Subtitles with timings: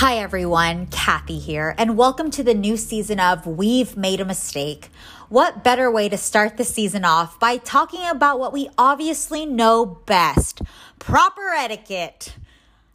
[0.00, 0.86] Hi, everyone.
[0.86, 4.88] Kathy here, and welcome to the new season of We've Made a Mistake.
[5.28, 9.84] What better way to start the season off by talking about what we obviously know
[9.84, 10.62] best
[10.98, 12.34] proper etiquette?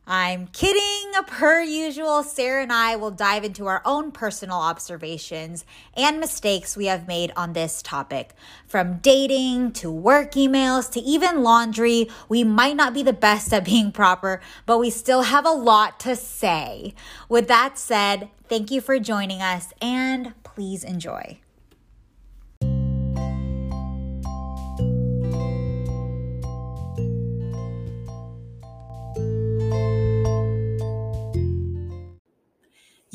[0.08, 0.82] I'm kidding.
[1.28, 5.66] Per usual, Sarah and I will dive into our own personal observations
[5.96, 8.34] and mistakes we have made on this topic.
[8.68, 13.66] From dating to work emails to even laundry, we might not be the best at
[13.66, 16.94] being proper, but we still have a lot to say.
[17.28, 21.40] With that said, thank you for joining us and please enjoy.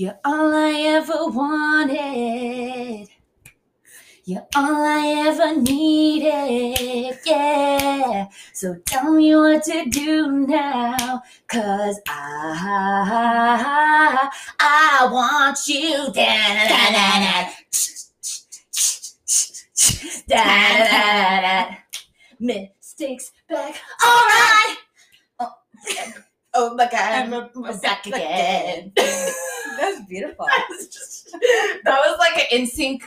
[0.01, 3.07] You're all I ever wanted.
[4.25, 7.19] You're all I ever needed.
[7.27, 8.29] Yeah.
[8.55, 11.23] So tell me what to do now.
[11.49, 13.11] Cause I,
[14.59, 16.11] I want you.
[16.15, 17.51] Da-da-da-da-da.
[20.29, 21.77] Da-da-da-da.
[22.41, 23.75] Mistakes back.
[24.03, 24.77] All right.
[25.41, 25.53] Oh,
[26.55, 27.33] oh my God.
[27.57, 28.93] I'm back again.
[28.97, 30.47] That's beautiful.
[30.49, 33.03] that was just that was like an NSYNC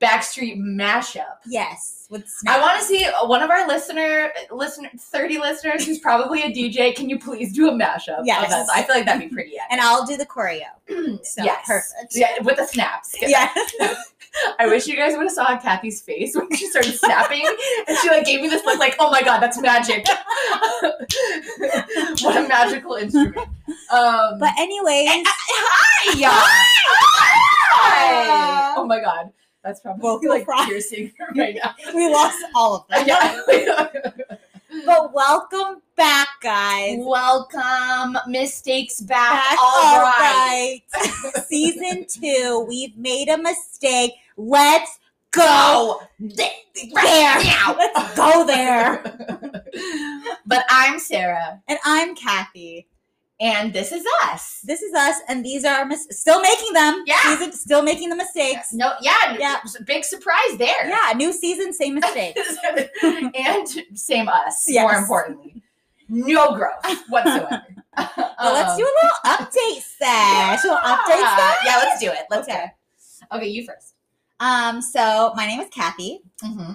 [0.00, 1.38] Backstreet mashup.
[1.46, 6.42] Yes, with I want to see one of our listener listener 30 listeners who's probably
[6.42, 6.94] a DJ.
[6.94, 8.20] Can you please do a mashup?
[8.20, 8.52] of Yes.
[8.52, 8.68] us?
[8.72, 9.68] I feel like that'd be pretty epic.
[9.70, 10.62] and I'll do the choreo.
[11.22, 11.64] So yes.
[11.66, 12.14] perfect.
[12.14, 13.14] Yeah, with the snaps.
[13.20, 13.52] Yeah.
[14.58, 17.42] I wish you guys would have saw Kathy's face when she started snapping
[17.88, 20.06] and she like gave me this look like, oh my god, that's magic.
[22.22, 23.36] what a magical instrument.
[23.90, 26.28] Um But anyways, Hi!
[27.72, 28.74] Hi!
[28.76, 29.30] Oh my god.
[29.64, 30.66] That's probably Vocal like fry.
[30.66, 31.74] piercing right now.
[31.94, 33.06] we lost all of them.
[33.50, 33.88] Yeah.
[34.84, 36.98] But welcome back, guys.
[37.00, 39.32] Welcome, mistakes back.
[39.32, 40.80] Back, All right.
[40.94, 41.44] right.
[41.48, 44.12] Season two, we've made a mistake.
[44.36, 44.98] Let's
[45.30, 46.52] go there.
[47.42, 47.76] now.
[47.78, 49.02] Let's go there.
[50.46, 52.86] but I'm Sarah, And I'm Kathy.
[53.40, 54.60] And this is us.
[54.64, 57.04] This is us, and these are mis- still making them.
[57.06, 57.20] Yeah.
[57.22, 58.72] Season, still making the mistakes.
[58.72, 59.58] No, yeah, Yeah.
[59.86, 60.88] Big surprise there.
[60.88, 62.40] Yeah, new season, same mistakes.
[63.02, 64.64] and same us.
[64.66, 64.82] Yes.
[64.82, 65.62] More importantly,
[66.08, 67.62] no growth whatsoever.
[67.96, 70.62] But let's do a little update sesh.
[70.62, 71.36] Little update Yeah.
[71.36, 71.56] sesh.
[71.66, 72.26] Yeah, let's do it.
[72.30, 72.66] Let's Okay.
[73.30, 73.36] go.
[73.38, 73.94] Okay, you first.
[74.40, 76.20] Um, so my name is Kathy.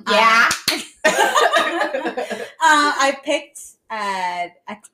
[0.09, 0.49] Yeah.
[2.65, 4.47] Uh, I picked uh,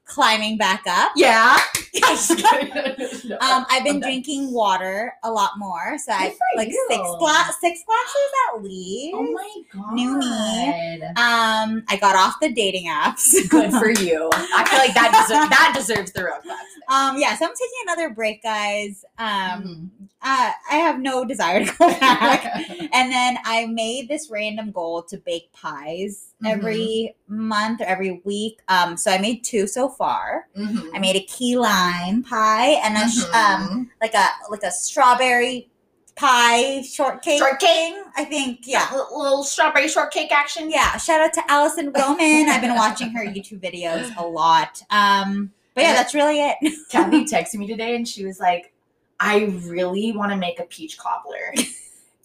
[0.05, 1.11] climbing back up.
[1.15, 1.57] yeah.
[3.41, 6.87] Um, I've been drinking water a lot more, so I like you.
[6.89, 9.15] six gla- six glasses at least.
[9.15, 9.93] Oh my god.
[9.93, 11.01] New me.
[11.15, 13.33] Um, I got off the dating apps.
[13.49, 14.29] Good for you.
[14.33, 16.61] I feel like that deserves that deserves the road claps.
[16.89, 19.05] um, yeah, so I'm taking another break, guys.
[19.17, 19.29] Um,
[19.63, 19.89] Mhm.
[20.21, 22.45] uh, I have no desire to go back.
[22.93, 26.45] and then I made this random goal to bake pies Mm-hmm.
[26.59, 28.59] every month or every week.
[28.69, 30.47] Um, so I made two so far.
[30.57, 30.89] Mhm.
[30.93, 33.01] I made a key lime pie and a
[33.37, 33.89] um Mhm.
[34.01, 35.69] like a like a strawberry
[36.15, 37.39] pie shortcake.
[37.39, 37.93] Shortcake?
[38.15, 38.59] I think.
[38.63, 38.87] Yeah.
[38.91, 40.69] Little, little strawberry shortcake action.
[40.71, 40.95] Yeah.
[40.97, 42.47] Shout out to Alison Roman.
[42.49, 44.81] I've been watching her YouTube videos a lot.
[44.89, 46.55] Um, but yeah, that's really it.
[46.89, 48.71] Kathy texted me today and she was like,
[49.19, 51.53] I really want to make a peach cobbler.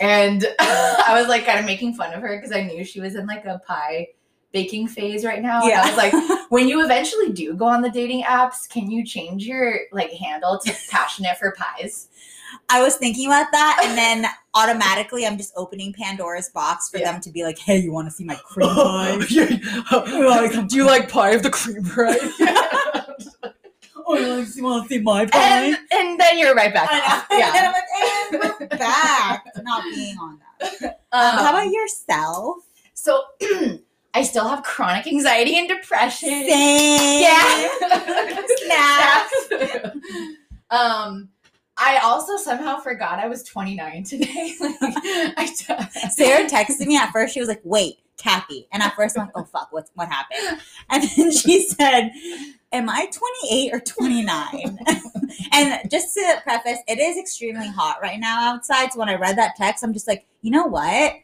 [0.00, 3.14] and I was like kind of making fun of her because I knew she was
[3.14, 4.08] in like a pie
[4.52, 5.62] baking phase right now.
[5.64, 9.04] And I was like, when you eventually do go on the dating apps, can you
[9.04, 12.08] change your like handle to passionate for pies?
[12.68, 17.10] I was thinking about that, and then automatically I'm just opening Pandora's box for Yeah.
[17.10, 19.16] them to be like, "Hey, you want to see my cream pie?"
[19.90, 23.52] like, do you like pie of the cream pie?
[24.06, 26.88] Oh, you want to see, want to see my and, and then you're right back
[27.30, 27.52] Yeah.
[27.56, 27.84] And I'm like,
[28.32, 30.82] and we're back to not being on that.
[31.12, 32.56] Um, Um, how about yourself?
[32.94, 33.22] so
[34.14, 36.28] I still have chronic anxiety and depression.
[36.28, 37.22] Same.
[37.22, 37.68] Yeah.
[38.64, 39.48] Snaps.
[40.70, 41.28] um,
[41.76, 44.54] I also somehow forgot I was 29 today.
[44.60, 44.74] like,
[45.36, 47.34] I d- Sarah texted me at first.
[47.34, 50.60] She was like, "Wait, Kathy," and at first I'm like, "Oh fuck, what what happened?"
[50.90, 52.12] And then she said,
[52.74, 54.78] "Am I 28 or 29?"
[55.52, 58.92] and just to preface, it is extremely hot right now outside.
[58.92, 61.14] So when I read that text, I'm just like, you know what?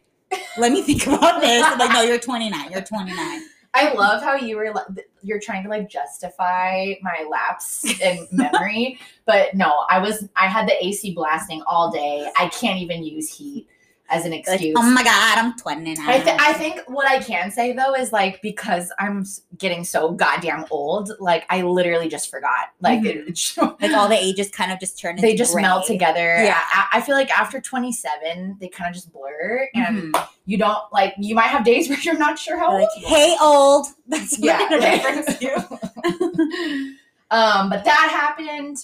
[0.57, 1.63] Let me think about this.
[1.65, 2.71] I'm like, no, you're 29.
[2.71, 3.43] You're 29.
[3.73, 4.87] I love how you were like,
[5.23, 10.69] you're trying to like justify my lapse in memory, but no, I was I had
[10.69, 12.29] the AC blasting all day.
[12.37, 13.69] I can't even use heat.
[14.11, 14.75] As an Like, excuse.
[14.77, 16.09] oh my god, I'm 29.
[16.09, 19.25] I, th- I think what I can say though is like because I'm
[19.57, 22.71] getting so goddamn old, like I literally just forgot.
[22.81, 23.29] Like Mhm.
[23.29, 26.43] it, like all the ages kind of just turn into they just melt together.
[26.43, 26.59] Yeah.
[26.61, 30.29] I, I feel like after 27, they kind of just blur, and Mhm.
[30.47, 31.15] you don't like.
[31.19, 33.05] You might have days where you're not sure how Like, old.
[33.07, 33.87] hey, old.
[34.09, 35.63] That's what yeah.
[37.31, 38.77] um, but that happened.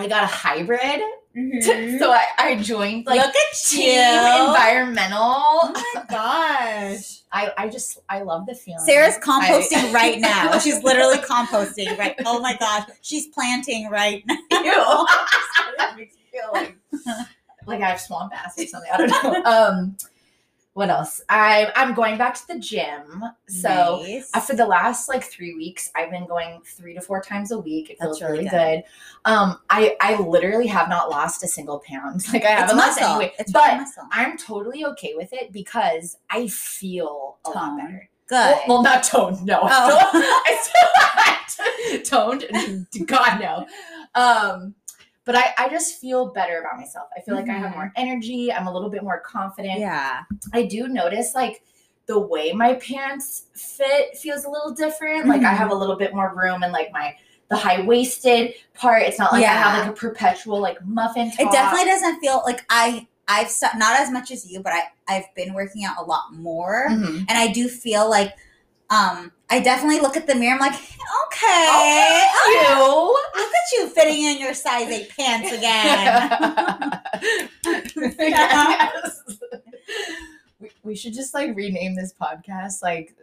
[0.00, 1.00] I got a hybrid,
[1.36, 1.98] Mhm.
[2.00, 4.46] so I, I joined like Look at team you.
[4.46, 5.20] environmental.
[5.22, 7.18] Oh my gosh.
[7.32, 8.84] I, I just I love the feeling.
[8.84, 10.58] Sarah's I- composting right now.
[10.58, 12.16] She's literally composting right.
[12.26, 14.36] Oh my gosh, she's planting right now.
[14.50, 15.06] Ew.
[15.78, 16.76] That makes me feel like,
[17.66, 18.90] like I have swamp ass or something.
[18.92, 19.42] I don't know.
[19.44, 19.96] Um,
[20.74, 21.20] what else?
[21.28, 23.24] I'm I'm going back to the gym.
[23.48, 24.30] So Nice.
[24.32, 27.58] uh, for the last like three weeks, I've been going three to four times a
[27.58, 27.90] week.
[27.90, 28.82] It That's feels really really good.
[29.24, 32.24] Um, I I literally have not lost a single pound.
[32.32, 34.04] Like I haven't lost any weight, It's but muscle.
[34.12, 38.08] I'm totally okay with it because I feel a lot better.
[38.28, 38.36] Good.
[38.36, 39.44] Well, well, not toned.
[39.44, 39.68] No, Oh.
[40.12, 40.58] I
[41.48, 42.86] still, I still toned.
[43.08, 43.66] God no.
[44.14, 44.74] Um,
[45.30, 47.06] but I, I just feel better about myself.
[47.16, 47.76] I feel like I have Mhm.
[47.76, 48.52] more energy.
[48.52, 49.78] I'm a little bit more confident.
[49.78, 50.22] yeah.
[50.52, 51.62] I do notice like
[52.06, 55.26] the way my pants fit feels a little different.
[55.28, 55.56] Like I Mhm.
[55.56, 57.14] have a little bit more room in like my
[57.48, 59.02] the high waisted part.
[59.02, 61.30] It's not like I have like a perpetual like muffin.
[61.30, 61.40] Top.
[61.40, 63.06] It definitely doesn't feel like I.
[63.28, 66.32] I've st- not as much as you, but I I've been working out a lot
[66.34, 67.26] more, Mhm.
[67.28, 68.34] and I do feel like
[68.90, 70.54] um I definitely look at the mirror.
[70.54, 73.40] I'm like, okay, oh, Okay, oh, you.
[73.42, 77.00] look at you fitting in your size eight pants again.
[78.20, 79.22] Yes.
[80.60, 83.14] We, we should just like rename this podcast like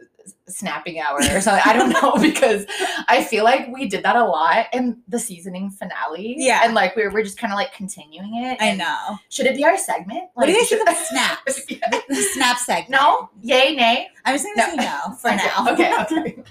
[0.46, 1.62] snapping hour or something.
[1.64, 2.66] I don't know because
[3.08, 6.34] I feel like we did that a lot in the seasoning finale.
[6.36, 6.62] Yeah.
[6.64, 8.58] And like we're, we're just kind of like continuing it.
[8.60, 9.18] I know.
[9.30, 10.30] Should it be our segment?
[10.34, 11.62] What do you guys should- think of snaps?
[11.70, 12.00] Yeah.
[12.08, 12.90] The snap segment.
[12.90, 13.30] No?
[13.42, 14.08] Yay, nay?
[14.24, 14.82] I'm just gonna No.
[14.82, 15.72] say no for now.
[15.72, 16.42] Okay, okay.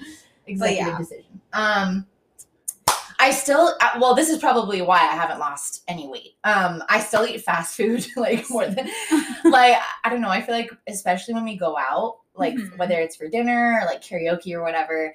[0.47, 0.97] Executive yeah.
[0.97, 1.41] decision.
[1.53, 2.07] Um
[3.19, 6.35] I still uh, well this is probably why I haven't lost any weight.
[6.43, 8.87] Um I still eat fast food like more than
[9.45, 12.77] like I don't know, I feel like especially when we go out, like Mhm.
[12.77, 15.13] whether it's for dinner or like karaoke or whatever,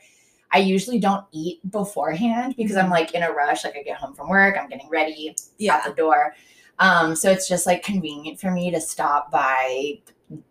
[0.51, 2.91] I usually don't eat beforehand because I'm Mhm.
[2.91, 3.65] like in a rush.
[3.65, 5.81] Like I get home from work, I'm getting ready, yeah.
[5.87, 6.35] the door.
[6.79, 10.01] Um, so it's just like convenient for me to stop by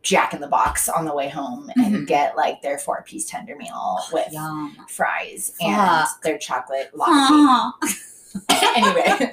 [0.01, 2.07] Jack in the Box on the way home and Mhm.
[2.07, 4.75] get like their four piece tender meal with Yum.
[4.89, 6.91] fries and their chocolate.
[6.99, 7.73] Aw.
[8.75, 9.31] anyway,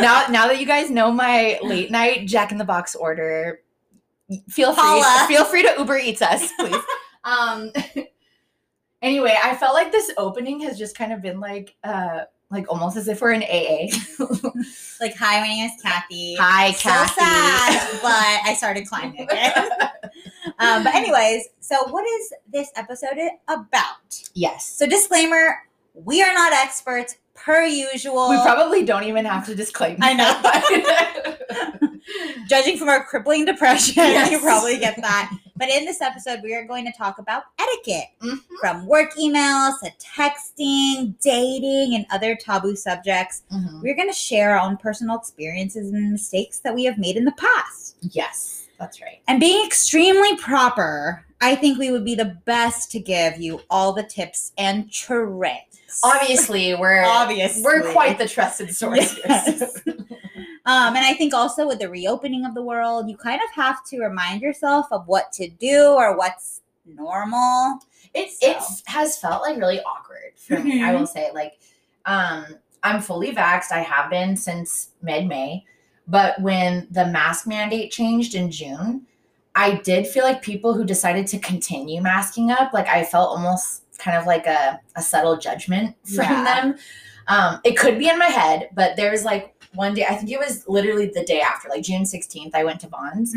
[0.00, 3.60] now now that you guys know my late night Jack in the Box order,
[4.48, 5.26] feel free Holla.
[5.28, 6.82] feel free to Uber Eats us, please.
[7.24, 7.70] um
[9.02, 12.96] anyway, I felt like this opening has just kind of been like uh like almost
[12.96, 13.88] as if we're in AA.
[15.00, 16.36] Like, hi, my name is Kathy.
[16.38, 17.14] Hi, Kathy.
[17.14, 18.10] so sad, but
[18.50, 19.26] I started climbing
[20.58, 23.16] um, but anyways, so what is this episode
[23.48, 24.20] about?
[24.34, 24.66] yes.
[24.66, 25.56] So disclaimer:
[25.94, 28.28] we are not experts, per usual.
[28.28, 29.96] We probably don't even have to disclaim.
[30.02, 30.12] I
[30.42, 31.38] that.
[32.48, 34.30] judging from our crippling depression, Yes.
[34.30, 35.30] you probably get that.
[35.60, 38.38] But in this episode, we are going to talk about etiquette Mhm.
[38.58, 43.42] from work emails to texting, dating, and other taboo subjects.
[43.52, 43.82] Mhm.
[43.82, 47.26] We're going to share our own personal experiences and mistakes that we have made in
[47.26, 47.96] the past.
[48.00, 49.20] Yes, that's right.
[49.28, 53.92] And being extremely proper, I think we would be the best to give you all
[53.92, 56.00] the tips and tricks.
[56.02, 57.62] Obviously, we're Obviously.
[57.62, 59.14] we're quite the trusted source.
[59.28, 59.78] Yes.
[60.70, 63.84] Um, and I think also with the reopening of the world, you kind of have
[63.86, 67.78] to remind yourself of what to do or what's normal.
[68.14, 68.50] it So.
[68.50, 68.56] it
[68.86, 70.82] has felt like really awkward for me.
[70.82, 71.58] I will say, like,
[72.06, 72.44] um,
[72.82, 73.72] I'm fully vaxxed.
[73.72, 75.64] I have been since mid May,
[76.06, 79.06] but when the mask mandate changed in June,
[79.54, 83.82] I did feel like people who decided to continue masking up, like I felt almost
[83.98, 86.44] kind of like a, a subtle judgment from Yeah.
[86.44, 86.78] them.
[87.28, 90.38] Um, it could be in my head, but there's like one day, I think it
[90.38, 93.34] was literally the day after, like June 16th, I went to Vons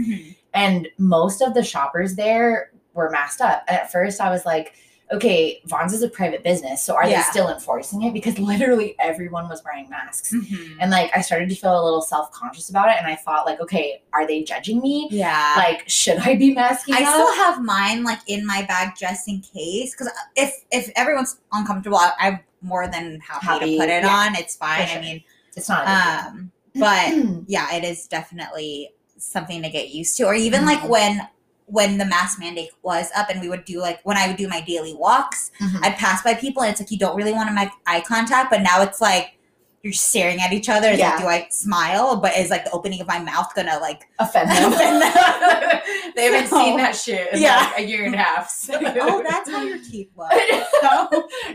[0.53, 3.63] and most of the shoppers there were masked up.
[3.67, 4.73] And at first, I was like,
[5.11, 7.17] okay, Vons is a private business, so are Yeah.
[7.17, 8.13] they still enforcing it?
[8.13, 10.33] Because literally everyone was wearing masks.
[10.33, 10.77] Mhm.
[10.79, 13.45] And like, I started to feel a little self conscious about it, and I thought,
[13.45, 15.07] like, okay, are they judging me?
[15.11, 15.53] Yeah.
[15.55, 17.13] Like, should I be masking I up?
[17.13, 19.91] still have mine like in my bag just in case.
[19.93, 24.09] Because if if everyone's uncomfortable, I, I'm more than happy, Happy, to put it yeah,
[24.09, 24.35] on.
[24.35, 24.87] It's fine.
[24.87, 24.97] sure.
[24.97, 25.23] I mean,
[25.55, 25.87] it's not.
[25.87, 27.13] Um, but
[27.47, 30.23] yeah, it is definitely something to get used to.
[30.25, 30.89] Or even like Mhm.
[30.89, 31.27] when
[31.65, 34.47] when the mask mandate was up and we would do like when I would do
[34.49, 35.79] my daily walks, Mhm.
[35.81, 38.49] I'd pass by people and it's like you don't really want to make eye contact,
[38.51, 39.37] but now it's like
[39.83, 40.93] you're staring at each other.
[40.93, 41.11] Yeah.
[41.15, 42.15] like, do I smile?
[42.15, 44.71] But is like the opening of my mouth gonna like offend them.
[44.73, 45.11] Offend them.
[46.15, 47.57] they haven't So- seen that shit in Yeah.
[47.75, 48.49] like a year and a half.
[48.57, 50.31] so- oh, that's how your teeth look.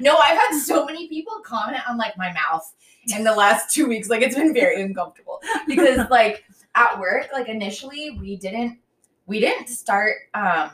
[0.01, 2.71] no, I've had so many people comment on like my mouth
[3.17, 4.11] in the last two weeks.
[4.11, 6.45] Like it's been very uncomfortable because like
[6.75, 8.79] at work, like initially we didn't
[9.25, 10.71] we didn't start um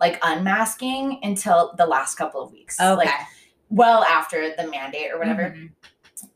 [0.00, 2.78] like unmasking until the last couple of weeks.
[2.80, 2.94] Okay.
[2.94, 3.10] Like
[3.70, 5.50] well after the mandate or whatever.
[5.56, 5.70] Mhm.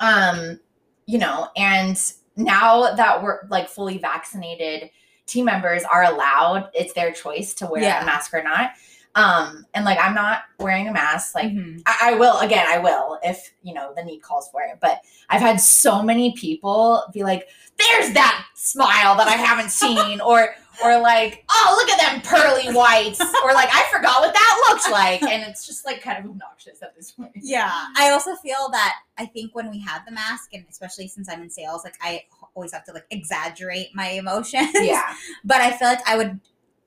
[0.01, 0.59] Um
[1.07, 4.91] you know and now that we're like fully vaccinated
[5.27, 8.03] team members are allowed it's their choice to wear Yeah.
[8.03, 8.73] a mask or not
[9.15, 11.81] um and like i'm not wearing a mask like Mhm.
[11.87, 15.01] I, I will again i will if you know the need calls for it but
[15.31, 20.55] i've had so many people be like there's that smile that i haven't seen or
[20.85, 24.91] or like oh look at them pearly whites or like i forgot what that looked
[24.91, 27.71] like and it's just like kind of obnoxious at this point Yeah.
[27.97, 31.41] I also feel that I think when we have the mask, and especially since I'm
[31.43, 34.71] in sales, like I always have to like exaggerate my emotions.
[34.75, 35.15] yeah
[35.45, 36.41] but I feel like I would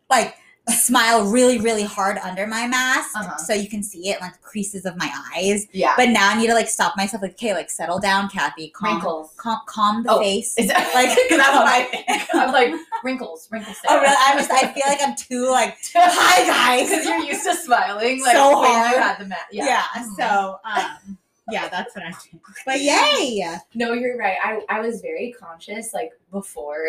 [0.09, 0.35] like
[0.69, 3.37] smile really, really hard under my mask Uh-huh.
[3.37, 5.65] so you can see it like the creases of my eyes.
[5.71, 8.69] yeah But now I need to like stop myself, like, okay, like settle down, Kathy.
[8.69, 10.53] Calm, wrinkles calm, calm the Oh, face.
[10.55, 12.27] That Like- that's what I think?
[12.35, 12.73] I'm like
[13.03, 13.77] wrinkles, wrinkles.
[13.87, 14.15] Oh, really?
[14.19, 14.51] I'm just.
[14.51, 15.77] I feel like I'm too like.
[15.95, 16.45] Hi,
[16.77, 16.89] guys.
[16.89, 18.91] because you're used to smiling like So when hard.
[18.95, 19.39] you had the mat.
[19.51, 19.65] Yeah.
[19.65, 20.01] Yeah.
[20.03, 20.15] Mhm.
[20.17, 21.17] So, um,
[21.51, 22.41] yeah, that's what I'm doing.
[22.65, 23.43] But yay!
[23.73, 24.37] no, you're right.
[24.43, 26.85] I I was very conscious like before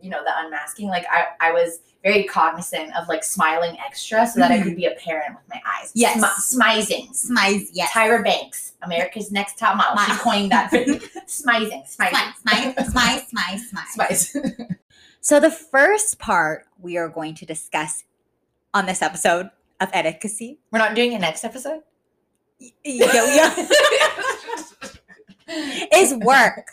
[0.00, 0.88] you know the unmasking.
[0.88, 4.62] Like I I was very cognizant of like smiling extra so that I Mhm.
[4.64, 5.92] could be apparent with my eyes.
[5.94, 6.18] Yes.
[6.18, 7.10] Smi- smizing.
[7.14, 7.90] Smize, yes.
[7.92, 10.02] Tyra Banks, America's Next Top Model.
[10.04, 10.70] She coined that.
[11.28, 13.86] smizing, smizing, smile, smile, smile, smile.
[14.08, 14.76] Smize.
[15.20, 18.02] So the first part we are going to discuss
[18.74, 20.58] on this episode of etiquette.
[20.72, 21.82] We're not doing a next episode.
[22.84, 23.06] Yo,
[25.94, 26.66] is work.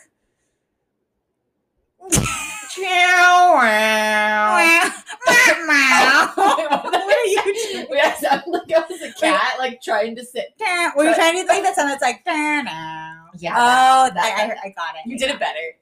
[6.35, 7.41] What are you
[7.88, 7.99] doing?
[8.01, 10.53] I sound like I was a cat, like trying to sit.
[10.95, 13.27] Were you trying to think that sound that's like now?
[13.38, 15.05] Yeah, Oh, that- I, I, I got it.
[15.05, 15.75] You did it better.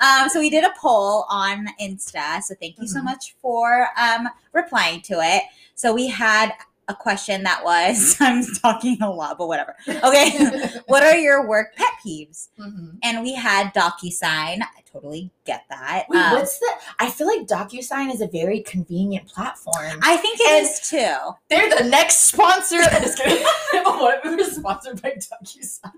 [0.00, 2.42] um, so we did a poll on Insta.
[2.42, 3.04] So thank you so Mhm.
[3.04, 5.44] much for um, replying to it.
[5.74, 6.52] So we had
[6.90, 9.76] a question that was I'm talking a lot, but whatever.
[9.88, 10.68] Okay.
[10.86, 12.48] what are your work pet peeves?
[12.58, 12.98] Mhm.
[13.02, 14.60] And we had DocuSign.
[14.62, 16.06] I totally get that.
[16.08, 16.68] Wait, Um, what's the?
[16.98, 20.00] I feel like DocuSign is a very convenient platform.
[20.02, 21.36] I think it And- is too.
[21.48, 22.76] They're the next sponsor.
[22.82, 23.42] I'm just kidding.
[23.72, 25.90] what if we were sponsored by DocuSign?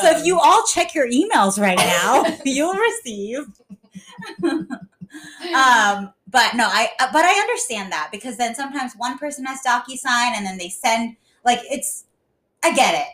[0.00, 3.46] So if you all check your emails right now, you'll receive.
[5.54, 9.60] Um, but no, I uh, but I understand that because then sometimes one person has
[9.66, 12.04] DocuSign and then they send like it's.
[12.64, 13.08] I get it.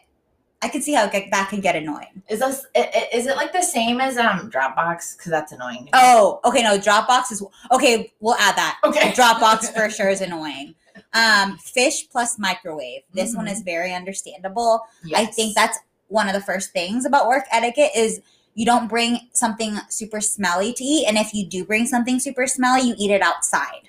[0.60, 2.22] I can see how get, that can get annoying.
[2.28, 2.66] is this
[3.14, 5.16] is it like the same as um Dropbox?
[5.16, 5.88] Because that's annoying.
[5.92, 6.62] Oh, okay.
[6.62, 8.12] No, Dropbox is okay.
[8.20, 8.78] We'll add that.
[8.84, 9.12] okay.
[9.16, 10.74] Dropbox for sure is annoying.
[11.14, 13.02] Um, fish plus microwave.
[13.14, 13.52] This one Mhm.
[13.52, 14.82] is very understandable.
[15.14, 15.78] I think that's
[16.08, 18.20] one of the first things about work etiquette is
[18.58, 22.48] you don't bring something super smelly to eat, and if you do bring something super
[22.48, 23.88] smelly, you eat it outside.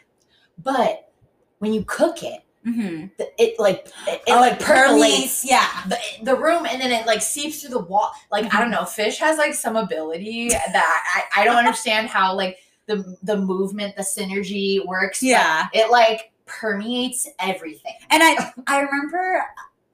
[0.64, 1.12] But
[1.58, 3.06] when you cook it, Mm-hmm.
[3.38, 5.66] it like it, it like percolates yeah.
[5.88, 8.12] the, the room and then it like seeps through the wall.
[8.34, 12.36] Like I don't know, fish has like some ability that I, I don't understand how
[12.36, 15.24] like the the movement, the synergy works.
[15.24, 15.68] Yeah.
[15.74, 17.94] it like permeates everything.
[18.10, 19.46] And I I remember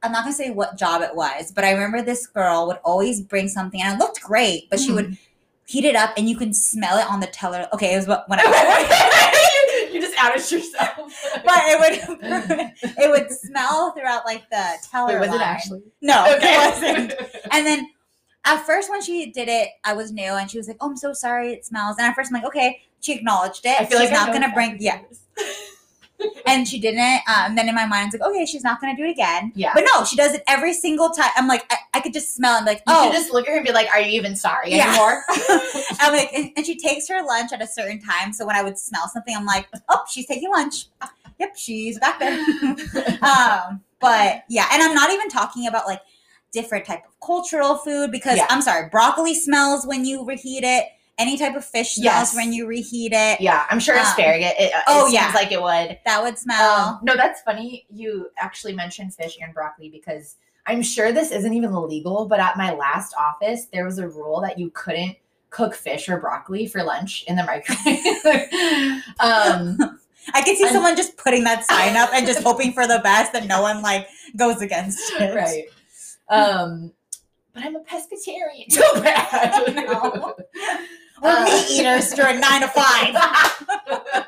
[0.03, 3.21] I'm not gonna say what job it was, but I remember this girl would always
[3.21, 5.13] bring something and it looked great, but she would mm-hmm.
[5.65, 7.67] heat it up and you can smell it on the teller.
[7.73, 8.43] Okay, it was what when I
[9.89, 10.95] you, you just outed yourself.
[11.45, 15.13] but it would it would smell throughout like the teller.
[15.13, 15.41] Wait, was it line.
[15.41, 15.83] actually?
[16.01, 16.53] No, Okay.
[16.53, 17.13] it wasn't.
[17.51, 17.89] And then
[18.45, 20.97] at first, when she did it, I was new, and she was like, "Oh, I'm
[20.97, 23.79] so sorry, it smells." And at first, I'm like, "Okay." She acknowledged it.
[23.79, 24.99] I feel she's like not gonna bring, yeah.
[26.45, 27.21] And she didn't.
[27.27, 29.71] Um, then in my mind, it's like, "Okay, she's not gonna do it again." Yeah.
[29.73, 31.29] But no, she does it every single time.
[31.35, 32.55] I'm like, I, I could just smell.
[32.57, 34.35] and like, You oh, should just look at her and be like, "Are you even
[34.35, 34.87] sorry Yeah.
[34.89, 35.23] anymore?"
[35.99, 38.31] I'm like, and, and she takes her lunch at a certain time.
[38.31, 40.85] So when I would smell something, I'm like, "Oh, she's taking lunch."
[41.37, 42.31] Yep, she's back there.
[43.21, 45.99] um, but yeah, and I'm not even talking about like
[46.53, 48.45] different type of cultural food because Yeah.
[48.49, 50.85] I'm sorry, broccoli smells when you reheat it.
[51.17, 52.35] Any type of fish smells Yes.
[52.35, 53.39] when you reheat it.
[53.39, 54.51] yeah, I'm sure Um, asparagus.
[54.59, 55.31] It, it oh, seems yeah.
[55.33, 55.97] like it would.
[56.05, 56.71] That would smell.
[56.79, 57.85] Um, no, that's funny.
[57.89, 60.35] You actually mentioned fish and broccoli because
[60.67, 64.41] I'm sure this isn't even illegal, but at my last office, there was a rule
[64.41, 65.15] that you couldn't
[65.51, 69.01] cook fish or broccoli for lunch in the microwave.
[69.19, 69.99] um,
[70.33, 72.99] I could see I'm- someone just putting that sign up and just hoping for the
[73.03, 75.33] best that no one like goes against it.
[75.33, 75.63] right.
[76.27, 76.91] Um,
[77.53, 78.69] but I'm a pescatarian.
[78.69, 80.33] So bad.
[81.21, 83.13] We're Uh, meat eaters during nine to five.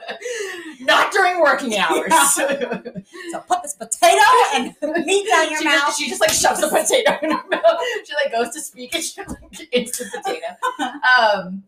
[0.81, 2.13] Not during working hours.
[3.31, 4.21] So put this potato
[4.53, 4.75] and
[5.05, 5.85] meat down your she, mouth.
[5.87, 7.79] Just, she just like shoves the potato in her mouth.
[8.05, 10.45] She like goes to speak and she like instant potato.
[11.19, 11.63] Um,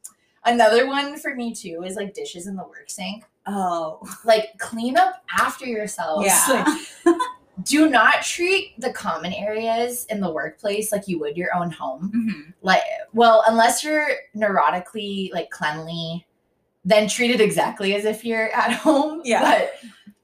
[0.45, 3.23] another one for me too is like dishes in the work sink.
[3.47, 6.25] oh, Like clean up after yourselves.
[6.25, 6.77] yeah.
[7.05, 7.15] Like,
[7.63, 12.11] do not treat the common areas in the workplace like you would your own home.
[12.15, 12.53] Mhm.
[12.61, 12.81] Like,
[13.13, 16.25] well, unless you're neurotically like cleanly,
[16.85, 19.21] then treat it exactly as if you're at home.
[19.23, 19.41] Yeah.
[19.41, 19.73] But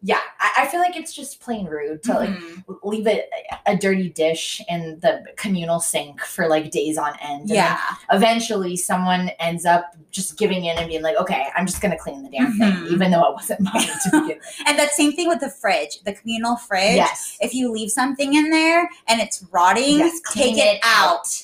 [0.08, 2.64] yeah, I, I feel like it's just plain rude to like Mhm.
[2.84, 3.28] leave it
[3.66, 7.42] a dirty dish in the communal sink for like days on end.
[7.42, 7.80] and Yeah.
[8.12, 12.22] eventually, someone ends up just giving in and being like, "Okay, I'm just gonna clean
[12.22, 12.58] the damn Mhm.
[12.84, 14.38] thing," even though it wasn't mine to begin with.
[14.68, 16.98] And that same thing with the fridge, the communal fridge.
[16.98, 17.36] yes.
[17.42, 21.18] If you leave something in there and it's rotting, Yes, take it it out.
[21.18, 21.44] out.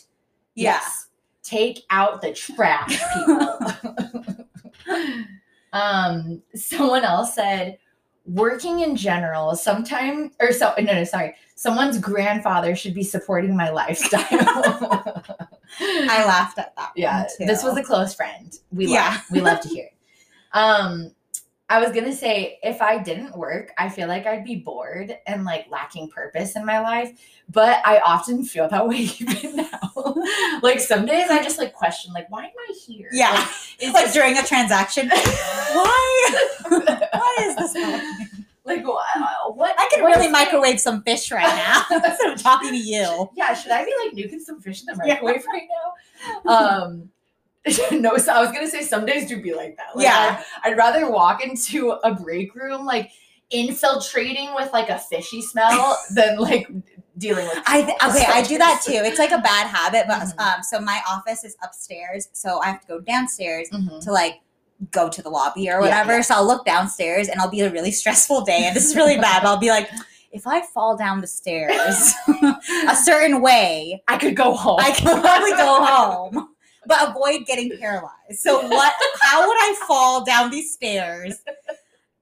[0.53, 0.73] Yeah.
[0.73, 1.00] Yes.
[1.51, 3.59] Take out the trash, people.
[5.73, 7.77] um, someone else said,
[8.25, 11.35] working in general, sometime or so no, no, sorry.
[11.55, 14.23] Someone's grandfather should be supporting my lifestyle.
[15.79, 16.91] I laughed at that.
[16.95, 18.53] yeah, this was a close friend.
[18.71, 19.09] We Yeah.
[19.09, 19.93] love we love to hear it.
[20.53, 21.11] Um
[21.69, 25.43] I was gonna say if I didn't work, I feel like I'd be bored and
[25.45, 27.11] like lacking purpose in my life.
[27.49, 29.70] But I often feel that way even now.
[30.61, 33.09] like some days I just like question, like, why am I here?
[33.11, 33.31] Yeah.
[33.31, 33.47] Like,
[33.79, 35.09] is like this- during a transaction.
[35.73, 36.45] Why?
[36.69, 38.45] Why is this happening?
[38.63, 39.03] like what?
[39.55, 43.29] what I could really microwave some fish right now instead of talking to you.
[43.35, 45.15] Yeah, should I be like nuking some fish in the Yeah.
[45.15, 45.67] microwave right
[46.45, 46.51] now?
[46.83, 47.09] Um
[47.91, 49.95] no, so I was gonna say some days do be like that.
[49.95, 50.43] Like, Yeah.
[50.63, 53.11] I'd, I'd rather walk into a break room like
[53.49, 56.69] infiltrating with like a fishy smell than like
[57.17, 57.59] dealing with.
[57.67, 58.93] I th- okay, I do that too.
[58.93, 60.39] It's like a bad habit, but Mhm.
[60.57, 64.01] um, so my office is upstairs, so I have to go downstairs Mhm.
[64.03, 64.39] to like
[64.91, 66.15] go to the lobby or whatever.
[66.15, 66.21] yeah.
[66.21, 69.17] So I'll look downstairs and I'll be a really stressful day, and this is really
[69.17, 69.43] bad.
[69.43, 69.89] But I'll be like,
[70.31, 72.13] if I fall down the stairs
[72.87, 74.79] a certain way, I could go home.
[74.81, 76.55] I could probably go home,
[76.87, 78.39] but avoid getting paralyzed.
[78.39, 78.93] So what?
[79.21, 81.35] How would I fall down these stairs?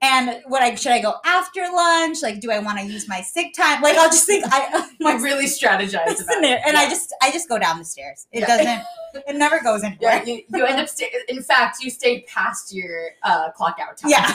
[0.02, 2.22] And what I should I go after lunch?
[2.22, 3.82] Like, do I want to use my sick time?
[3.82, 6.60] Like, I'll just think I my really strategize about it.
[6.66, 8.26] and I just I just go down the stairs.
[8.32, 8.46] It Yeah.
[8.46, 9.24] doesn't.
[9.28, 10.22] It never goes anywhere.
[10.24, 13.98] Yeah, you, you end up sta- in fact you stayed past your uh, clock out
[13.98, 14.10] time.
[14.10, 14.32] Yeah.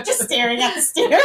[0.04, 1.22] just staring at the stairs.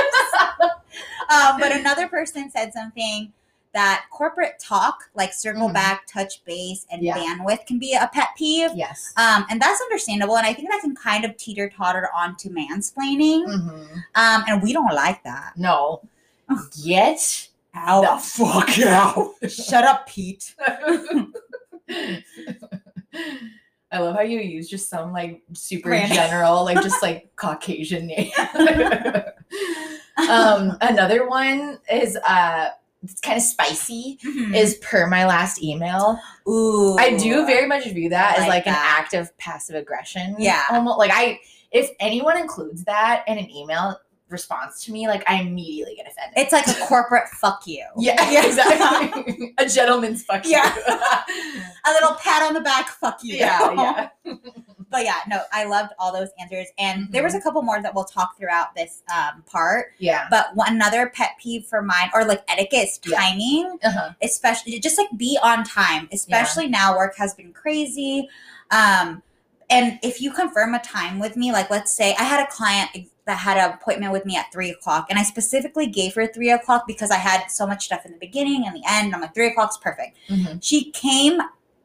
[1.30, 3.34] um, but another person said something
[3.74, 5.74] that corporate talk, like circle Mhm.
[5.74, 7.18] back, touch base, and Yeah.
[7.18, 8.72] bandwidth, can be a pet peeve.
[8.76, 9.12] yes.
[9.18, 10.38] Um, and that's understandable.
[10.38, 13.46] And I think that can kind of teeter totter onto mansplaining.
[13.48, 14.04] Mhm.
[14.16, 15.54] Um, and we don't like that.
[15.58, 16.02] No.
[16.84, 18.02] Get out.
[18.02, 19.34] the fuck out.
[19.50, 20.54] Shut up, Pete.
[23.92, 26.16] I love how you use just some like super Random.
[26.18, 28.32] general, like just like Caucasian name.
[30.30, 32.70] um, another one is uh
[33.04, 34.18] it's kind of spicy.
[34.26, 34.56] Mhm.
[34.56, 36.18] Is per my last email.
[36.48, 36.96] Ooh.
[36.98, 40.36] I do very much view that I as like like an act of passive aggression.
[40.40, 40.64] Yeah.
[40.72, 41.40] Almost like I
[41.72, 43.98] if anyone includes that in an email
[44.30, 46.38] response to me, like I immediately get offended.
[46.38, 47.84] It's like a corporate fuck you.
[47.98, 49.54] yeah, exactly.
[49.58, 50.74] a gentleman's fuck Yeah.
[50.76, 50.82] you.
[51.86, 53.36] A little pat on the back, fuck you.
[53.36, 54.34] yeah, yeah.
[54.94, 57.94] But yeah, no, I loved all those answers, and there was a couple more that
[57.96, 59.88] we'll talk throughout this um, part.
[59.98, 60.28] Yeah.
[60.30, 63.18] But one another pet peeve for mine, or like etiquette, is Yeah.
[63.18, 63.80] timing.
[63.84, 64.12] Uh-huh.
[64.22, 66.08] Especially, just like be on time.
[66.14, 68.30] Especially now, work has been crazy.
[68.70, 69.24] Um,
[69.70, 72.92] and if you confirm a time with me, like let's say I had a client
[73.26, 76.52] that had an appointment with me at three o'clock, and I specifically gave her three
[76.52, 79.16] o'clock because I had so much stuff in the beginning and the end.
[79.16, 80.18] I'm like three o'clock's perfect.
[80.30, 80.64] Mhm.
[80.64, 81.42] She came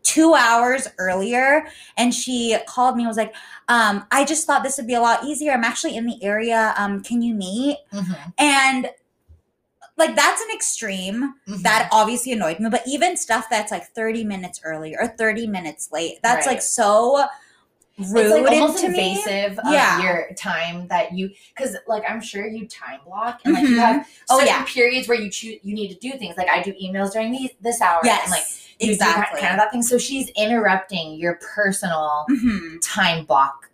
[0.09, 1.67] two hours earlier
[1.99, 3.35] and she called me and was like,
[3.69, 5.53] um, I just thought this would be a lot easier.
[5.53, 6.73] I'm actually in the area.
[6.79, 7.77] Um, can you meet?
[7.93, 8.33] Mhm.
[8.39, 8.91] And
[9.99, 11.35] like that's an extreme.
[11.47, 11.63] Mhm.
[11.63, 12.71] That obviously annoyed me.
[12.71, 16.55] But even stuff that's like 30 minutes early or 30 minutes late, that's Right.
[16.55, 17.27] like so
[17.99, 19.19] rude it's like almost to me.
[19.19, 20.01] invasive of Yeah.
[20.03, 23.81] your time that you because like I'm sure you time block and like you Mhm.
[23.81, 24.65] have Oh, certain yeah.
[24.67, 27.51] periods where you choose you need to do things like I do emails during these
[27.61, 28.45] this hour Yes, and like
[28.81, 29.41] you exactly.
[29.41, 32.79] kind of that thing so she's interrupting your personal Mhm.
[32.83, 33.71] time block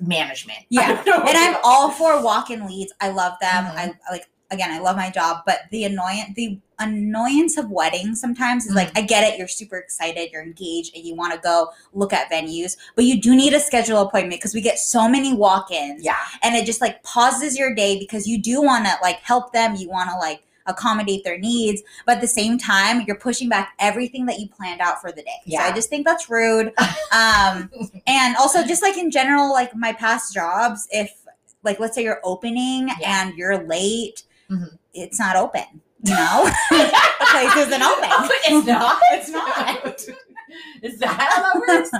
[0.00, 0.88] management Yeah.
[1.04, 2.92] don't know what and I'm all for walk-in leads.
[3.00, 3.64] I love them.
[3.66, 3.76] Mhm.
[3.76, 8.66] I like again, I love my job, but the annoyance the annoyance of weddings sometimes
[8.66, 8.98] is like Mm-hmm.
[8.98, 12.30] I get it, you're super excited, you're engaged, and you want to go look at
[12.30, 16.04] venues, but you do need a schedule appointment because we get so many walk-ins.
[16.04, 19.52] yeah And it just like pauses your day because you do want to like help
[19.52, 23.48] them, you want to like accommodate their needs, but at the same time, you're pushing
[23.48, 25.40] back everything that you planned out for the day.
[25.48, 26.72] So I just think that's rude.
[27.12, 27.70] Um,
[28.06, 31.12] and also just like in general, like my past jobs, if
[31.62, 33.22] like let's say you're opening Yeah.
[33.26, 34.78] and you're late, Mhm.
[34.94, 35.82] it's not open.
[36.04, 38.08] You know, the place isn't open.
[38.44, 38.98] it's not.
[39.12, 40.06] It's not.
[40.82, 41.90] Is that how that works?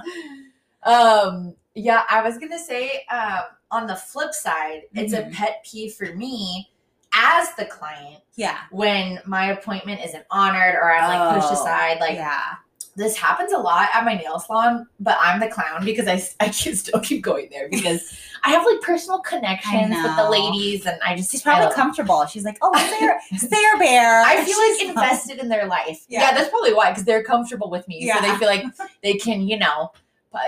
[0.82, 5.32] um, yeah, I was gonna say, um, on the flip side, it's a Mhm.
[5.34, 6.71] pet peeve for me
[7.14, 8.58] as the client Yeah.
[8.70, 12.00] when my appointment isn't honored or I'm like pushed Oh, aside.
[12.00, 12.54] Like yeah.
[12.96, 16.48] this happens a lot at my nail salon, but I'm the clown because I, I
[16.48, 20.98] can still keep going there because I have like personal connections with the ladies and
[21.06, 22.26] I just She's probably comfortable.
[22.26, 24.22] She's like, oh, Sarah, Sarah Bear.
[24.22, 26.04] I feel like She's- invested in their life.
[26.08, 26.22] Yeah.
[26.22, 28.64] Yeah, that's probably why because they're comfortable with me, so they feel like
[29.02, 29.92] they can, you know,
[30.34, 30.38] uh,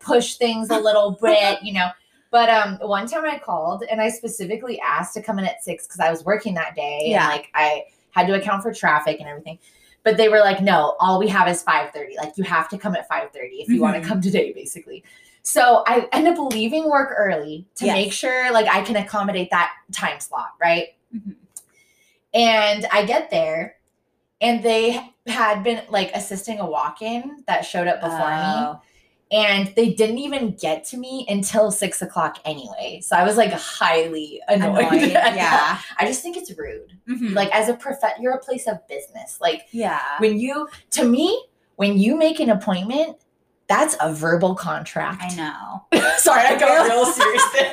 [0.00, 1.88] push things a little bit, you know.
[2.30, 5.86] But um, one time I called and I specifically asked to come in at six
[5.86, 7.22] because I was working that day Yeah.
[7.24, 9.58] and like I had to account for traffic and everything.
[10.04, 12.16] But they were like, no, all we have is five thirty.
[12.16, 14.02] Like you have to come at five thirty if you want Mhm.
[14.02, 15.04] to come today, basically.
[15.42, 17.94] So I end up leaving work early to Yes.
[17.94, 20.88] make sure like I can accommodate that time slot, right?
[21.14, 21.34] Mhm.
[22.34, 23.76] And I get there,
[24.40, 28.87] and they had been like assisting a walk in that showed up before me.
[29.30, 33.00] And they didn't even get to me until six o'clock anyway.
[33.02, 34.86] So I was like highly annoyed.
[34.86, 35.02] Annoyed.
[35.12, 35.78] Yeah.
[35.98, 36.98] I just think it's rude.
[37.08, 37.34] Mhm.
[37.34, 39.38] Like as a prof, you're a place of business.
[39.40, 40.00] Like yeah.
[40.18, 41.44] when you, to me,
[41.76, 43.18] when you make an appointment,
[43.68, 45.22] that's a verbal contract.
[45.22, 46.00] I know.
[46.16, 47.64] Sorry, I got real serious there.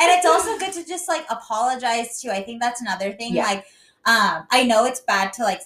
[0.00, 2.30] and it's also good to just like apologize too.
[2.30, 3.34] I think that's another thing.
[3.34, 3.44] Yeah.
[3.44, 3.58] Like,
[4.06, 5.60] um, I know it's bad to like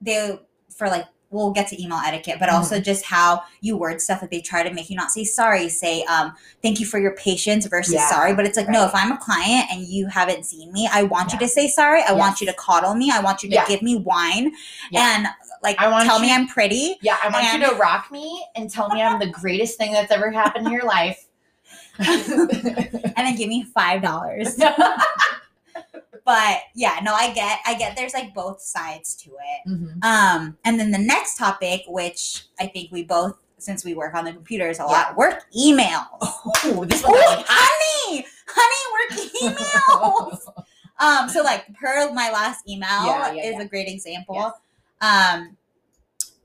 [0.00, 0.38] they
[0.74, 2.84] for like we'll get to email etiquette, but also Mm-hmm.
[2.84, 6.04] just how you word stuff that they try to make you not say sorry, say
[6.04, 8.34] um thank you for your patience versus Yeah, sorry.
[8.34, 11.32] But it's like, no, if I'm a client and you haven't seen me, I want
[11.32, 12.02] you to say sorry.
[12.06, 13.10] I want you to coddle me.
[13.10, 13.66] I want you to Yeah.
[13.66, 14.52] give me wine
[14.90, 15.16] Yeah.
[15.16, 15.26] and
[15.62, 16.98] like tell me I'm pretty.
[17.02, 19.92] Yeah, I want And- you to rock me and tell me I'm the greatest thing
[19.92, 21.26] that's ever happened in your life.
[21.98, 24.58] And then give me five dollars.
[26.24, 29.68] but yeah, no, I get I get there's like both sides to it.
[29.70, 30.04] Mhm.
[30.04, 34.24] Um, and then the next topic, which I think we both, since we work on
[34.24, 36.06] the computers a lot, work emails.
[36.66, 40.64] Ooh, this one's Oh, like, honey, honey, work emails.
[41.00, 43.62] um, so like per my last email Yeah, yeah, is yeah.
[43.62, 44.36] a great example.
[44.36, 44.52] Yes.
[45.00, 45.56] Um,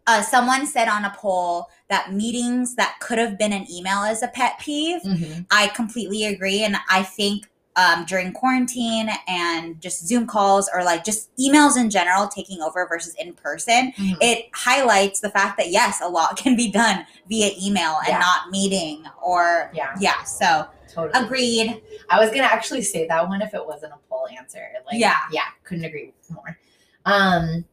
[0.08, 4.24] uh, someone said on a poll that meetings that could have been an email is
[4.24, 5.02] a pet peeve.
[5.04, 5.46] Mhm.
[5.52, 6.64] I completely agree.
[6.64, 11.90] And I think um, during quarantine and just Zoom calls or like just emails in
[11.90, 14.18] general taking over versus in person, Mhm.
[14.20, 18.20] it highlights the fact that yes, a lot can be done via email and Yeah.
[18.20, 20.24] not meeting or, Yeah, yeah.
[20.24, 21.24] So totally.
[21.26, 21.82] agreed.
[22.10, 24.66] I was gonna actually say that one if it wasn't a poll answer.
[24.86, 25.16] Like, Yeah.
[25.32, 26.58] yeah, couldn't agree more.
[27.06, 27.64] Um,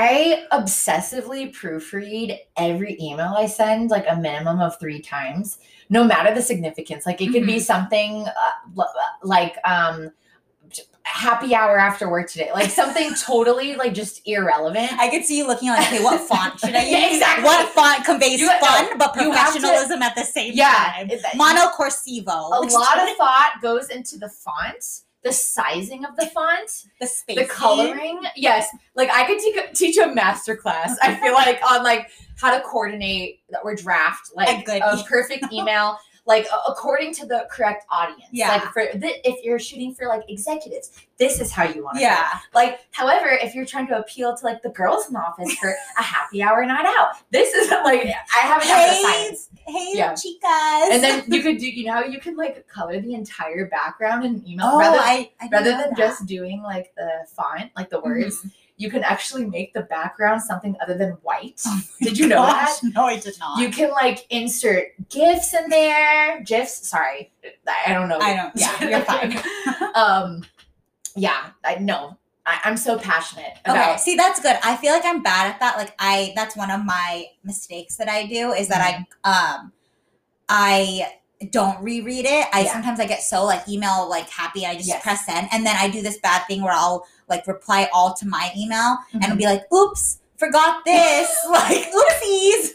[0.00, 5.58] I obsessively proofread every email I send, like a minimum of three times,
[5.90, 7.04] no matter the significance.
[7.04, 8.84] Like, it could be something uh,
[9.22, 10.10] like um,
[11.02, 14.92] happy hour after work today, like something totally like just irrelevant.
[14.98, 16.90] I could see you looking like, okay, what font should I use?
[16.92, 17.44] Yeah, exactly.
[17.44, 20.92] What font conveys You- no, fun but you have to- professionalism at the same Yeah,
[20.96, 21.10] time?
[21.34, 22.28] Mono corsivo.
[22.28, 24.84] a lot of thought goes into the font,
[25.24, 27.38] the sizing of the font, the space.
[27.38, 28.68] the coloring yes.
[28.94, 32.56] Like i could teach a, teach a master class i feel like on like how
[32.56, 35.98] to coordinate or draft like a e- perfect email
[36.28, 38.50] like according to the correct audience Yeah.
[38.52, 42.02] like for th- if you're shooting for like executives this is how you want to
[42.02, 42.28] Yeah.
[42.54, 45.74] like however if you're trying to appeal to like the girls in the office for
[45.98, 48.02] a happy hour night out this is like
[48.36, 50.12] i haven't the Hey, science hey, Yeah.
[50.12, 50.92] chicas.
[50.92, 54.46] and then you could do you know you can like color the entire background in
[54.46, 55.96] email oh, rather I, I rather than that.
[55.96, 58.50] just doing like the font, like the words, Mhm.
[58.78, 61.60] You can actually make the background something other than white.
[61.66, 62.92] Oh Did you know Gosh, that?
[62.94, 63.58] No, I did not.
[63.58, 66.40] You can like insert GIFs in there.
[66.44, 67.32] GIFs, sorry.
[67.86, 68.18] I don't know.
[68.20, 69.36] I don't- yeah, you're fine.
[69.94, 70.44] um
[71.16, 72.16] yeah, I know.
[72.46, 74.56] I, I'm so passionate Okay, see that's good.
[74.62, 75.76] I feel like I'm bad at that.
[75.76, 78.80] Like I that's one of my mistakes that I do is that
[79.24, 79.72] I um
[80.48, 81.12] I
[81.50, 82.46] don't reread it.
[82.52, 82.72] I Yeah.
[82.72, 85.02] sometimes I get so like email like happy I just Yes.
[85.02, 88.26] press send and then I do this bad thing where I'll like reply all to
[88.26, 89.38] my email and it'll Mhm.
[89.38, 91.28] be like oops, forgot this.
[91.50, 92.72] like oopsies.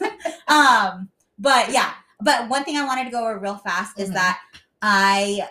[0.48, 4.14] um but yeah, but one thing I wanted to go over real fast is Mhm.
[4.14, 4.40] that
[4.82, 5.48] I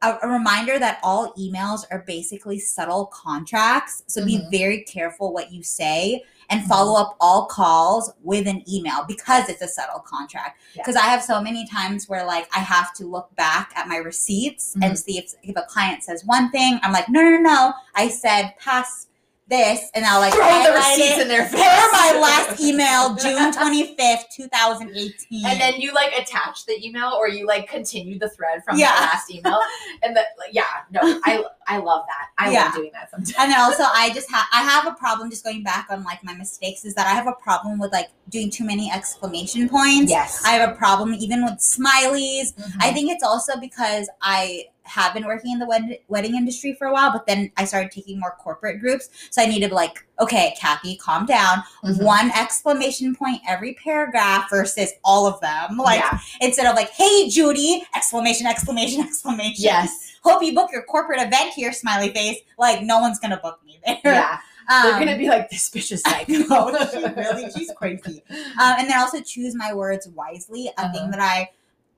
[0.00, 4.04] a, a reminder that all emails are basically subtle contracts.
[4.06, 4.26] So Mhm.
[4.26, 9.48] be very careful what you say and follow up all calls with an email because
[9.48, 10.60] it's a subtle contract.
[10.74, 10.82] Yeah.
[10.82, 13.96] Because I have so many times where like I have to look back at my
[13.96, 14.86] receipts Mhm.
[14.86, 18.08] and see if if a client says one thing, I'm like, no, no, no, I
[18.08, 19.07] said past
[19.48, 21.60] this, and I'll like Throw the receipts it in their face.
[21.60, 25.46] per my last email, June 25th, 2018.
[25.46, 28.94] And then you like attach the email or you like continue the thread from Yeah.
[28.94, 29.60] the last email.
[30.02, 32.28] And the, like, yeah, no, I I love that.
[32.38, 32.64] I Yeah.
[32.66, 33.34] love doing that sometimes.
[33.38, 36.22] and then also I just have I have a problem just going back on like
[36.22, 40.10] my mistakes is that I have a problem with like doing too many exclamation points.
[40.10, 40.42] Yes.
[40.44, 42.52] I have a problem even with smileys.
[42.54, 42.72] Mhm.
[42.80, 46.86] I think it's also because I have been working in the wed- wedding industry for
[46.86, 49.08] a while, but then I started taking more corporate groups.
[49.30, 51.62] So I needed like, okay, Kathy, calm down.
[51.84, 52.02] Mhm.
[52.02, 55.76] One exclamation point every paragraph versus all of them.
[55.76, 56.18] Like yeah.
[56.40, 59.54] instead of like, hey Judy, exclamation, exclamation, exclamation.
[59.64, 60.14] Yes.
[60.24, 62.38] Hope you book your corporate event here, smiley face.
[62.58, 63.98] Like no one's gonna book me there.
[64.04, 64.38] Yeah.
[64.70, 66.30] Um, They're gonna be like, this bitch is psycho.
[66.46, 68.22] no, she really, she's crazy.
[68.30, 70.66] Um, and then also choose my words wisely.
[70.76, 70.92] A Uh-huh.
[70.92, 71.48] thing that I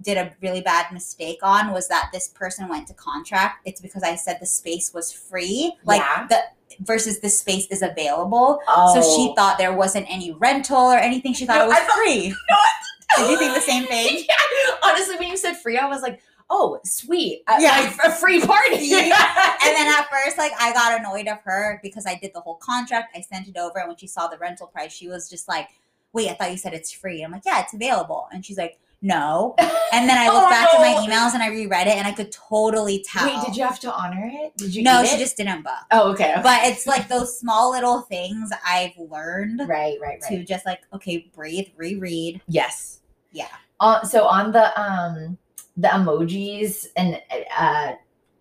[0.02, 3.60] did a really bad mistake on was that this person went to contract.
[3.66, 6.26] It's because I said the space was free, like Yeah.
[6.28, 6.42] the
[6.80, 8.60] versus the space is available.
[8.68, 8.94] Oh.
[8.94, 11.34] So she thought there wasn't any rental or anything.
[11.34, 12.34] She thought No, it was thought- free.
[13.16, 14.24] Did you think the same thing?
[14.28, 14.74] yeah.
[14.84, 17.42] Honestly, when you said free, I was like, oh, sweet.
[17.48, 17.80] Uh, Yeah.
[17.80, 18.76] like, a free party.
[18.86, 19.56] Yeah.
[19.64, 22.54] And then at first, like I got annoyed of her because I did the whole
[22.56, 23.14] contract.
[23.16, 25.68] I sent it over, and when she saw the rental price, she was just like,
[26.12, 28.78] "Wait, I thought you said it's free." I'm like, "Yeah, it's available." And she's like,
[29.02, 29.54] "No."
[29.92, 32.12] And then I looked Oh, back at my emails and I reread it, and I
[32.12, 33.26] could totally tell.
[33.26, 34.56] Wait, did you have to honor it?
[34.56, 34.82] Did you?
[34.82, 35.18] No, she it?
[35.18, 35.72] just didn't book.
[35.90, 36.32] Oh, okay.
[36.32, 36.42] okay.
[36.42, 40.22] But it's like those small little things I've learned right, right, right.
[40.28, 42.40] to just like, okay, breathe, reread.
[42.48, 43.00] Yes.
[43.32, 43.48] Yeah.
[43.80, 45.38] Uh, so on the um
[45.76, 47.20] the emojis and
[47.58, 47.92] uh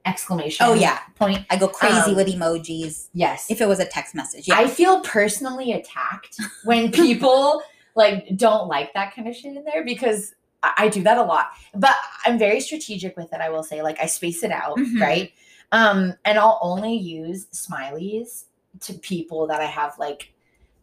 [0.05, 0.65] exclamation.
[0.65, 0.99] Oh, yeah.
[1.15, 1.45] Point.
[1.49, 3.09] I go crazy Um, with emojis.
[3.13, 3.49] Yes.
[3.49, 4.55] If it was a text message, yeah.
[4.57, 7.61] I feel personally attacked when people
[7.95, 11.51] like don't like that kind of shit in there because I, do that a lot.
[11.73, 11.95] But
[12.25, 13.39] I'm very strategic with it.
[13.41, 14.99] I will say, like I space it out, Mhm.
[14.99, 15.31] right?
[15.71, 18.45] Um, and I'll only use smileys
[18.81, 20.33] to people that I have like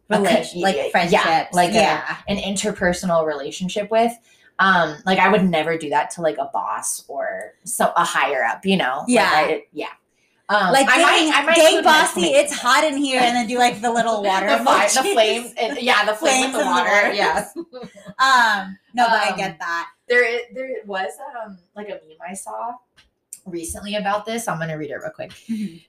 [0.09, 1.53] a con- Relation- like yeah, friendships.
[1.53, 2.17] like a- yeah.
[2.27, 4.13] an interpersonal relationship with.
[4.59, 8.43] Um, like I would never do that to like a boss or so a higher
[8.43, 8.99] up, you know?
[9.01, 9.29] Like, Yeah.
[9.33, 9.87] I- yeah.
[10.49, 13.35] Um, like I might, I might dang include an bossy, it's hot in here, and
[13.35, 16.55] then do like the little water, the, fi- the flames, and, yeah, the flames, Flames
[16.55, 16.89] with the water.
[16.89, 17.53] water, yes.
[18.19, 19.89] Um, no, but I Um, get that.
[20.07, 21.11] there, is, there was
[21.43, 22.73] um like a meme I saw
[23.45, 24.47] recently about this.
[24.47, 25.33] I'm gonna read it real quick.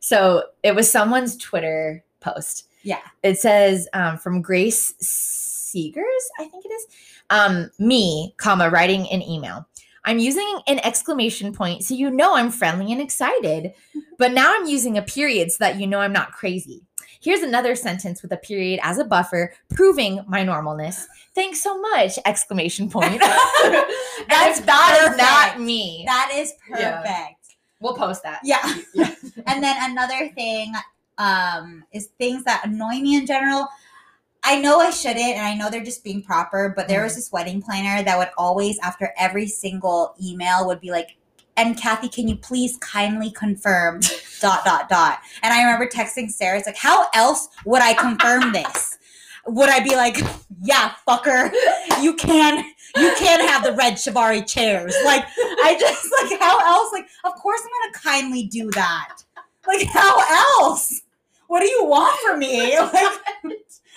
[0.01, 2.69] So it was someone's Twitter post.
[2.83, 3.01] Yeah.
[3.23, 6.87] It says um, from Grace Seegers, I think it is.
[7.31, 9.68] Um, me, comma, writing an email.
[10.09, 13.73] I'm using an exclamation point so you know I'm friendly and excited.
[14.19, 16.83] But now I'm using a period so that you know I'm not crazy.
[17.21, 21.05] Here's another sentence with a period as a buffer, proving my normalness.
[21.37, 22.19] Thanks so much!
[22.25, 23.21] Exclamation point.
[23.21, 26.03] That's That's not me.
[26.07, 26.97] That is Yeah.
[27.03, 27.57] perfect.
[27.81, 28.41] we'll post that.
[28.43, 28.59] Yeah.
[28.93, 29.15] Yeah.
[29.47, 30.73] and then another thing
[31.19, 33.69] um, is things that annoy me in general.
[34.49, 37.19] I know I shouldn't, and I know they're just being proper, but there was mm-hmm.
[37.19, 41.19] this wedding planner that would always, after every single email, would be like,
[41.59, 44.01] and Kathy, can you please kindly confirm
[44.41, 45.19] dot dot dot?
[45.43, 48.97] And I remember texting Sarah, it's like, how else would I confirm this?
[49.47, 50.17] Would I be like,
[50.63, 51.53] yeah, fucker,
[52.01, 52.65] you can
[52.97, 54.97] you can have the red Shivari chairs.
[55.05, 56.91] Like, I just like how else?
[56.91, 59.19] Like, of course I'm gonna kindly do that.
[59.67, 60.23] Like, how
[60.63, 61.03] else?
[61.49, 62.79] What do you want from me?
[62.79, 63.13] Like,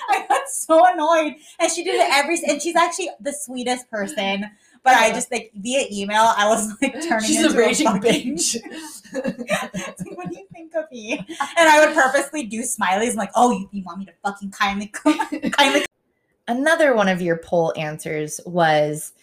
[0.10, 2.40] I got so annoyed, and she did it every.
[2.48, 4.46] And she's actually the sweetest person.
[4.84, 8.36] But I just like via email, I was like turning She's into a raging fucking-
[8.36, 8.56] bitch.
[9.14, 11.20] It's like, what do you think of me?
[11.20, 13.12] And I would purposely do smileys.
[13.12, 14.88] I'm like, oh, you, you want me to fucking kindly,
[15.52, 15.86] kindly?
[16.48, 19.14] Another one of your poll answers was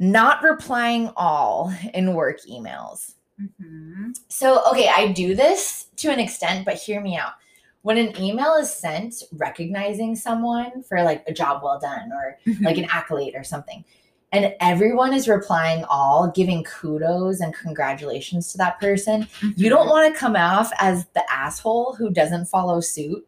[0.00, 3.14] not replying all in work emails.
[3.40, 4.18] Mhm.
[4.28, 7.34] So, okay, I do this to an extent, but hear me out.
[7.82, 12.78] When an email is sent recognizing someone for like a job well done or like
[12.78, 13.84] an accolade or something,
[14.30, 20.12] and everyone is replying all, giving kudos and congratulations to that person, you don't want
[20.12, 23.26] to come off as the asshole who doesn't follow suit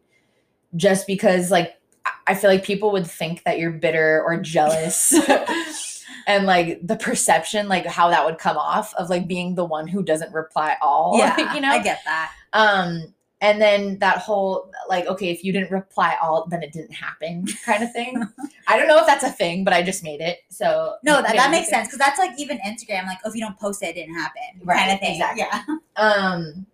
[0.75, 5.13] just because like I- I feel like people would think that you're bitter or jealous.
[6.27, 9.87] and like the perception like how that would come off of like being the one
[9.87, 12.31] who doesn't reply all yeah, you know I get that.
[12.53, 13.13] um
[13.45, 14.51] and then that whole
[14.89, 18.11] like okay if you didn't reply all then it didn't happen kind of thing
[18.67, 21.35] i don't know if that's a thing but i just made it so No, that,
[21.35, 23.05] that makes sense because that's like even Instagram.
[23.11, 25.15] Like, oh, if you don't post it, it didn't happen, Right, kind of thing.
[25.15, 25.43] exactly.
[25.43, 25.77] Yeah.
[26.05, 26.65] um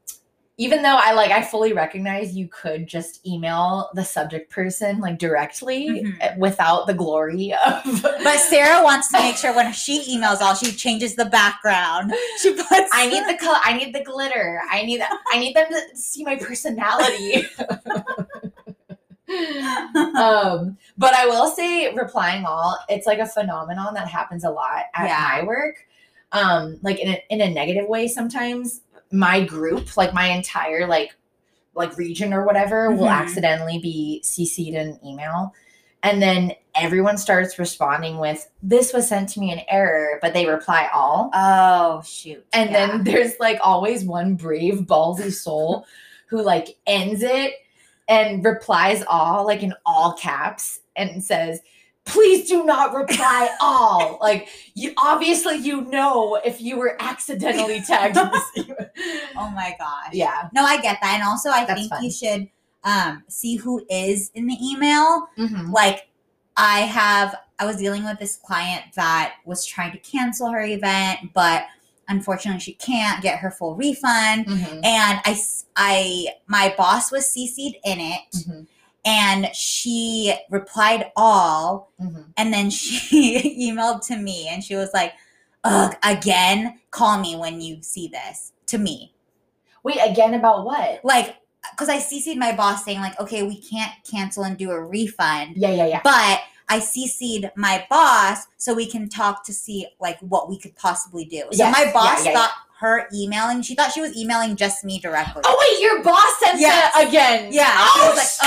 [0.58, 5.18] even though i like i fully recognize you could just email the subject person like
[5.18, 6.18] directly Mhm.
[6.22, 10.54] eh, without the glory of But Sarah wants to make sure when she emails all,
[10.56, 12.14] she changes the background.
[12.42, 12.90] She puts.
[12.94, 13.58] I need the color.
[13.64, 14.62] I need the glitter.
[14.72, 15.02] I need.
[15.34, 17.44] I need them to see my personality.
[20.16, 24.84] um, but I will say, replying all, it's like a phenomenon that happens a lot
[24.94, 25.38] at Yeah.
[25.42, 25.76] my work.
[26.32, 28.08] Um, like in a, in a negative way.
[28.08, 31.16] Sometimes my group, like my entire like
[31.74, 33.12] like region or whatever, will Mhm.
[33.22, 35.54] accidentally be CC'd in an email.
[36.04, 40.46] And then everyone starts responding with, This was sent to me in error, but they
[40.48, 41.30] reply all.
[41.34, 42.46] Oh shoot!
[42.54, 42.88] And Yeah.
[42.88, 45.86] then there's like always one brave, ballsy soul
[46.28, 47.54] who like ends it
[48.08, 51.62] and replies all, like in all caps, and says,
[52.06, 54.18] Please do not reply all.
[54.22, 58.90] Like you obviously you know if you were accidentally tagged in this email.
[59.38, 60.10] oh my gosh.
[60.14, 60.50] Yeah.
[60.54, 62.04] No, I get that, and also I That's think fun.
[62.04, 62.50] you should
[62.84, 65.28] um see who is in the email.
[65.38, 65.72] Mhm.
[65.72, 66.10] Like,
[66.58, 67.36] I have.
[67.60, 71.66] I was dealing with this client that was trying to cancel her event, but
[72.08, 74.48] unfortunately, she can't get her full refund.
[74.48, 74.84] Mhm.
[74.84, 75.22] And
[75.78, 78.68] I, my boss was CC'd in it, Mhm.
[79.06, 82.26] And she replied all, Mhm.
[82.38, 85.14] and then she emailed to me, and she was like,
[85.64, 89.14] "Ugh, again, call me when you see this." To me,
[89.84, 91.04] Wait, again about what?
[91.04, 91.36] like,
[91.72, 95.58] because I CC'd my boss saying like, "Okay, we can't cancel and do a refund,"
[95.58, 96.02] Yeah, yeah, yeah.
[96.04, 100.76] but I CC'd my boss so we can talk to see like what we could
[100.78, 101.40] possibly do.
[101.52, 102.38] So Yes, my boss yeah, yeah.
[102.38, 105.44] thought her emailing, she thought she was emailing just me directly.
[105.46, 106.92] Oh wait, your boss sent Yes.
[106.98, 107.50] it again.
[107.54, 108.40] Yeah, Oh, like, shit.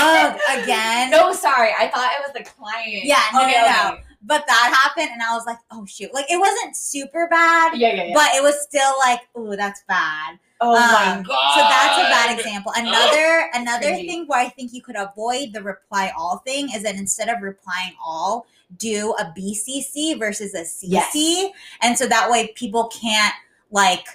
[0.57, 1.71] "Ugh, again." No, sorry.
[1.79, 3.05] I thought it was the client.
[3.05, 3.93] Yeah, no, Okay, no, no.
[3.93, 4.03] okay.
[4.27, 7.93] But that happened, and I was like, "Oh shoot!" Like it wasn't super bad, Yeah,
[7.93, 8.13] yeah, yeah.
[8.13, 11.53] but it was still like, "Ooh, that's bad." oh my Um, god.
[11.55, 12.73] So that's a bad example.
[12.75, 14.07] Another another Cringy.
[14.07, 17.41] thing where I think you could avoid the reply all thing is that instead of
[17.41, 21.51] replying all, do a BCC versus a CC, Yes.
[21.81, 23.33] and so that way people can't
[23.71, 24.07] like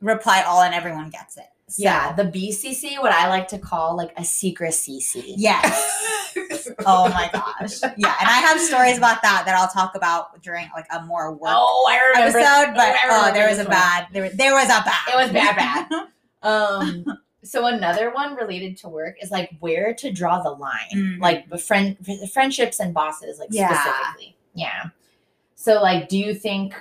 [0.00, 1.44] reply all and everyone gets it.
[1.68, 5.34] So, Yeah, the BCC, what I like to call like a secret CC.
[5.36, 6.32] Yes.
[6.86, 7.80] oh my gosh.
[7.96, 8.14] Yeah.
[8.20, 11.52] And I have stories about that that I'll talk about during like a more work
[11.54, 12.38] oh, I remember.
[12.38, 12.74] episode.
[12.74, 13.70] But oh, there was a one.
[13.70, 14.06] bad.
[14.12, 15.08] There, there was a bad.
[15.08, 16.06] It was bad, bad.
[16.42, 17.04] Um,
[17.44, 21.20] so another one related to work is like where to draw the line, Mhm.
[21.20, 21.98] like friend
[22.32, 23.68] friendships and bosses, like Yeah.
[23.78, 24.36] specifically.
[24.54, 24.84] Yeah.
[25.56, 26.74] So like, do you think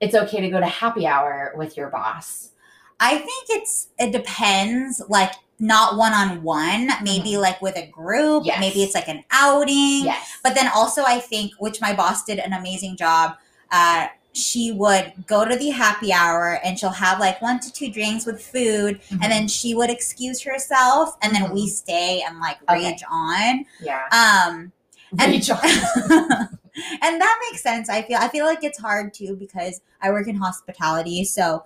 [0.00, 2.50] it's okay to go to happy hour with your boss?
[2.98, 5.00] I think it's it depends.
[5.08, 6.88] Like not one on one.
[7.02, 8.40] Maybe like with a group.
[8.42, 8.46] Mm-hmm.
[8.46, 8.60] Yes.
[8.60, 10.04] Maybe it's like an outing.
[10.04, 10.38] Yes.
[10.42, 13.36] But then also, I think, which my boss did an amazing job.
[13.70, 17.90] Uh, she would go to the happy hour and she'll have like one to two
[17.90, 19.18] drinks with food, Mhm.
[19.22, 22.90] and then she would excuse herself, and then we stay and like Okay.
[22.90, 23.64] rage on.
[23.82, 24.02] yeah.
[24.12, 24.70] Um,
[25.18, 25.58] and, Rage on.
[27.02, 27.88] and that makes sense.
[27.88, 31.64] I feel I feel like it's hard too because I work in hospitality, so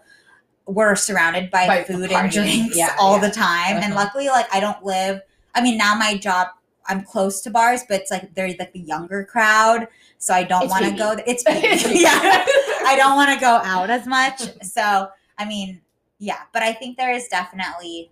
[0.67, 2.23] we're surrounded by, By food partying.
[2.23, 3.29] and drinks Yeah, all yeah.
[3.29, 3.77] the time.
[3.77, 3.97] And Uh-huh.
[3.97, 5.21] luckily, like I don't live.
[5.55, 6.49] I mean, now my job.
[6.87, 9.89] I'm close to bars, but it's like they're like the younger crowd,
[10.19, 11.17] so I don't want to go.
[11.27, 12.11] It's yeah,
[12.87, 14.43] I don't want to go out as much.
[14.63, 15.81] So I mean,
[16.19, 18.11] yeah, but I think there is definitely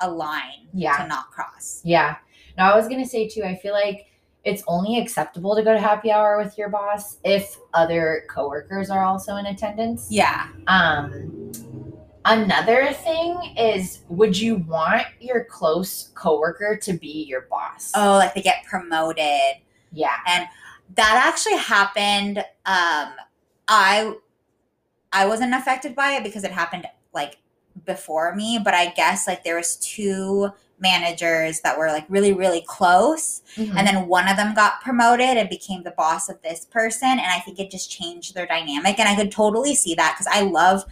[0.00, 0.96] a line Yeah.
[1.02, 1.82] to not cross.
[1.84, 2.16] Yeah.
[2.56, 3.42] No, I was gonna say too.
[3.44, 4.06] I feel like
[4.44, 9.04] it's only acceptable to go to happy hour with your boss if other coworkers are
[9.04, 10.08] also in attendance.
[10.10, 10.48] Yeah.
[10.66, 11.52] Um,
[12.24, 17.90] another thing is, would you want your close coworker to be your boss?
[17.94, 19.56] Oh, like they get promoted.
[19.92, 20.16] yeah.
[20.26, 20.46] And
[20.96, 23.12] that actually happened um
[23.68, 24.12] i
[25.14, 27.38] i wasn't affected by it because it happened like
[27.86, 30.50] before me but i guess like there was two
[30.88, 33.74] managers that were like really really close Mhm.
[33.76, 37.28] and then one of them got promoted and became the boss of this person and
[37.36, 40.40] i think it just changed their dynamic and i could totally see that because i
[40.42, 40.84] love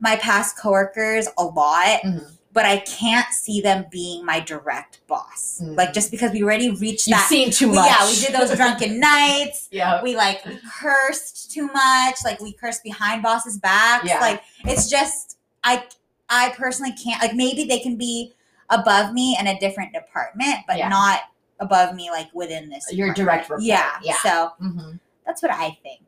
[0.00, 2.30] my past coworkers a lot Mhm.
[2.52, 5.76] but i can't see them being my direct boss Mhm.
[5.76, 7.86] like just because we already reached You've that seen too much.
[7.90, 10.02] yeah we did those drunken nights yeah.
[10.02, 14.20] we like we cursed too much like we cursed behind bosses backs Yeah.
[14.20, 15.82] like it's just i
[16.28, 18.32] i personally can't like maybe they can be
[18.70, 20.88] above me in a different department but Yeah.
[20.88, 21.20] not
[21.60, 23.16] above me like within this Your department.
[23.16, 23.62] direct report.
[23.62, 24.14] yeah Yeah.
[24.22, 24.98] so Mhm.
[25.26, 26.00] that's what i think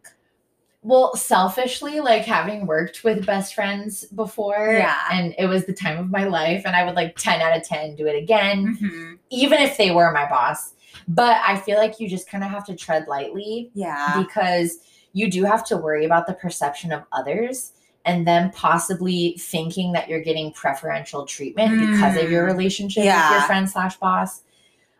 [0.83, 4.95] Well, selfishly, like having worked with best friends before, Yeah.
[5.11, 7.64] and it was the time of my life, and I would like 10 out of
[7.64, 9.19] 10 do it again, Mhm.
[9.31, 10.75] even if they were my boss.
[11.09, 14.15] But I feel like you just kind of have to tread lightly Yeah.
[14.17, 14.79] because
[15.13, 17.73] you do have to worry about the perception of others
[18.07, 22.52] and then possibly thinking that you're getting preferential treatment because of your Mm.
[22.52, 24.42] relationship with your friend slash boss.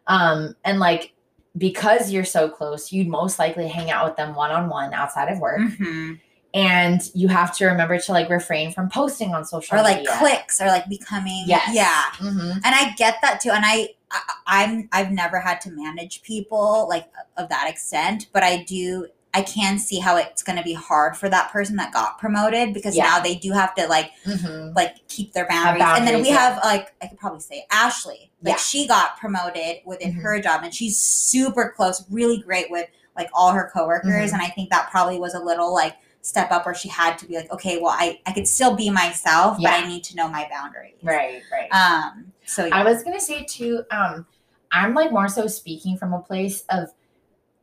[0.07, 1.13] Um, and like
[1.57, 5.31] because you're so close, you'd most likely hang out with them one on one outside
[5.33, 5.59] of work.
[5.61, 6.21] Mhm.
[6.53, 10.17] And you have to remember to like refrain from posting on social Or like media.
[10.19, 11.45] clicks or like becoming.
[11.47, 11.71] Yes.
[11.73, 12.03] Yeah.
[12.19, 12.57] Mhm.
[12.63, 13.51] and I get that too.
[13.53, 18.43] And I, I I'm I've never had to manage people like of that extent, but
[18.43, 21.93] I do I can see how it's going to be hard for that person that
[21.93, 23.05] got promoted because Yeah.
[23.05, 24.75] now they do have to like Mhm.
[24.75, 25.85] like keep their boundaries.
[25.95, 26.39] and then we yeah.
[26.39, 28.31] have like I could probably say Ashley.
[28.43, 28.59] Like Yeah.
[28.59, 30.23] she got promoted within Mhm.
[30.23, 34.31] her job and she's super close, really great with like all her coworkers.
[34.31, 34.35] Mhm.
[34.35, 37.27] And I think that probably was a little like step up where she had to
[37.27, 40.29] be like, okay, well I, I could still be myself, but I need to know
[40.29, 40.95] my boundaries.
[41.03, 41.69] Right, right.
[41.73, 42.71] Um so.
[42.73, 44.27] I was gonna say too, um,
[44.73, 46.89] I'm like more so speaking from a place of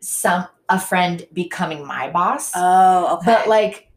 [0.04, 2.51] some a friend becoming my boss.
[2.56, 3.26] Oh, okay.
[3.26, 3.89] But like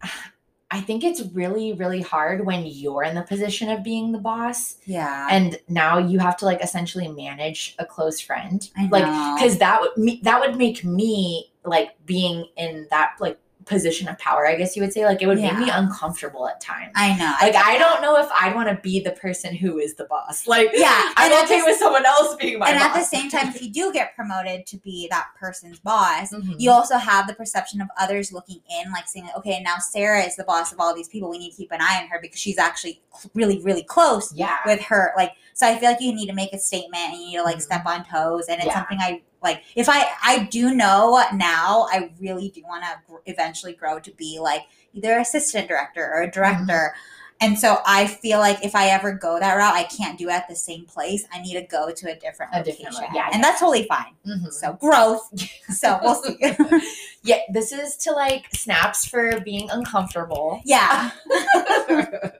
[0.70, 4.76] I think it's really, really hard when you're in the position of being the boss
[4.84, 8.68] yeah, and now you have to like essentially manage a close friend.
[8.76, 9.04] I Like
[9.36, 14.16] because that would me that would make me like being in that like position of
[14.18, 15.04] power, I guess you would say.
[15.04, 16.92] Like it would make me uncomfortable at times.
[16.94, 17.34] I know.
[17.42, 20.04] Like get I don't know if I'd want to be the person who is the
[20.04, 20.46] boss.
[20.56, 22.88] Like Yeah, I'm okay the- with someone else being my and boss.
[22.88, 26.54] at the same time, if you do get promoted to be that person's boss, Mhm.
[26.58, 30.36] you also have the perception of others looking in, like saying, okay, now Sarah is
[30.36, 31.28] the boss of all these people.
[31.28, 33.02] We need to keep an eye on her because she's actually
[33.34, 34.58] really, really close yeah.
[34.64, 35.12] with her.
[35.16, 37.42] Like, so I feel like you need to make a statement and you need to
[37.42, 37.62] like Mhm.
[37.62, 38.44] step on toes.
[38.48, 38.74] And it's Yeah.
[38.74, 39.62] something I like.
[39.74, 44.11] If I, I do know now, I really do want to gr- eventually grow to
[44.12, 46.94] be like either assistant director or a director.
[47.38, 50.32] And so I feel like if I ever go that route, I can't do it
[50.32, 51.26] at the same place.
[51.30, 52.86] I need to go to a different A location.
[52.86, 54.14] different yeah, and that's totally fine.
[54.26, 54.51] Mhm.
[54.51, 55.28] So growth.
[55.70, 56.38] so we'll see.
[57.22, 60.62] yeah, this is to like snaps for being uncomfortable.
[60.64, 61.11] yeah.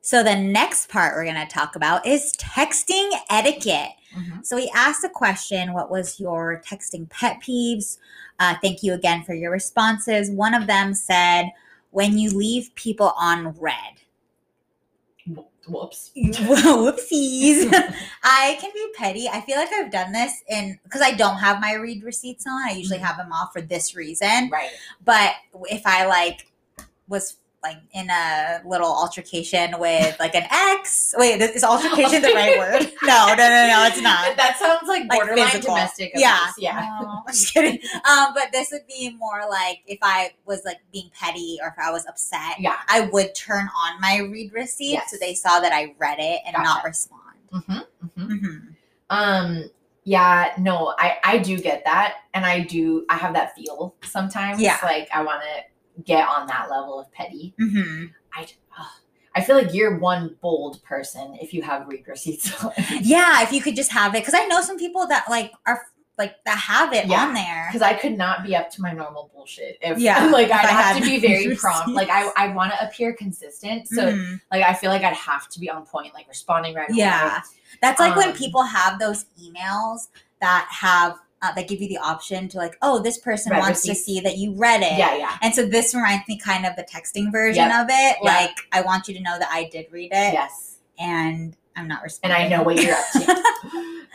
[0.00, 3.88] So the next part we're going to talk about is texting etiquette.
[4.14, 4.44] Mhm.
[4.46, 7.98] So we asked a question What was your texting pet peeves?
[8.38, 10.30] Uh, thank you again for your responses.
[10.30, 11.50] One of them said,
[11.90, 14.00] When you leave people on read.
[15.66, 16.10] Whoops.
[16.16, 17.72] Whoopsies.
[18.22, 19.28] I can be petty.
[19.28, 22.68] I feel like I've done this in because I don't have my read receipts on.
[22.68, 23.04] I usually Mhm.
[23.06, 24.50] have them off for this reason.
[24.50, 24.68] Right.
[25.04, 25.32] But
[25.70, 26.50] if I like
[27.08, 32.32] was like in a little altercation with like an ex, wait, is is altercation the
[32.34, 32.82] right word?
[33.02, 34.36] No, no, no, no, it's not.
[34.36, 35.74] That sounds like Like borderline physical.
[35.74, 36.22] domestic abuse.
[36.22, 36.98] Yeah, Yeah.
[37.00, 37.80] No, I'm just kidding.
[38.08, 41.74] Um, but this would be more like if I was like being petty or if
[41.82, 42.76] I was upset, Yeah.
[42.88, 46.54] I would turn on my read receipt so they saw that I read it and
[46.62, 47.20] not respond.
[47.52, 48.22] Mm-hmm.
[48.22, 48.56] hmm
[49.10, 49.70] Um.
[50.04, 50.52] Yeah.
[50.58, 50.94] No.
[50.98, 53.06] I I do get that, and I do.
[53.08, 54.60] I have that feel sometimes.
[54.60, 54.78] Yeah.
[54.82, 55.62] Like I want to
[56.04, 57.54] get on that level of petty.
[57.58, 58.46] hmm I.
[59.36, 62.52] I feel like you're one bold person if you have read receipts.
[63.00, 65.82] Yeah, if you could just have it, because I know some people that like are
[66.16, 67.66] like that have it Yeah, on there.
[67.68, 69.76] because I could not be up to my normal bullshit.
[69.82, 71.88] If Yeah, like I'd I have to be very prompt.
[71.88, 73.88] Like I I want to appear consistent.
[73.88, 74.40] So Mhm.
[74.52, 76.98] like I feel like I'd have to be on point, like responding right away.
[76.98, 77.40] Yeah.
[77.82, 80.06] That's like when Um, people have those emails
[80.40, 83.82] that have uh, that give you the option to like, oh, this person Read wants
[83.82, 84.98] to see that you read it.
[84.98, 85.36] Yeah, yeah.
[85.42, 87.82] And so this reminds me kind of the texting version Yep.
[87.82, 88.16] of it.
[88.22, 90.78] Like, I want you to know that I did read it Yes.
[90.98, 92.40] and I'm not responding.
[92.40, 92.54] And.
[92.54, 93.42] I know what you're up to.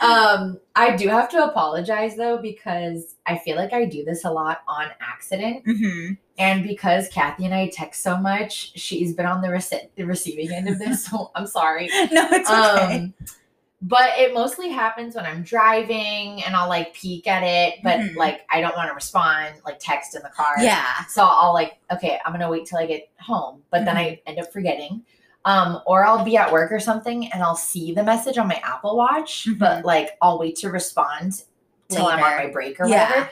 [0.06, 4.30] um, I do have to apologize though, because I feel like I do this a
[4.30, 5.62] lot on accident.
[5.66, 10.04] hmm And because Kathy and I text so much, she's been on the, rece- the
[10.04, 11.04] receiving end of this.
[11.04, 11.88] So I'm sorry.
[12.10, 12.96] No, it's okay.
[12.96, 13.14] Um,
[13.82, 18.16] but it mostly happens when I'm driving and I'll like peek at it, but Mhm.
[18.16, 20.54] like I don't want to respond, like text in the car.
[20.60, 21.04] yeah.
[21.08, 24.38] So I'll like, okay, I'm gonna wait till I get home, but then I end
[24.38, 25.02] up forgetting.
[25.46, 28.56] Um, or I'll be at work or something and I'll see the message on my
[28.62, 31.42] Apple Watch, but like I'll wait to respond
[31.88, 33.08] till I'm on my break or Yeah.
[33.08, 33.30] whatever.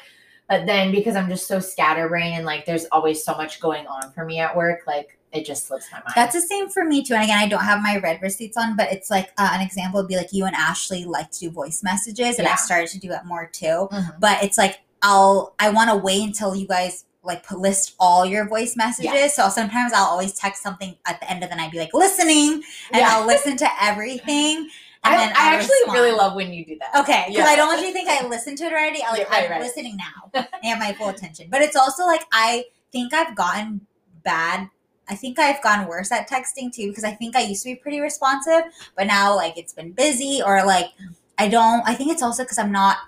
[0.48, 4.10] But then because I'm just so scatterbrained and like there's always so much going on
[4.12, 6.12] for me at work, like it just slips my mind.
[6.14, 7.14] That's the same for me too.
[7.14, 10.00] And again, I don't have my read receipts on, but it's like uh, an example
[10.00, 12.52] would be like you and Ashley like to do voice messages, and Yeah.
[12.52, 13.88] I've started to do it more too.
[13.92, 14.20] Mhm.
[14.20, 18.48] But it's like I'll I want to wait until you guys like list all your
[18.48, 19.12] voice messages.
[19.12, 19.26] Yeah.
[19.26, 22.54] So sometimes I'll always text something at the end of the night, be like listening,
[22.92, 23.08] and Yeah.
[23.10, 24.68] I'll listen to everything.
[25.04, 27.02] And I, then I actually really love when you do that.
[27.02, 27.52] Okay, because Yeah.
[27.52, 29.00] I don't want you to think I listened to it already.
[29.00, 29.60] I like right, I'm right.
[29.60, 30.28] listening now.
[30.62, 31.46] I have my full attention.
[31.50, 33.86] But it's also like I think I've gotten
[34.24, 34.68] bad.
[35.08, 37.74] I think I've gone worse at texting too because I think I used to be
[37.76, 38.62] pretty responsive,
[38.96, 40.86] but now like it's been busy or like
[41.38, 41.82] I don't.
[41.86, 42.98] I think it's also because I'm not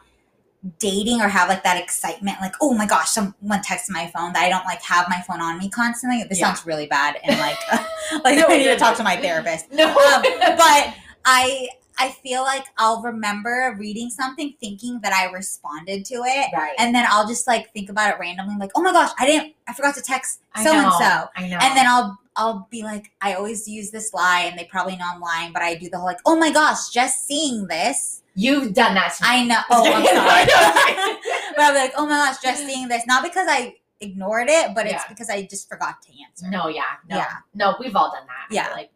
[0.78, 4.42] dating or have like that excitement like oh my gosh someone texted my phone that
[4.42, 6.48] i don't like have my phone on me constantly this Yeah.
[6.52, 7.56] sounds really bad and like
[8.24, 9.86] like No, i need to talk to my therapist No.
[9.88, 10.22] um,
[10.58, 10.94] but
[11.24, 11.66] i
[12.00, 16.74] i feel like i'll remember reading something thinking that i responded to it right.
[16.78, 19.54] and then i'll just like think about it randomly like oh my gosh i didn't
[19.68, 21.58] i forgot to text so and so I know.
[21.60, 25.04] and then I'll I'll be like, I always use this lie, and they probably know
[25.12, 28.72] I'm lying, but I do the whole like, oh my gosh, just seeing this, you've
[28.72, 29.28] done that to me.
[29.30, 29.60] I know.
[29.70, 31.16] Oh, I'm sorry.
[31.56, 34.74] but I'll be like, oh my gosh, just seeing this, not because I ignored it,
[34.74, 35.08] but it's Yeah.
[35.08, 36.48] because I just forgot to answer.
[36.48, 37.36] No, yeah, no, Yeah.
[37.54, 37.76] no.
[37.78, 38.54] We've all done that.
[38.54, 38.70] Yeah.
[38.72, 38.90] Like,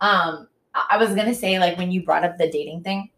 [0.00, 3.10] um, I was gonna say like when you brought up the dating thing,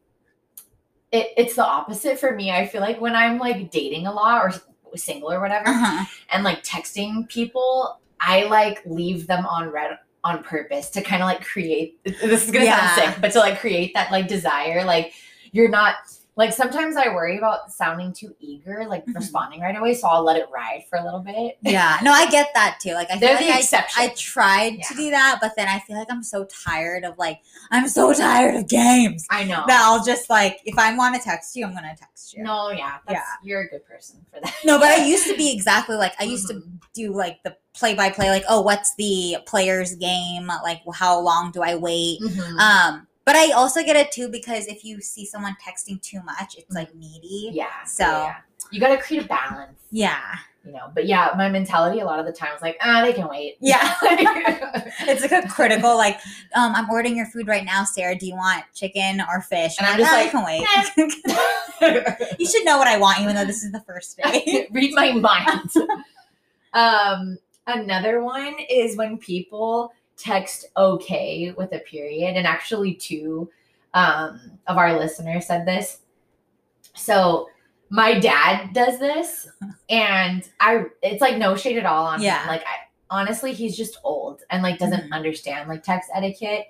[1.13, 2.51] it, it's the opposite for me.
[2.51, 6.05] I feel like when I'm like dating a lot or single or whatever, Uh-huh.
[6.31, 11.27] and like texting people, I like leave them on read on purpose to kind of
[11.29, 12.03] like create.
[12.05, 12.95] This is gonna Yeah.
[12.97, 15.13] sound sick, but to like create that like desire, like
[15.53, 15.95] you're not.
[16.37, 19.15] Like sometimes I worry about sounding too eager, like Mhm.
[19.15, 21.57] responding right away, so I'll let it ride for a little bit.
[21.63, 22.93] Yeah, no, I get that too.
[22.93, 24.03] Like I feel They're like the I, exception.
[24.03, 27.41] I tried to do that, but then I feel like I'm so tired of like
[27.71, 29.65] I'm so tired of games I know.
[29.67, 32.43] that I'll just like if I want to text you, I'm gonna text you.
[32.43, 33.23] No, yeah, that's, Yeah.
[33.43, 34.55] you're a good person for that.
[34.63, 36.81] No, but I used to be exactly like I used to Mhm.
[36.93, 40.49] do like the play by play, like oh, what's the player's game?
[40.63, 42.21] Like how long do I wait?
[42.21, 42.59] Mhm.
[42.61, 46.57] Um, but I also get it too because if you see someone texting too much,
[46.57, 47.51] it's like needy.
[47.53, 48.37] yeah, so- yeah.
[48.71, 50.91] you got to create a balance, Yeah, you know.
[50.95, 53.57] But yeah, my mentality a lot of the time is like, ah, they can wait.
[53.61, 53.95] Yeah.
[54.03, 56.17] it's like a critical like
[56.55, 58.17] um I'm ordering your food right now, Sarah.
[58.17, 59.75] Do you want chicken or fish?
[59.79, 60.45] And I'm just "Ah, like, you can
[62.17, 62.31] wait.
[62.39, 64.69] you should know what I want, even though this is the first day.
[64.73, 65.71] Read my mind.
[66.73, 73.51] um, another one is when people text okay with a period, and actually two
[73.95, 76.01] um, of our listeners said this.
[76.95, 77.49] So
[77.91, 79.49] my dad does this,
[79.89, 82.43] and I it's like no shade at all on Yeah.
[82.43, 82.49] him.
[82.49, 85.13] Like I honestly, he's just old and like doesn't Mhm.
[85.13, 86.67] understand like text etiquette.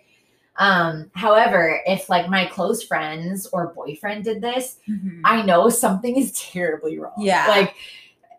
[0.59, 5.21] Um, however, if like my close friends or boyfriend did this, Mhm.
[5.25, 7.15] I know something is terribly wrong.
[7.19, 7.47] Yeah.
[7.49, 7.75] Like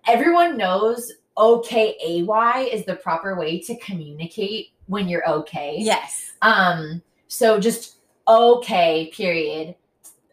[0.07, 5.75] everyone knows OKAY AY is the proper way to communicate when you're okay.
[5.79, 6.31] Yes.
[6.41, 9.75] Um, so just okay, period.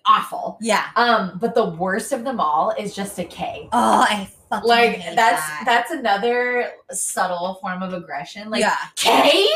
[0.07, 0.59] Awful.
[0.61, 0.89] Yeah.
[0.97, 3.69] Um, but the worst of them all is just a K.
[3.73, 5.63] Oh, I fucking Like that's that.
[5.65, 8.51] that's another subtle form of aggression.
[8.51, 8.77] Like yeah.
[8.97, 9.47] K?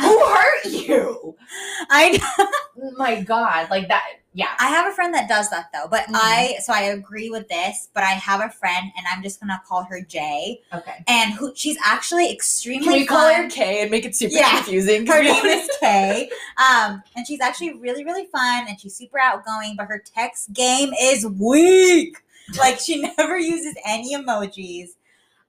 [0.00, 1.36] Who hurt you?
[1.90, 2.18] I
[2.96, 3.70] My God.
[3.70, 4.48] Like that yeah.
[4.58, 6.12] I have a friend that does that though, but Mhm.
[6.14, 9.60] I so I agree with this, but I have a friend and I'm just gonna
[9.66, 11.04] call her Jay, Okay.
[11.06, 14.56] and who she's actually extremely Can we call her K and make it super Yeah.
[14.56, 15.06] confusing?
[15.06, 19.74] Her name is Kay, um, and she's actually really really fun and she's super outgoing,
[19.76, 22.16] but her text game is weak.
[22.58, 24.90] Like she never uses any emojis.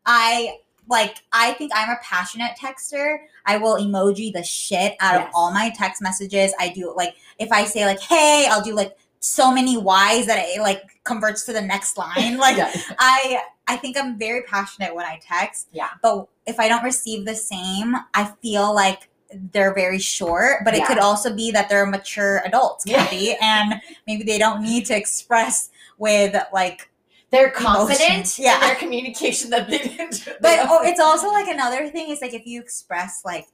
[0.05, 0.57] I
[0.89, 3.17] like I think I'm a passionate texter.
[3.45, 5.27] I will emoji the shit out Yes.
[5.27, 6.53] of all my text messages.
[6.59, 10.37] I do like if I say like hey, I'll do like so many Y's that
[10.45, 12.37] it like converts to the next line.
[12.37, 12.71] Like Yeah.
[12.99, 15.69] I I think I'm very passionate when I text.
[15.71, 15.89] Yeah.
[16.01, 19.09] But if I don't receive the same, I feel like
[19.51, 23.07] they're very short, but it could also be that they're mature adults, Yeah.
[23.41, 26.89] And maybe they don't need to express with like
[27.33, 28.55] they're confident Yeah.
[28.55, 30.25] in their communication that they didn't.
[30.41, 33.47] but oh, it's also like another thing is like if you express like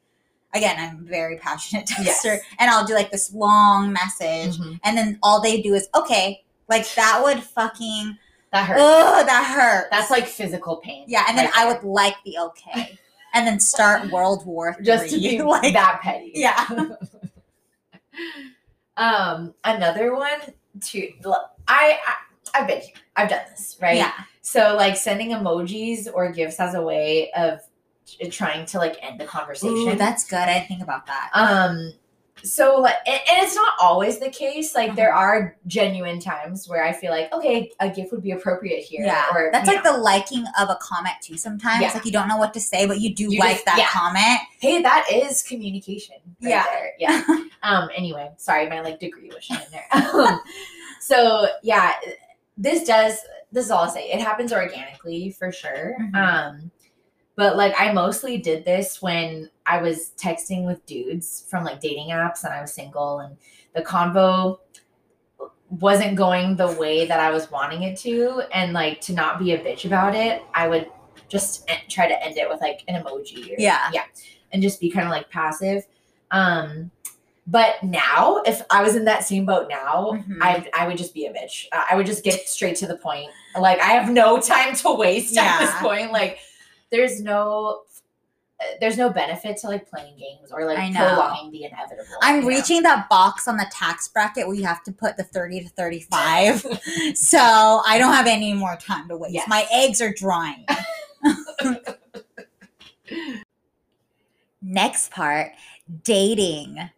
[0.53, 2.41] again, I'm a very passionate texter Yes.
[2.59, 4.79] and I'll do like this long message Mhm.
[4.83, 8.17] and then all they do is okay, like that would fucking
[8.51, 8.81] that hurts.
[8.83, 9.89] oh that hurt.
[9.91, 11.05] That's like physical pain.
[11.07, 11.73] Yeah, and then right I there.
[11.75, 12.97] would like the okay,
[13.33, 14.85] and then start World War Three.
[14.85, 16.31] just to be like, that petty.
[16.35, 16.65] yeah,
[18.97, 20.39] Um, another one
[20.81, 21.11] to
[21.67, 22.15] I, I
[22.53, 22.93] I've been here.
[23.15, 23.97] I've done this, right?
[23.97, 27.59] yeah, So like sending emojis or gifts as a way of
[28.31, 29.89] trying to like end the conversation.
[29.89, 30.37] Ooh, that's good.
[30.39, 31.29] I think about that.
[31.33, 31.93] um
[32.41, 35.19] so like and, and it's not always the case like there Uh-huh.
[35.23, 39.25] are genuine times where i feel like okay a gift would be appropriate here yeah,
[39.33, 41.35] or that's like know, the liking of a comment too.
[41.35, 41.91] Sometimes, Yeah.
[41.93, 43.89] like you don't know what to say, but you do You like just- that yeah.
[43.89, 44.39] comment.
[44.61, 46.63] hey that is communication right Yeah.
[46.63, 46.91] there.
[46.97, 47.23] yeah
[47.63, 50.39] um anyway sorry my like degree was showing there um,
[51.01, 51.91] so yeah
[52.59, 53.15] this does
[53.51, 56.15] this is all i'll say it happens organically for sure Mhm.
[56.15, 56.71] um
[57.35, 62.09] but like i mostly did this when i was texting with dudes from like dating
[62.09, 63.35] apps and i was single and
[63.73, 64.59] the convo
[65.69, 69.53] wasn't going the way that i was wanting it to and like to not be
[69.53, 70.87] a bitch about it i would
[71.29, 73.51] just try to end it with like an emoji.
[73.51, 73.87] Or, Yeah.
[73.93, 74.05] yeah,
[74.51, 75.85] and just be kind of like passive.
[76.31, 76.89] Um,
[77.49, 80.37] but now, if I was in that same boat now, Mhm.
[80.41, 81.65] I I would just be a bitch.
[81.71, 83.29] Uh, I would just get straight to the point.
[83.57, 86.11] Like I have no time to waste at this point.
[86.11, 86.39] Like
[86.91, 87.81] there's no.
[88.81, 92.03] There's no benefit to like playing games or like prolonging the inevitable.
[92.21, 92.47] I'm you know?
[92.49, 95.69] reaching that box on the tax bracket where you have to put the 30 to
[95.69, 96.61] 35.
[97.15, 97.39] so
[97.87, 99.33] I don't have any more time to waste.
[99.33, 99.47] Yes.
[99.47, 100.65] My eggs are drying.
[104.61, 105.51] Next part
[106.03, 106.89] dating.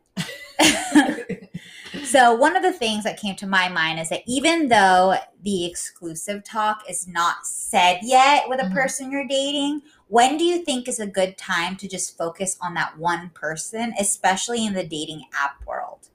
[2.03, 5.65] so, one of the things that came to my mind is that even though the
[5.65, 8.73] exclusive talk is not said yet with a Mhm.
[8.73, 12.73] person you're dating, when do you think is a good time to just focus on
[12.75, 16.09] that one person, especially in the dating app world?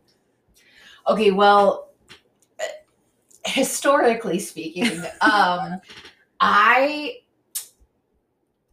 [1.09, 1.91] Okay, well,
[2.61, 2.65] uh,
[3.45, 5.81] historically speaking, um,
[6.41, 7.19] I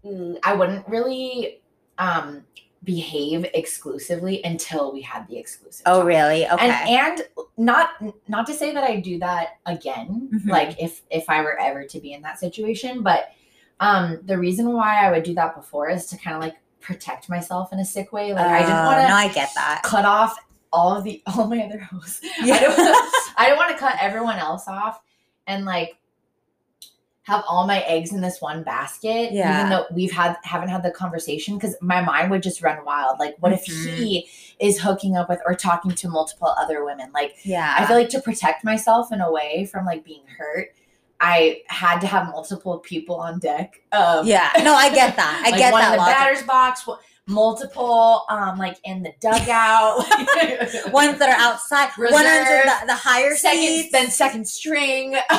[0.05, 1.61] mm, I wouldn't really
[1.97, 2.45] um,
[2.83, 5.83] behave exclusively until we had the exclusive.
[5.85, 6.47] Oh, really?
[6.47, 6.65] Okay.
[6.67, 7.27] And and
[7.57, 7.89] not
[8.27, 10.49] not to say that I do that again, Mhm.
[10.49, 13.29] like if if I were ever to be in that situation, but
[13.79, 17.29] um, the reason why I would do that before is to kind of like protect
[17.29, 18.33] myself in a sick way.
[18.33, 19.81] Like I didn't Oh, want to No, I get that.
[19.83, 20.37] cut off
[20.71, 22.21] all of the all my other hosts.
[22.43, 22.59] Yeah.
[23.37, 25.01] I don't want to cut everyone else off
[25.47, 25.95] and like
[27.23, 29.57] have all my eggs in this one basket Yeah.
[29.59, 33.17] even though we've had haven't had the conversation because my mind would just run wild
[33.19, 33.55] like what Mhm.
[33.55, 34.27] if he
[34.59, 37.75] is hooking up with or talking to multiple other women like Yeah.
[37.77, 40.69] i feel like to protect myself in a way from like being hurt
[41.21, 44.51] i had to have multiple people on deck um yeah.
[44.61, 45.43] No, I get that.
[45.45, 46.17] I like get one that in the logic.
[46.17, 49.97] batter's box one- multiple um like in the dugout
[50.91, 55.11] Ones that are outside, one under the, the higher second seats, then second string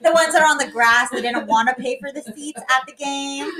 [0.00, 1.10] the ones that are on the grass.
[1.10, 3.50] They didn't want to pay for the seats at the game.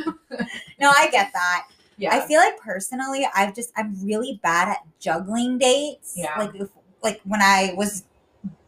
[0.81, 1.67] No, I get that.
[1.97, 6.15] yeah I feel like personally, I've just I'm really bad at juggling dates.
[6.17, 6.39] Yeah.
[6.39, 6.69] Like if,
[7.03, 8.05] like when I was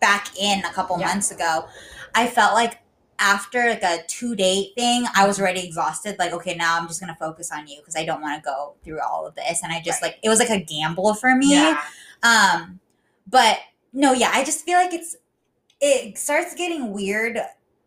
[0.01, 1.07] back in a couple Yeah.
[1.07, 1.66] months ago,
[2.14, 2.78] I felt like
[3.21, 6.16] after like a two date thing, I was already exhausted.
[6.18, 8.75] Like, okay, now I'm just gonna focus on you because I don't want to go
[8.85, 9.62] through all of this.
[9.62, 10.09] And I just Right.
[10.12, 11.51] like it was like a gamble for me.
[11.53, 11.81] yeah
[12.23, 12.81] Um,
[13.27, 13.59] but
[13.93, 15.16] no, yeah, I just feel like it's
[15.81, 17.39] it starts getting weird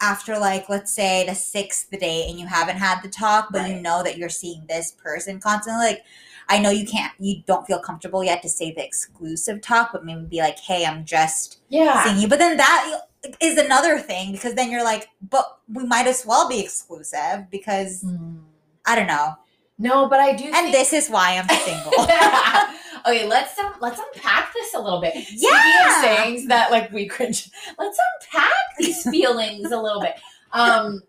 [0.01, 3.79] after like let's say the sixth date and you haven't had the talk, but you
[3.81, 5.85] know that you're seeing this person constantly.
[5.85, 6.03] Like
[6.49, 10.05] I know you can't you don't feel comfortable yet to say the exclusive talk, but
[10.05, 12.27] maybe be like, hey, I'm just yeah seeing you.
[12.27, 13.01] But then that
[13.39, 18.01] is another thing because then you're like, but we might as well be exclusive because
[18.01, 18.37] Hmm.
[18.85, 19.35] I don't know.
[19.79, 21.93] no but i do And think- this is why I'm single.
[23.07, 26.01] okay let's um, let's unpack this a little bit Yeah.
[26.01, 27.49] sayings that like we cringe
[27.79, 30.15] let's unpack these feelings a little bit
[30.51, 31.01] um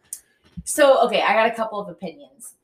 [0.64, 2.54] so okay i got a couple of opinions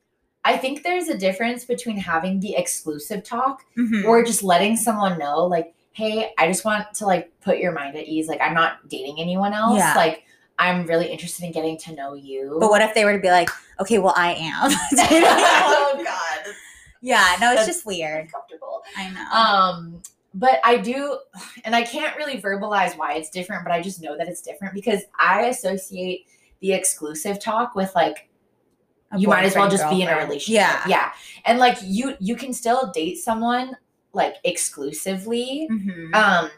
[0.43, 4.05] i think there's a difference between having the exclusive talk Mhm.
[4.05, 7.95] or just letting someone know like hey i just want to like put your mind
[7.97, 9.93] at ease like i'm not dating anyone else Yeah.
[9.95, 10.23] like
[10.59, 13.29] i'm really interested in getting to know you But what if they were to be
[13.29, 14.71] like, okay, well, I am.
[14.99, 16.53] oh god
[17.03, 18.25] yeah, no, it's That's- just weird.
[18.25, 19.31] uncomfortable I know.
[19.31, 20.01] um
[20.33, 21.17] but i do
[21.65, 24.73] and i can't really verbalize why it's different but i just know that it's different
[24.73, 26.25] because i associate
[26.61, 28.29] the exclusive talk with like
[29.11, 30.83] A you might as well just be in a relationship Yeah.
[30.87, 31.11] yeah
[31.43, 33.75] and like you you can still date someone
[34.13, 36.13] like exclusively Mhm.
[36.15, 36.49] um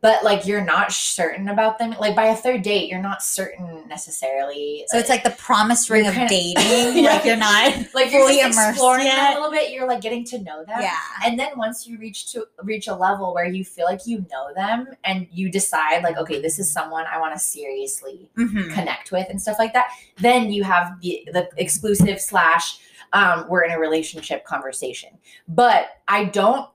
[0.00, 3.82] but like you're not certain about them like by a third date you're not certain
[3.88, 7.02] necessarily so it's like the promise ring of dating.
[7.02, 7.14] Yeah.
[7.14, 9.30] Like you're not like you're fully immersed exploring them yet.
[9.32, 10.96] a little bit you're like getting to know them Yeah.
[11.24, 14.52] and then once you reach to reach a level where you feel like you know
[14.54, 18.74] them and you decide like okay this is someone i want to seriously Mhm.
[18.74, 19.88] connect with and stuff like that
[20.18, 22.78] then you have the the exclusive slash
[23.14, 25.10] um, we're in a relationship conversation
[25.48, 26.68] but i don't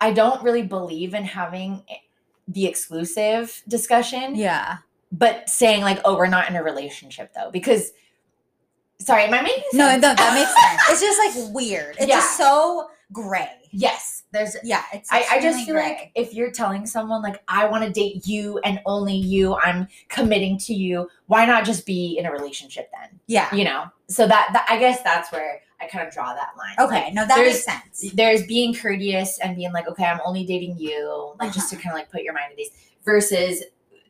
[0.00, 1.82] i don't really believe in having
[2.48, 4.78] the exclusive discussion Yeah.
[5.12, 7.92] but saying like oh we're not in a relationship though because
[9.00, 9.74] sorry am i making sense?
[9.74, 10.82] No, no, that makes sense.
[10.90, 11.96] It's just like weird.
[11.98, 12.16] It's Yeah.
[12.16, 13.50] just so gray.
[13.72, 14.82] yes there's Yeah.
[14.92, 15.88] It's I, I just feel gray.
[15.88, 19.86] like if you're telling someone like I want to date you and only you, I'm
[20.08, 21.08] committing to you.
[21.26, 23.18] Why not just be in a relationship then?
[23.28, 23.54] yeah.
[23.54, 23.84] You know.
[24.08, 26.88] So that, that I guess that's where I kind of draw that line.
[26.88, 27.04] Okay.
[27.06, 28.10] Like, no, that makes sense.
[28.14, 31.76] there's being courteous and being like, okay, I'm only dating you, like just Uh-huh.
[31.76, 32.70] to kind of like put your mind at ease,
[33.04, 33.62] versus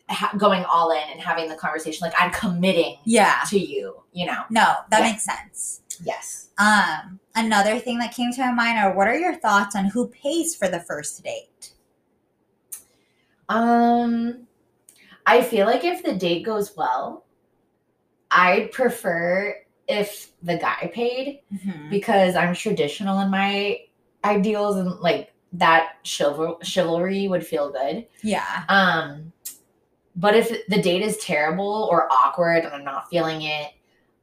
[0.08, 3.40] ha- going all in and having the conversation like I'm committing Yeah.
[3.48, 4.02] to you.
[4.12, 4.42] You know.
[4.50, 5.10] No, that Yeah.
[5.10, 5.80] makes sense.
[6.04, 6.48] Yes.
[6.58, 10.08] Um, another thing that came to my mind are what are your thoughts on who
[10.08, 11.72] pays for the first date?
[13.48, 14.46] Um,
[15.24, 17.24] I feel like if the date goes well,
[18.30, 19.56] I'd prefer
[19.88, 21.90] if the guy paid Mhm.
[21.90, 23.80] because I'm traditional in my
[24.24, 28.06] ideals and like that chival- chivalry would feel good.
[28.22, 28.64] Yeah.
[28.68, 29.32] Um,
[30.16, 33.72] but if the date is terrible or awkward and I'm not feeling it,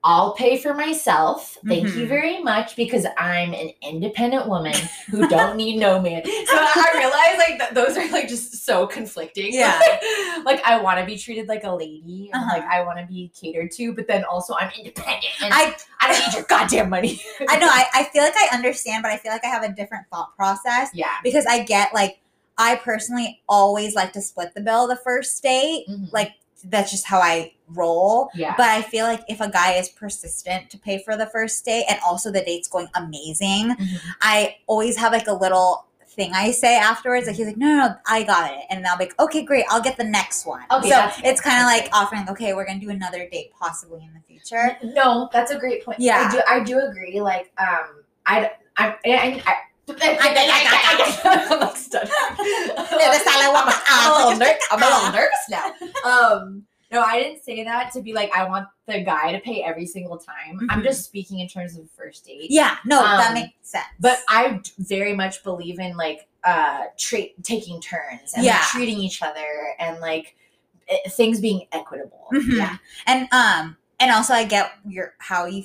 [0.06, 1.58] I'll pay for myself.
[1.66, 2.10] Thank you Mhm.
[2.10, 4.74] very much because I'm an independent woman
[5.10, 6.24] who don't need no man.
[6.26, 9.54] So I realize like that those are like just so conflicting.
[9.54, 9.80] Yeah.
[10.46, 12.58] like I want to be treated like a lady and Uh-huh.
[12.60, 16.12] like I want to be catered to, but then also I'm independent and I I
[16.12, 17.22] don't need your goddamn money.
[17.48, 19.72] I know I, I feel like I understand, but I feel like I have a
[19.72, 21.08] different thought process yeah.
[21.24, 22.20] because I get like
[22.58, 25.86] I personally always like to split the bill the first date.
[25.90, 26.12] Mhm.
[26.12, 26.34] Like
[26.66, 28.30] that's just how I roll.
[28.36, 28.54] Yeah.
[28.58, 31.86] But I feel like if a guy is persistent to pay for the first date
[31.90, 33.98] and also the date's going amazing, Mhm.
[34.22, 37.26] I always have like a little thing I say afterwards.
[37.26, 39.66] Like he's like, no, no, no, I got it, and I'll be like, okay, great,
[39.70, 40.62] I'll get the next one.
[40.72, 44.14] Okay, so it's kind of like offering, okay, we're gonna do another date possibly in
[44.14, 44.78] the future.
[44.84, 46.00] No, that's a great point.
[46.00, 46.28] Yeah.
[46.30, 46.42] I do.
[46.48, 47.20] I do agree.
[47.20, 49.56] Like, um, I, I, I, I
[49.90, 52.12] I'm like stuttering.
[52.78, 55.74] I'm, a, I'm a little ner- I'm a little nervous now.
[56.10, 59.64] Um, no, I didn't say that to be like I want the guy to pay
[59.64, 60.60] every single time.
[60.70, 60.84] I'm Mhm.
[60.86, 62.52] just speaking in terms of first date.
[62.52, 63.86] Yeah, no, that Um, makes sense.
[64.00, 69.22] But I very much believe in like uh tra- taking turns and like, treating each
[69.22, 70.36] other and like
[70.88, 72.28] eh, things being equitable.
[72.32, 72.58] Mhm.
[72.58, 72.78] Yeah.
[73.08, 75.64] and um, and also I get your how you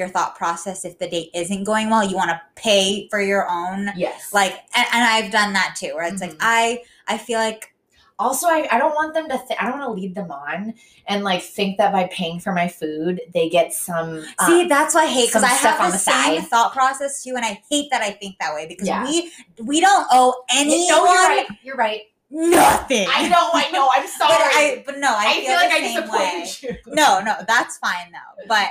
[0.00, 0.84] your thought process.
[0.84, 3.90] If the date isn't going well, you want to pay for your own.
[3.96, 4.32] Yes.
[4.32, 5.92] Like, and, and I've done that too.
[5.94, 6.38] Where it's like Mhm.
[6.40, 7.72] I I feel like
[8.18, 10.74] also I, I don't want them to th- i don't want to lead them on
[11.06, 14.94] and like think that by paying for my food they get some See, um, that's
[14.94, 16.48] what I hate because I have on the, the same side.
[16.50, 19.04] thought process too, and I hate that I think that way because Yeah.
[19.04, 19.32] we
[19.64, 23.06] we don't owe anyone no you're right you're right nothing.
[23.10, 25.70] i know i know i'm But sorry I, but no, I, I feel, feel like
[25.70, 26.76] the i same way.
[26.86, 28.44] you No, no, that's fine though.
[28.46, 28.68] But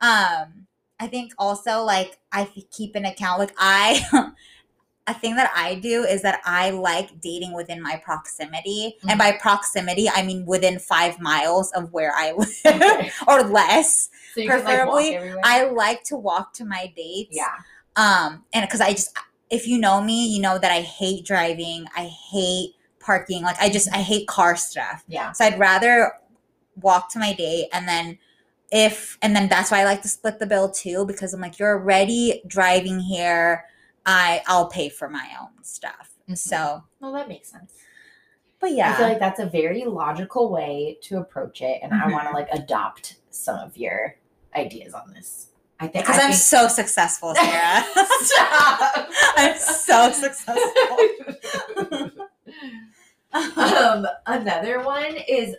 [0.00, 0.66] um,
[1.00, 3.38] I think also like I keep an account.
[3.38, 4.04] Like I,
[5.06, 9.18] a thing that I do is that I like dating within my proximity, and Mm-hmm.
[9.18, 13.10] by proximity I mean within five miles of where I live Okay.
[13.26, 14.10] or less.
[14.34, 15.18] so can, like, preferably.
[15.44, 17.36] I like to walk to my dates.
[17.36, 17.54] yeah
[17.96, 19.16] Um, and because I just,
[19.50, 21.86] if you know me, you know that I hate driving.
[21.96, 23.42] I hate parking.
[23.42, 25.04] Like I just, I hate car stuff.
[25.08, 26.12] yeah So I'd rather
[26.80, 28.18] walk to my date and then
[28.70, 31.58] if, and then that's why I like to split the bill too, because I'm like,
[31.58, 33.64] you're already driving here.
[34.06, 36.10] I, I'll pay for my own stuff.
[36.28, 36.36] Mhm.
[36.38, 37.72] So, well that makes sense
[38.60, 42.06] but yeah, i feel like that's a very logical way to approach it and i
[42.06, 42.12] Mhm.
[42.12, 44.16] want to like adopt some of your
[44.56, 47.84] ideas on this i think Because I I'm think- so successful, Sarah.
[48.20, 49.08] Stop.
[49.36, 50.96] I'm so successful.
[53.32, 55.54] um, another one is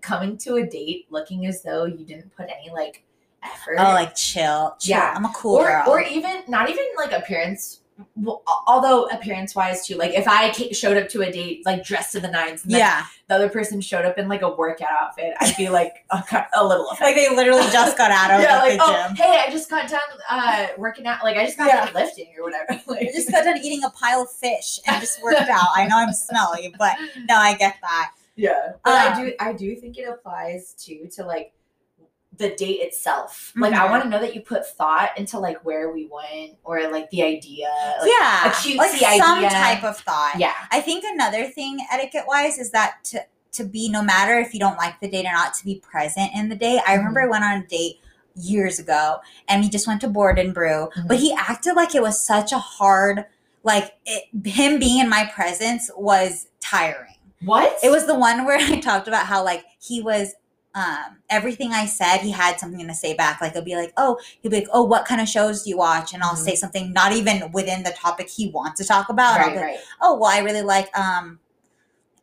[0.00, 3.04] coming to a date looking as though you didn't put any like
[3.44, 3.76] effort.
[3.78, 4.76] oh, like chill.
[4.80, 4.96] chill.
[4.96, 5.12] Yeah.
[5.16, 5.84] I'm a cool or girl.
[5.88, 7.80] or even not even like appearance.
[8.14, 12.12] Well, although appearance wise too, like if I showed up to a date like dressed
[12.12, 13.04] to the nines, and yeah.
[13.26, 16.86] the other person showed up in like a workout outfit, I'd be like a, little
[17.00, 19.16] Like they literally just got out of yeah, the like oh gym.
[19.16, 21.24] hey, I just got done uh working out.
[21.24, 21.86] Like I just got Yeah.
[21.86, 22.80] done lifting or whatever.
[22.86, 25.66] like I just got done eating a pile of fish and just worked out.
[25.74, 26.92] I know I'm smelly, but
[27.28, 28.12] no, I get that.
[28.38, 31.52] Yeah, but I Um, do I do think it applies too to like
[32.36, 33.52] the date itself.
[33.56, 33.90] Like I Mhm.
[33.90, 37.22] want to know that you put thought into like where we went or like the
[37.24, 37.68] idea.
[38.00, 39.50] Like, yeah, a cutesy like some idea.
[39.50, 40.34] type of thought.
[40.38, 40.52] yeah.
[40.70, 44.60] I think another thing etiquette wise is that to to be no matter if you
[44.60, 46.80] don't like the date or not to be present in the date.
[46.86, 47.96] I remember I went on a date
[48.36, 49.16] years ago
[49.48, 51.08] and we just went to Board and Brew, Mhm.
[51.08, 53.26] but he acted like it was such a hard
[53.64, 57.16] like it, him being in my presence was tiring.
[57.44, 57.76] What?
[57.82, 60.34] It was the one where I talked about how like he was
[60.74, 63.40] um everything I said he had something to say back.
[63.40, 65.78] Like it'll be like, oh, he'll be like, oh, what kind of shows do you
[65.78, 66.12] watch?
[66.12, 66.44] And I'll Mhm.
[66.44, 69.36] say something not even within the topic he wants to talk about.
[69.36, 71.38] and I'll right, be like, oh, well, I really like um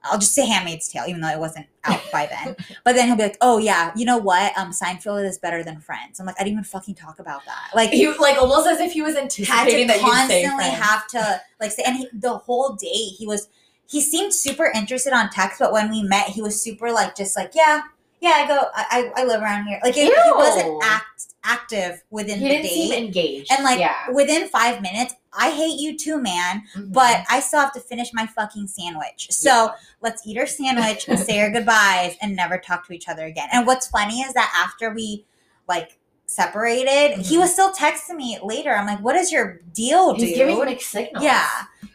[0.08, 2.56] I'll just say Handmaid's Tale, even though it wasn't out by then.
[2.84, 4.56] But then he'll be like, "Oh yeah, you know what?
[4.56, 7.72] Um, Seinfeld is better than Friends." I'm like, I didn't even fucking talk about that.
[7.74, 11.42] Like, He like almost as if he was had anticipating to that constantly have to
[11.60, 12.88] like say and he, the whole day
[13.18, 13.50] he was
[13.90, 17.36] he seemed super interested on text but when we met he was super like just
[17.38, 17.82] like yeah
[18.22, 22.40] yeah i go i i, live around here like it, he wasn't act active within
[22.40, 23.52] he the didn't date seem engaged.
[23.52, 24.10] and like yeah.
[24.12, 26.92] within five minutes i hate you too man Mhm.
[26.92, 29.72] but i still have to finish my fucking sandwich so Yeah.
[30.02, 33.68] let's eat our sandwich say our goodbyes and never talk to each other again and
[33.68, 35.26] what's funny is that after we
[35.68, 36.00] like
[36.36, 37.40] separated he Mhm.
[37.42, 40.90] was still texting me later i'm like what is your deal dude he's giving mixed
[40.92, 41.24] signals.
[41.24, 41.48] yeah.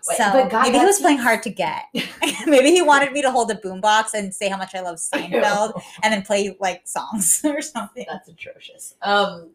[0.09, 1.83] Wait, so but God, maybe he was playing hard to get.
[2.47, 5.81] maybe he wanted me to hold a boombox and say how much I love Seinfeld
[6.03, 8.07] and then play like songs or something.
[8.09, 8.95] That's atrocious.
[9.03, 9.51] Um,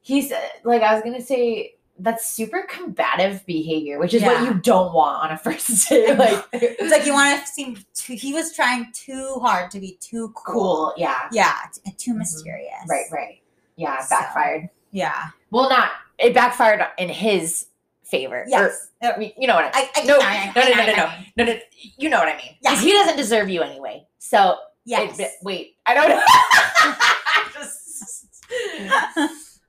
[0.00, 4.54] he's uh, like I was gonna say that's super combative behavior, which is what you
[4.54, 6.16] don't want on a first date.
[6.18, 8.14] Like It's like you want to seem too.
[8.14, 10.54] He was trying too hard to be too cool.
[10.54, 11.54] cool, yeah, Yeah,
[11.98, 12.18] too Mhm.
[12.18, 12.86] mysterious.
[12.88, 13.40] right, right,
[13.76, 14.68] yeah, So- backfired.
[14.90, 15.28] Yeah.
[15.50, 17.66] Well, not it backfired in his
[18.04, 18.44] favor.
[18.48, 18.88] Yes.
[19.18, 21.10] Mean, you know what I I, I No, I- no, no, no, no, no.
[21.36, 21.58] No, no,
[21.98, 22.54] you know what I mean.
[22.62, 24.06] Because he doesn't deserve you anyway.
[24.18, 25.18] So Yes.
[25.18, 26.22] it- wait, I don't know.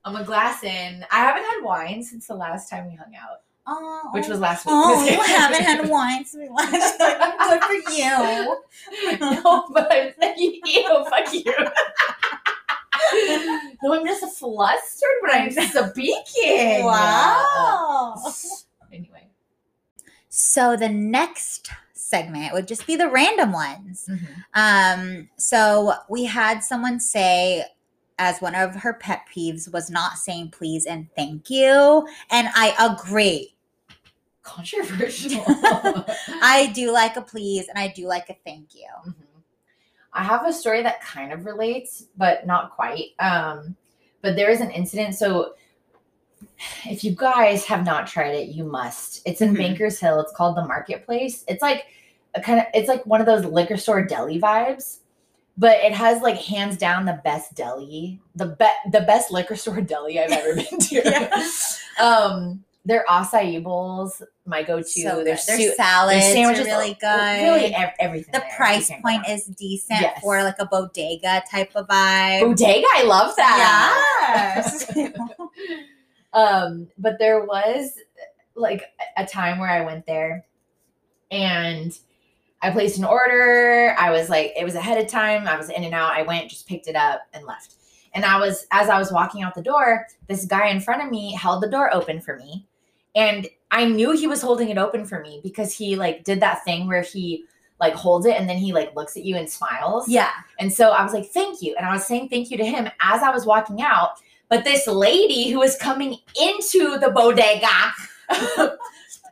[0.06, 1.03] I'm a glass in.
[1.12, 4.41] I haven't had wine since the last time we hung out, oh, which was oh.
[4.41, 4.74] last week.
[4.76, 6.99] Oh, you haven't had wine since we last.
[6.99, 8.60] Good for you.
[9.20, 9.91] no, but
[10.22, 11.43] I'm ew, fuck you.
[13.84, 15.51] No, I'm just flustered when I'm
[15.91, 16.86] speaking.
[16.86, 18.15] Wow.
[18.93, 19.28] Anyway.
[20.30, 24.07] So the next segment would just be the random ones.
[24.09, 24.28] Mhm.
[24.53, 27.65] Um, so we had someone say
[28.17, 32.07] as one of her pet peeves was not saying please and thank you.
[32.32, 33.53] And I agree.
[34.43, 35.43] Controversial.
[35.47, 38.88] I do like a please and I do like a thank you.
[39.07, 39.15] Mhm.
[40.16, 43.09] I have a story that kind of relates, but not quite.
[43.20, 43.76] Um,
[44.22, 45.13] but there is an incident.
[45.16, 45.53] So,
[46.86, 49.22] if you guys have not tried it, you must.
[49.26, 49.57] It's in Mhm.
[49.57, 50.20] Bankers Hill.
[50.22, 51.43] It's called the Marketplace.
[51.47, 51.86] It's like
[52.34, 52.66] a kind of.
[52.74, 54.99] It's like one of those liquor store deli vibes,
[55.57, 59.82] but it has like hands down the best deli, the be- the best liquor store
[59.93, 60.95] deli I've ever been to.
[61.99, 62.03] Yeah.
[62.05, 64.86] Um, their acai bowls, my go-to.
[65.01, 67.41] So their su- salads their sandwiches, are really good.
[67.43, 68.31] Really, ev- everything.
[68.31, 68.53] the there.
[68.55, 69.23] Price point wrong.
[69.27, 70.21] is decent Yes.
[70.21, 72.41] for like a bodega type of vibe.
[72.41, 72.86] bodega.
[72.93, 74.53] I love that.
[74.55, 74.95] Yes.
[76.33, 77.97] um, but there was
[78.55, 78.83] like
[79.17, 80.45] a time where I went there
[81.31, 81.97] and
[82.61, 83.95] I placed an order.
[83.97, 85.47] I was like, it was ahead of time.
[85.47, 86.11] I was in and out.
[86.13, 87.75] I went, just picked it up and left.
[88.13, 91.09] And I was, as I was walking out the door, this guy in front of
[91.09, 92.65] me held the door open for me.
[93.16, 96.63] And I knew he was holding it open for me because he like did that
[96.63, 97.45] thing where he
[97.80, 100.07] like holds it and then he like looks at you and smiles.
[100.07, 100.30] yeah.
[100.59, 101.76] And so I was like, thank you.
[101.78, 104.11] And I was saying thank you to him as I was walking out.
[104.49, 107.91] But this lady who was coming into the bodega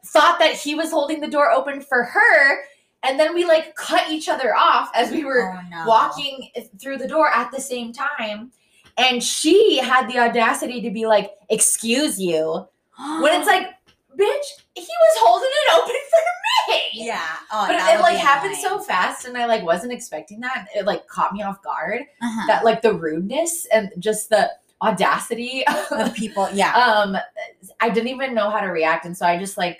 [0.05, 2.57] thought that he was holding the door open for her.
[3.03, 5.83] And then we like cut each other off as we were Oh, no.
[5.85, 6.49] walking
[6.81, 8.51] through the door at the same time.
[8.97, 12.67] And she had the audacity to be like, excuse you.
[13.21, 13.67] When it's like,
[14.17, 17.05] bitch, he was holding it open for me.
[17.07, 17.21] yeah.
[17.51, 20.67] Oh, But it like happened so fast and I like wasn't expecting that.
[20.75, 22.01] It like caught me off guard.
[22.21, 22.47] Uh-huh.
[22.47, 25.63] That like the rudeness and just the audacity.
[25.91, 26.47] of people.
[26.53, 26.73] Yeah.
[26.75, 27.17] um
[27.79, 29.05] I didn't even know how to react.
[29.05, 29.79] And so I just like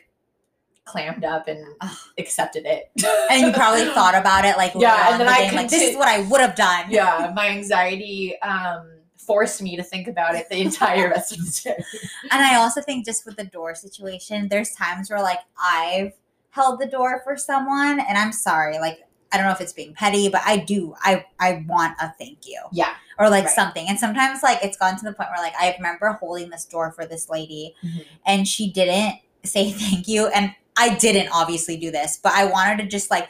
[0.86, 1.98] clammed up and Ugh.
[2.18, 2.92] accepted it.
[3.30, 5.82] and you probably thought about it like Yeah, and then the I day, like this
[5.82, 6.86] is what I would have done.
[6.90, 8.90] yeah, my anxiety um
[9.26, 11.84] forced me to think about it the entire rest of the day.
[12.32, 16.14] And I also think just with the door situation, there's times where like I've
[16.52, 19.00] held the door for someone and I'm sorry, like
[19.32, 20.94] I don't know if it's being petty, but I do.
[21.02, 22.62] I I want a thank you.
[22.72, 22.94] Yeah.
[23.18, 23.54] Or like Right.
[23.54, 23.88] something.
[23.90, 26.92] And sometimes like it's gone to the point where like I remember holding this door
[26.92, 28.06] for this lady Mhm.
[28.26, 30.28] and she didn't say thank you.
[30.28, 33.28] And I didn't obviously do this, but I wanted to just like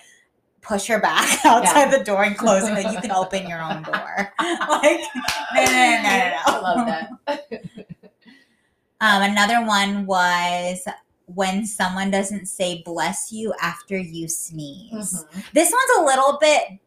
[0.63, 2.71] push her back outside the door and close it.
[2.71, 4.33] Like you can open your own door.
[4.39, 5.01] like
[5.53, 6.41] no, no, no, no, no.
[6.45, 7.63] I love that.
[9.01, 10.87] Um, another one was
[11.25, 15.25] when someone doesn't say bless you after you sneeze.
[15.25, 15.53] Mhm.
[15.53, 16.79] This one's a little bit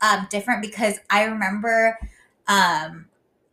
[0.00, 1.98] um, different because I remember,
[2.48, 3.06] um,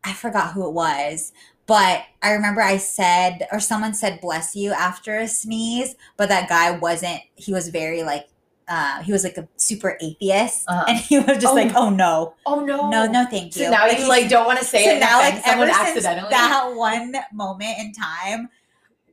[0.04, 1.32] I forgot who it was,
[1.68, 6.50] but I remember I said, or someone said bless you after a sneeze, but that
[6.50, 8.29] guy wasn't, he was very like,
[8.70, 10.86] uh, he was like a super atheist, Uh-huh.
[10.88, 11.54] and he was just Oh.
[11.56, 12.90] like, "Oh no, Oh no.
[12.90, 15.00] no, no, thank you." So now you he's- like don't want to say so it
[15.00, 16.30] now like someone ever since accidentally.
[16.30, 18.50] that one moment in time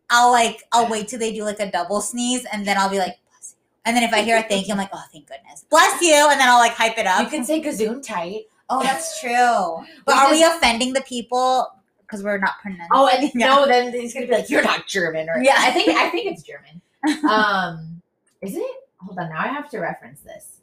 [0.09, 2.99] i'll like i'll wait till they do like a double sneeze and then i'll be
[2.99, 5.27] like bless you and then if i hear a thank you i'm like oh thank
[5.27, 8.45] goodness bless you and then i'll like hype it up you can say gesundheit.
[8.71, 11.67] oh that's true but are we offending the people
[12.03, 13.47] because we're not pronouncing Oh, and Yeah.
[13.49, 15.55] no, then he's gonna be like, "You're not German," or Yeah.
[15.59, 16.81] I think I think it's German.
[17.29, 18.01] Um,
[18.43, 18.77] is it?
[19.01, 20.59] Hold on, now I have to reference this.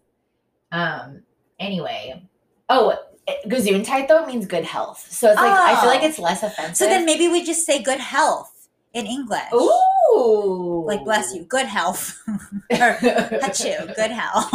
[0.72, 1.24] Um,
[1.60, 2.24] anyway,
[2.70, 2.90] oh,
[3.28, 6.06] it- gesundheit though means good health, so it's like I feel like Oh.
[6.08, 6.76] it's less offensive.
[6.76, 11.66] so then maybe we just say good health in english ooh, like bless you good
[11.66, 12.98] health or
[13.40, 14.50] Hachu, good health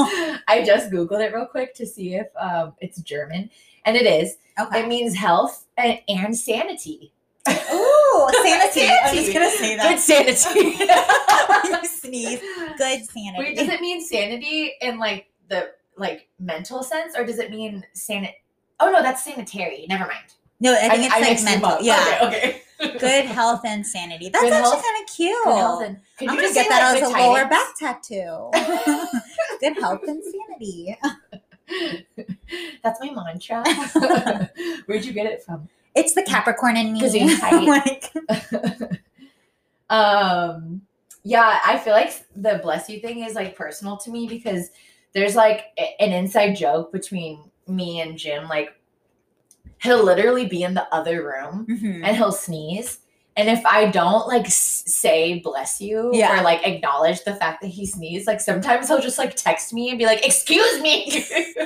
[0.47, 3.49] I just googled it real quick to see if um, it's German,
[3.87, 4.37] and it is.
[4.61, 7.13] okay It means health and, and sanity.
[7.73, 8.87] Ooh, sanity.
[9.05, 9.89] I'm just gonna say that.
[9.91, 10.85] Good sanity.
[11.71, 12.41] When you sneeze,
[12.77, 13.39] good sanity.
[13.39, 17.85] Wait, does it mean sanity in like the like mental sense, or does it mean
[17.97, 18.33] sanit?
[18.81, 19.87] Oh no, that's sanitary.
[19.89, 20.35] Never mind.
[20.61, 21.83] No, I think it's like mental.
[21.83, 22.19] Yeah.
[22.23, 22.63] Okay.
[22.81, 22.99] okay.
[22.99, 24.29] Good health and sanity.
[24.29, 25.45] That's Good actually kind of cute.
[25.45, 28.51] Good health and- Could I'm gonna get that like, as a good lower back tattoo.
[29.61, 30.97] Good health and sanity.
[32.83, 33.65] That's my mantra.
[34.87, 35.69] Where'd you get it from?
[35.95, 37.37] It's the Capricorn in me.
[37.67, 38.13] like,
[39.91, 40.83] um
[41.25, 44.69] yeah i feel like the bless you thing is like personal to me because
[45.15, 45.65] there's like
[45.99, 48.71] an inside joke between me and jim like
[49.83, 52.03] he'll literally be in the other room mhm.
[52.05, 52.99] and he'll sneeze
[53.37, 56.39] and if i don't like s- say bless you Yeah.
[56.39, 59.89] or like acknowledge the fact that he sneezed like sometimes he'll just like text me
[59.89, 61.25] and be like excuse me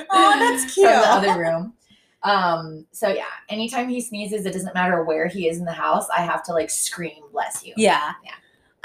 [0.09, 0.89] Oh, that's cute.
[0.91, 1.73] from the other room
[2.23, 6.07] um so yeah anytime he sneezes it doesn't matter where he is in the house
[6.15, 8.13] i have to like scream bless you Yeah.
[8.23, 8.31] Yeah.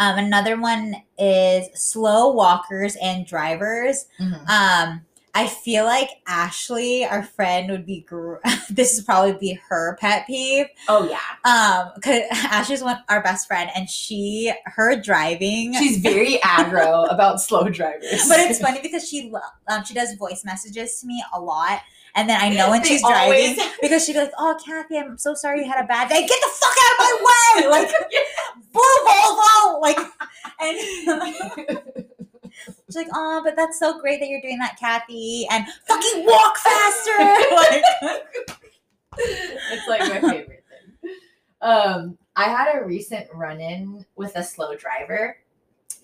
[0.00, 4.06] Um, another one is slow walkers and drivers.
[4.20, 4.48] Mhm.
[4.48, 8.00] Um, I feel like Ashley, our friend, would be.
[8.02, 8.36] Gr-
[8.70, 10.66] this is probably be her pet peeve.
[10.88, 15.74] oh yeah Um, cause Ashley's one our best friend, and she her driving.
[15.74, 18.28] She's very aggro about slow drivers.
[18.28, 19.32] but it's funny because she
[19.66, 21.80] um she does voice messages to me a lot,
[22.14, 25.60] and then I know when she's driving because be like, "Oh, Kathy, I'm so sorry
[25.60, 26.26] you had a bad day.
[26.26, 27.90] Get the fuck out of my way!" Like
[28.72, 29.98] blue Volvo, like,
[30.60, 30.78] and
[32.86, 36.56] she's like, "Oh, but that's so great that you're doing that, Kathy, and fucking walk
[36.58, 37.18] faster."
[37.54, 37.82] like,
[39.18, 40.64] it's like my favorite
[41.02, 41.14] thing.
[41.60, 45.38] Um, I had a recent run-in with a slow driver.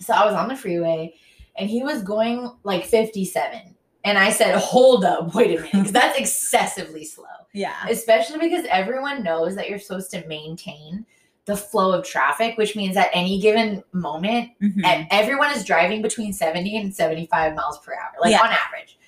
[0.01, 1.15] So I was on the freeway
[1.57, 3.75] and he was going like 57.
[4.05, 7.25] And I said, hold up, wait a minute, because that's excessively slow.
[7.55, 11.07] yeah, Especially because everyone knows that you're supposed to maintain
[11.47, 14.85] the flow of traffic, which means at any given moment, Mhm.
[14.85, 18.41] and everyone is driving between 70 and 75 miles per hour like Yeah.
[18.43, 18.99] on average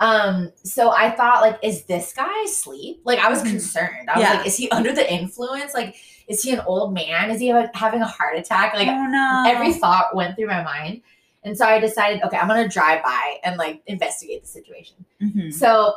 [0.00, 3.50] um so i thought like is this guy asleep like i was Mhm.
[3.50, 4.34] concerned i was Yeah.
[4.34, 5.94] like is he under the influence like
[6.26, 9.72] is he an old man is he having a heart attack like oh no, every
[9.72, 11.02] thought went through my mind
[11.44, 15.52] and so i decided okay i'm gonna drive by and like investigate the situation Mhm.
[15.52, 15.94] so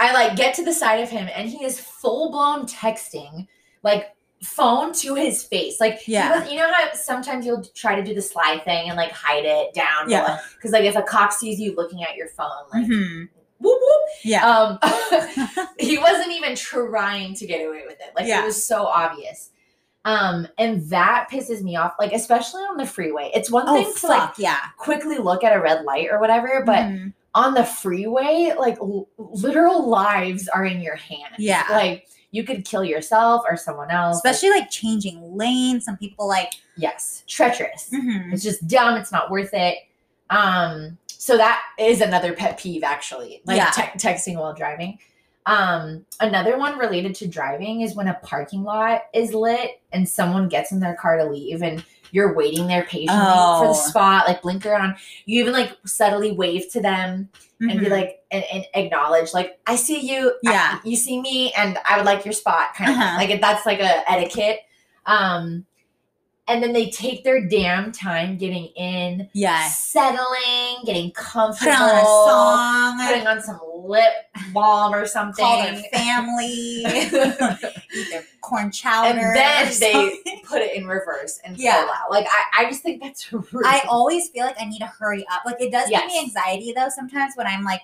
[0.00, 3.46] I like get to the side of him and he is full blown texting,
[3.84, 5.78] like phone to his face.
[5.80, 6.40] Like, Yeah.
[6.40, 9.44] was- you know how sometimes you'll try to do the sly thing and like hide
[9.44, 10.10] it down.
[10.10, 10.40] Yeah.
[10.56, 13.28] Because like if a cop sees you looking at your phone, like Mhm.
[13.60, 14.02] whoop whoop.
[14.24, 14.78] yeah, Um,
[15.78, 18.12] he wasn't even trying to get away with it.
[18.16, 18.42] Like Yeah.
[18.42, 19.50] it was so obvious.
[20.06, 21.94] Um, and that pisses me off.
[21.98, 23.30] Like especially on the freeway.
[23.34, 26.62] It's one oh thing to like yeah, quickly look at a red light or whatever,
[26.66, 27.12] but Mhm.
[27.34, 31.36] on the freeway, like l- literal lives are in your hands.
[31.38, 31.64] Yeah.
[31.70, 34.16] Like you could kill yourself or someone else.
[34.16, 35.84] Especially like changing lanes.
[35.86, 36.52] Some people like.
[36.76, 37.88] yes, treacherous.
[37.90, 38.32] Mhm.
[38.32, 38.96] It's just dumb.
[38.98, 39.78] It's not worth it.
[40.30, 43.40] Um, so that is another pet peeve, actually.
[43.46, 43.70] Like Yeah.
[43.70, 44.98] te- texting while driving.
[45.46, 50.48] Um, another one related to driving is when a parking lot is lit and someone
[50.48, 53.68] gets in their car to leave and you're waiting there patiently for Oh.
[53.68, 54.96] the spot, like blinker on.
[55.26, 57.28] You even like subtly wave to them
[57.60, 57.90] and be Mhm.
[57.90, 60.78] like and, and acknowledge like I see you, I- Yeah.
[60.84, 63.18] you see me, and I would like your spot, kind of Uh-huh.
[63.18, 63.30] thing.
[63.30, 64.60] like that's like a etiquette.
[65.06, 65.66] Um,
[66.46, 72.04] and then they take their damn time getting in, yes, settling, getting comfortable, on a
[72.04, 74.12] song, putting on some lip
[74.52, 75.44] balm or something.
[75.44, 76.84] call their family,
[77.94, 81.82] eat their corn chowder, and then they put it in reverse and Yeah.
[81.84, 82.10] pull out.
[82.10, 83.46] Like I, I just think that's rude.
[83.64, 85.42] I always feel like I need to hurry up.
[85.46, 87.82] Like it does give me anxiety though sometimes when I'm like,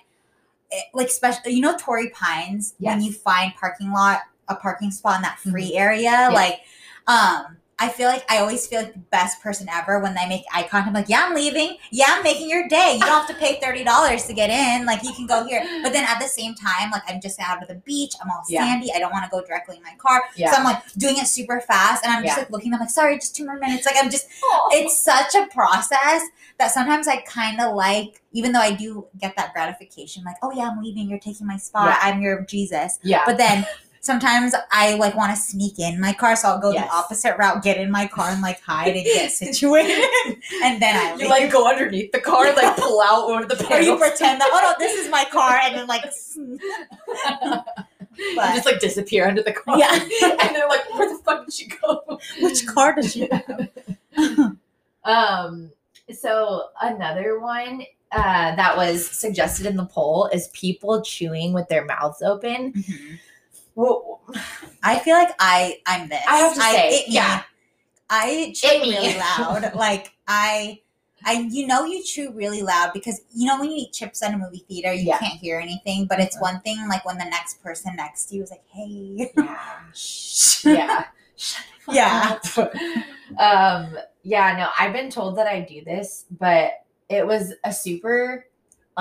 [0.71, 5.17] it, like especially you know Torrey Pines when you find parking lot a parking spot
[5.17, 6.61] in that free area like
[7.07, 10.43] um I feel like I always feel like the best person ever when they make
[10.53, 10.87] eye contact.
[10.89, 11.77] I'm like, yeah, I'm leaving.
[11.89, 12.93] Yeah, I'm making your day.
[12.93, 14.85] You don't have to pay thirty dollars to get in.
[14.85, 15.61] Like you can go here.
[15.81, 18.13] But then at the same time, like I'm just out of the beach.
[18.21, 18.63] I'm all Yeah.
[18.65, 18.91] sandy.
[18.93, 20.21] I don't want to go directly in my car.
[20.35, 20.51] yeah.
[20.51, 22.43] So I'm like doing it super fast, and I'm just Yeah.
[22.43, 22.71] like looking.
[22.73, 23.85] I'm like, sorry, just two more minutes.
[23.87, 24.27] Like I'm just
[24.71, 26.21] it's such a process
[26.59, 30.51] that sometimes I kind of like, even though I do get that gratification, like, oh
[30.51, 31.97] yeah, I'm leaving, you're taking my spot.
[32.01, 32.99] I'm your Jesus.
[33.01, 33.23] yeah.
[33.25, 33.65] But then
[34.01, 36.87] sometimes I like want to sneak in my car, so I'll go Yes.
[36.89, 40.03] the opposite route, get in my car and like hide and get situated,
[40.63, 41.29] and then I you leave.
[41.29, 44.41] like go underneath the car, and, like pull out one of the or you pretend
[44.41, 46.03] that oh no, this is my car, and then like,
[46.35, 46.59] you
[48.35, 49.77] but just like disappear under the car.
[49.79, 49.93] Yeah.
[49.93, 52.19] and they're like, where the fuck did she go?
[52.41, 53.69] which car does she have?
[55.03, 55.71] Um,
[56.13, 61.85] so another one uh, that was suggested in the poll is people chewing with their
[61.85, 62.83] mouths open.
[63.75, 64.21] Well,
[64.83, 66.21] I feel like I I'm this.
[66.27, 67.15] I have to say, it me.
[67.15, 67.43] yeah.
[68.09, 68.89] I chew It me.
[68.97, 69.73] really loud.
[69.75, 70.81] like I
[71.25, 74.33] I you know you chew really loud because you know when you eat chips at
[74.33, 75.19] a movie theater you Yeah.
[75.19, 76.41] can't hear anything, but it's Mhm.
[76.41, 79.67] one thing like when the next person next to you is like, "Hey." Yeah.
[79.93, 80.65] Shh.
[80.65, 81.05] yeah.
[81.91, 82.37] Yeah.
[83.39, 86.73] um, yeah, no, I've been told that I do this, but
[87.09, 88.45] it was a super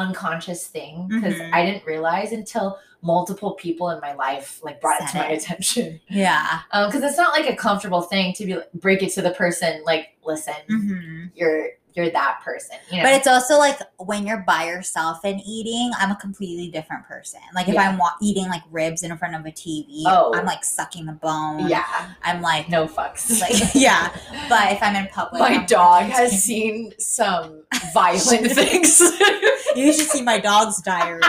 [0.00, 1.50] unconscious thing because Mhm.
[1.52, 5.42] I didn't realize until multiple people in my life like brought it to my it.
[5.42, 6.00] attention.
[6.08, 6.60] Yeah.
[6.72, 9.82] Um, because it's not like a comfortable thing to be break it to the person
[9.84, 12.76] like, listen, hmm you're you're that person.
[12.90, 13.02] You know?
[13.04, 17.40] But it's also like when you're by yourself and eating, I'm a completely different person.
[17.54, 17.88] Like if Yeah.
[17.90, 20.32] I'm wa- eating like ribs in front of a TV, Oh.
[20.34, 21.68] I'm like sucking the bone.
[21.68, 23.40] yeah, I'm like, no fucks.
[23.42, 24.10] like yeah.
[24.48, 27.64] But if I'm in public, my I'm dog like, has seen some
[27.94, 29.00] violent things.
[29.76, 31.20] You should see my dog's diary.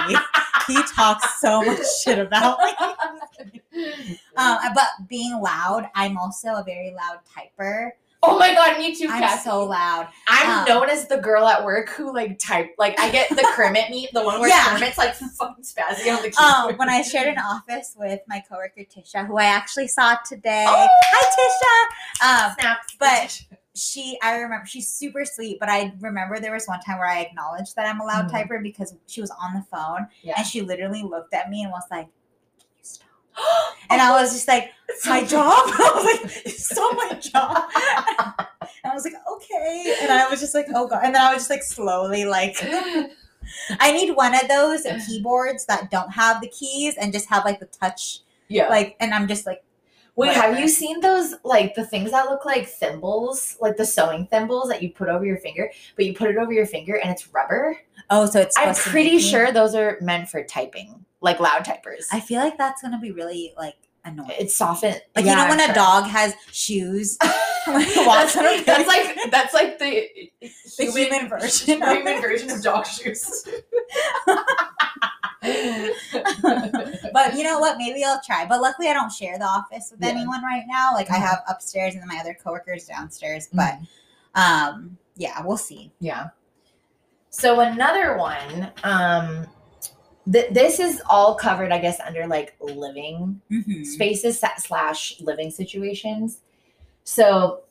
[0.67, 4.19] he talks so much shit about me.
[4.35, 7.91] Um, but being loud, I'm also a very loud typer.
[8.23, 10.07] oh my god, me too, I'm so loud.
[10.27, 13.47] I'm um, known as the girl at work who like type like I get the
[13.55, 14.73] Kermit meet, the one where Yeah.
[14.73, 16.73] Kermit's like fucking spazzing on the keyboard.
[16.73, 20.65] Um, when I shared an office with my coworker Tisha, who I actually saw today.
[20.67, 20.87] Oh.
[21.03, 21.27] Hi,
[22.21, 22.45] Tisha.
[22.47, 23.41] Um, snaps, but-
[23.73, 27.21] she I remember she's super sweet, but I remember there was one time where I
[27.21, 28.31] acknowledged that I'm a loud Mhm.
[28.49, 30.33] typer because she was on the phone yeah.
[30.37, 32.20] and she literally looked at me and was like, Can you stop?
[33.89, 34.71] And I was just like,
[35.05, 35.43] My job?
[35.67, 37.69] I was like, It's not my job.
[38.83, 39.95] And I was like, okay.
[40.01, 41.01] And I was just like, oh god.
[41.03, 42.57] And then I was just like slowly like
[43.79, 47.59] I need one of those keyboards that don't have the keys and just have like
[47.59, 48.67] the touch yeah.
[48.69, 49.63] like and I'm just like
[50.15, 54.27] Wait, have you seen those like the things that look like thimbles, like the sewing
[54.27, 57.09] thimbles that you put over your finger, but you put it over your finger and
[57.09, 57.77] it's rubber?
[58.09, 62.05] oh so it's I'm pretty sure those are meant for typing, like loud typers.
[62.11, 64.31] I feel like that's gonna be really like annoying.
[64.39, 65.01] it's softened.
[65.15, 67.17] Like yeah, you know when I'm a dog has shoes,
[67.65, 70.07] that's, walks on a that's like that's like the
[70.77, 71.81] the human version.
[71.81, 73.47] human version of dog shoes.
[77.13, 77.77] But you know what?
[77.77, 78.45] Maybe I'll try.
[78.47, 80.09] But luckily, I don't share the office with Yeah.
[80.09, 80.91] anyone right now.
[80.93, 81.21] Like I Mhm.
[81.21, 83.49] have upstairs and then my other coworkers downstairs.
[83.53, 83.87] But Mhm.
[84.35, 85.91] um, yeah, we'll see.
[85.99, 86.29] yeah.
[87.29, 89.47] So another one, um,
[90.31, 93.85] th- this is all covered, I guess, under like living Mhm.
[93.85, 96.39] spaces slash living situations.
[97.03, 97.61] So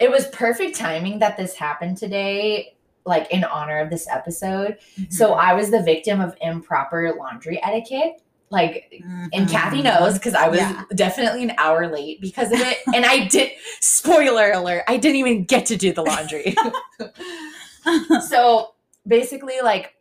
[0.00, 2.73] it was perfect timing that this happened today,
[3.06, 4.78] like in honor of this episode.
[5.10, 5.38] So Mhm.
[5.38, 8.20] I was the victim of improper laundry etiquette.
[8.50, 9.02] Like
[9.32, 9.84] and Kathy Mhm.
[9.84, 10.82] knows because I was Yeah.
[10.94, 12.78] definitely an hour late because of it.
[12.94, 13.50] and I did
[13.80, 16.54] spoiler alert, I didn't even get to do the laundry.
[18.28, 18.74] so
[19.06, 19.94] basically, like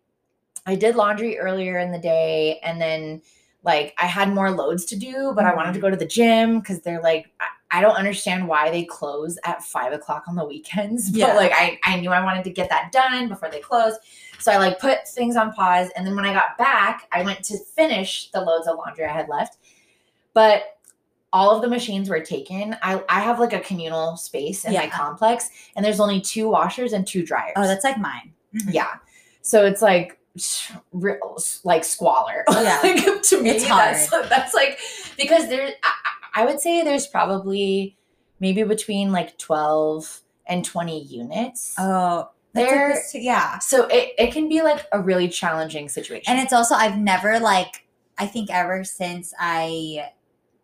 [0.66, 3.22] I did laundry earlier in the day and then
[3.64, 6.60] like I had more loads to do, but I wanted to go to the gym
[6.60, 7.28] because they're like
[7.74, 11.10] I, don't understand why they close at five o'clock on the weekends.
[11.12, 11.34] But Yeah.
[11.34, 13.94] like I, I knew I wanted to get that done before they close.
[14.40, 15.90] So I like put things on pause.
[15.96, 19.14] And then when I got back, I went to finish the loads of laundry I
[19.14, 19.58] had left.
[20.34, 20.78] But
[21.32, 22.76] all of the machines were taken.
[22.84, 26.94] I, I have like a communal space in my complex, and there's only two washers
[26.94, 27.54] and two dryers.
[27.56, 28.34] oh, that's like mine.
[28.56, 28.72] Mhm.
[28.74, 28.96] yeah.
[29.42, 30.20] So it's like
[30.92, 32.44] real, like squalor.
[32.52, 32.80] Yeah.
[32.84, 34.78] like, to me, It's that's that's like
[35.18, 35.68] because there.
[35.84, 35.92] I,
[36.34, 37.98] I would say there's probably
[38.40, 41.76] maybe between like twelve and twenty units.
[41.78, 43.60] Oh, that's like There- this too- yeah.
[43.60, 46.26] So it, it can be like a really challenging situation.
[46.28, 47.86] And it's also I've never like
[48.18, 50.10] I think ever since I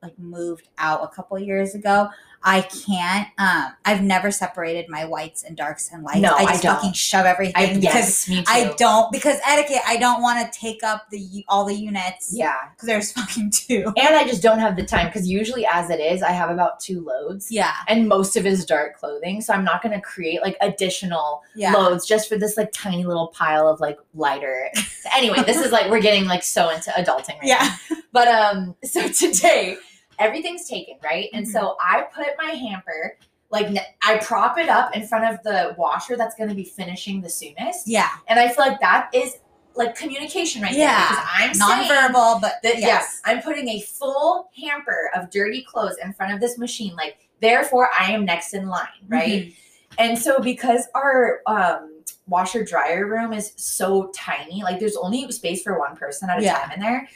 [0.02, 2.10] like moved out a couple years ago,
[2.44, 6.20] I can't um I've never separated my whites and darks and lights.
[6.20, 6.76] No, I I just don't.
[6.76, 8.44] fucking shove everything I, because yes, me too.
[8.48, 9.82] I don't because etiquette.
[9.88, 12.32] I don't want to take up the all the units.
[12.34, 12.54] Yeah.
[12.74, 13.92] because there's fucking two.
[13.98, 16.80] And I just don't have the time because usually, as it is, I have about
[16.80, 17.52] two loads.
[17.52, 19.42] Yeah, And most of it is dark clothing.
[19.42, 21.74] So I'm not going to create like additional yeah.
[21.74, 24.70] loads just for this like tiny little pile of like lighter.
[25.16, 27.76] anyway, this is like we're getting like so into adulting right Yeah.
[27.90, 27.98] now.
[28.12, 29.78] But um so today
[30.20, 31.30] everything's taken, right?
[31.34, 31.52] And Mhm.
[31.52, 33.18] so I put my hamper
[33.52, 33.68] like
[34.04, 37.30] I prop it up in front of the washer that's going to be finishing the
[37.30, 37.88] soonest.
[37.88, 39.38] Yeah, And I feel like that is
[39.74, 40.96] like communication right Yeah.
[40.96, 41.80] there because I'm
[42.14, 43.22] nonverbal, but that yes.
[43.26, 46.96] yeah, I'm putting a full hamper of dirty clothes in front of this machine.
[46.96, 49.46] Like, therefore, I am next in line, right?
[49.48, 49.56] Mhm.
[49.98, 55.64] And so, because our um, washer dryer room is so tiny, like there's only space
[55.64, 56.60] for one person at a Yeah.
[56.60, 57.10] time in there.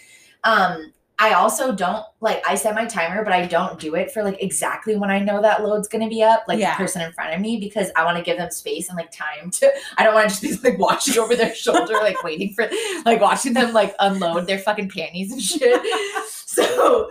[0.44, 4.24] Um, I also don't like I set my timer, but I don't do it for
[4.24, 6.72] like exactly when I know that load's gonna be up, like Yeah.
[6.76, 9.12] the person in front of me, because I want to give them space and like
[9.12, 9.72] time to.
[9.98, 12.68] I don't want to just be like watching over their shoulder, like waiting for,
[13.06, 15.82] like watching them like unload their fucking panties and shit.
[16.28, 17.10] so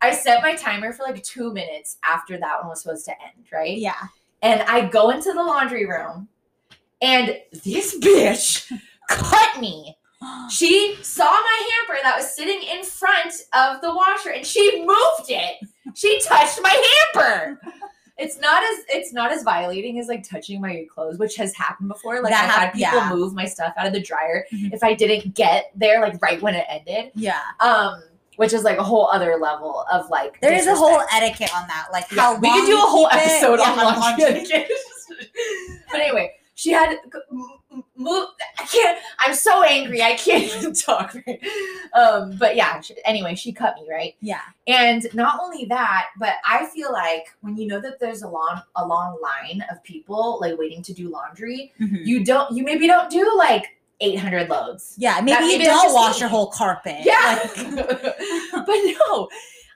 [0.00, 3.46] I set my timer for like two minutes after that one was supposed to end,
[3.52, 3.76] right?
[3.76, 3.94] Yeah.
[4.42, 6.28] And I go into the laundry room
[7.02, 8.70] and this bitch
[9.08, 9.96] cut me.
[10.50, 15.28] She saw my hamper that was sitting in front of the washer and she moved
[15.30, 15.56] it.
[15.94, 17.60] She touched my hamper.
[18.16, 21.88] It's not as it's not as violating as like touching my clothes, which has happened
[21.88, 22.20] before.
[22.20, 23.10] Like That I've had people yeah.
[23.14, 24.72] move my stuff out of the dryer Mhm.
[24.74, 27.12] if I didn't get there like right when it ended.
[27.14, 27.40] Yeah.
[27.60, 28.02] Um,
[28.36, 31.68] which is like a whole other level of like There is a whole etiquette on
[31.68, 31.88] that.
[31.92, 33.14] Like Yeah, how we could do a whole it.
[33.14, 34.24] episode Yeah, on laundry laundry.
[34.52, 34.70] etiquette.
[35.92, 36.98] but anyway, she had
[37.94, 38.26] move.
[38.58, 38.98] I can't.
[39.20, 40.02] I'm so angry.
[40.02, 41.14] I can't even talk.
[41.24, 41.40] Right?
[41.94, 42.80] Um, but yeah.
[43.04, 44.40] Anyway, she cut me right, Yeah.
[44.66, 48.60] and not only that, but I feel like when you know that there's a long
[48.74, 52.04] a long line of people like waiting to do laundry, Mhm.
[52.04, 52.50] you don't.
[52.56, 54.94] You maybe don't do like 800 loads.
[54.98, 56.20] Yeah, maybe That- you maybe don't wash me.
[56.22, 56.98] your whole carpet.
[57.04, 57.38] Yeah.
[57.54, 57.54] Like-
[58.66, 59.28] but no,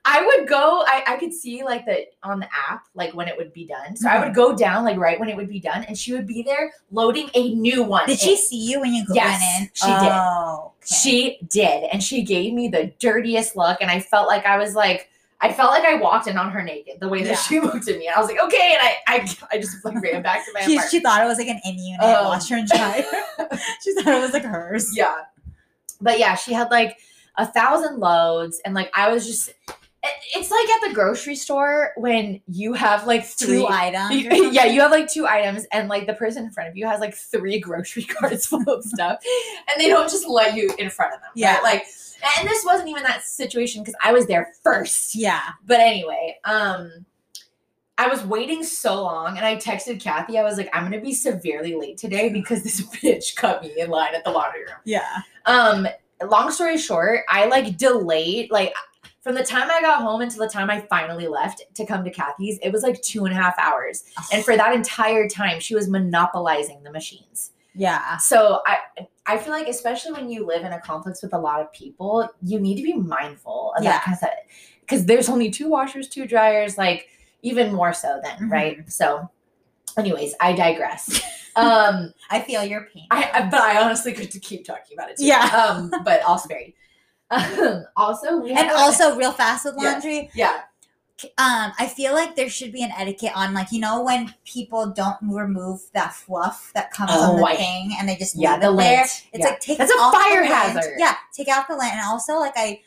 [0.04, 3.36] I would go, I, I could see like the on the app, like when it
[3.36, 3.96] would be done.
[3.96, 4.24] So I Mm-hmm.
[4.24, 6.72] would go down like right when it would be done, and she would be there
[6.90, 8.06] loading a new one.
[8.08, 9.70] Did she see you when you go- Yes, went in?
[9.74, 10.12] she did.
[10.12, 10.94] Oh, okay.
[10.96, 14.74] She did, and she gave me the dirtiest look, and I felt like I was
[14.74, 15.08] like,
[15.40, 17.36] I felt like I walked in on her naked the way that Yeah.
[17.36, 20.02] she looked at me, and I was like, okay, and I, I, I just like
[20.02, 20.90] ran back to my She, apartment.
[20.90, 22.28] she thought it was like an in unit Oh.
[22.28, 23.04] washer and dryer.
[23.84, 24.96] she thought it was like hers.
[24.96, 25.14] yeah,
[26.00, 26.98] but yeah, she had like
[27.38, 29.52] a thousand loads, and like I was just.
[30.02, 34.10] It- It's like at the grocery store when you have like three Two items.
[34.10, 34.52] or You- something.
[34.54, 37.00] yeah, you have like two items, and like the person in front of you has
[37.00, 39.18] like three grocery carts full of stuff,
[39.70, 41.30] and they don't just let you in front of them.
[41.34, 41.54] Yeah.
[41.56, 41.62] right?
[41.62, 41.84] like,
[42.38, 45.14] and this wasn't even that situation because I was there first.
[45.14, 45.40] Yeah.
[45.66, 47.04] But anyway, um,
[47.98, 50.38] I was waiting so long, and I texted Kathy.
[50.38, 53.90] I was like, "I'm gonna be severely late today because this bitch cut me in
[53.90, 55.18] line at the laundry room." Yeah.
[55.46, 55.86] Um,
[56.28, 58.72] long story short, I like delayed like
[59.22, 62.10] from the time I got home until the time I finally left to come to
[62.10, 64.04] Kathy's, it was like two and a half hours.
[64.32, 67.52] And for that entire time, she was monopolizing the machines.
[67.74, 68.16] Yeah.
[68.18, 68.78] So I
[69.26, 72.28] I feel like especially when you live in a complex with a lot of people,
[72.42, 73.92] you need to be mindful of Yeah.
[73.92, 74.30] that kind of stuff.
[74.80, 77.06] Because there's only two washers, two dryers, like
[77.42, 78.50] even more so then, Mhm.
[78.50, 78.92] right?
[78.92, 79.30] So
[79.96, 81.22] anyways, I digress.
[81.56, 83.06] um I feel your pain.
[83.10, 85.26] I, I but I honestly could keep talking about it too.
[85.26, 85.44] Yeah.
[85.46, 86.72] Um, but I'll spare you.
[87.32, 89.92] Um, also, we and also real fast with Yeah.
[89.92, 90.30] laundry.
[90.34, 90.60] yeah,
[91.38, 94.86] Um, I feel like there should be an etiquette on like you know when people
[94.90, 98.52] don't remove that fluff that comes on the Oh, I- thing and they just yeah,
[98.54, 98.96] leave the it there.
[98.98, 99.10] lint.
[99.32, 99.46] It's yeah.
[99.46, 100.52] like take That's a fire lint.
[100.54, 100.94] hazard.
[100.98, 102.80] Yeah, take out the lint, and also like I,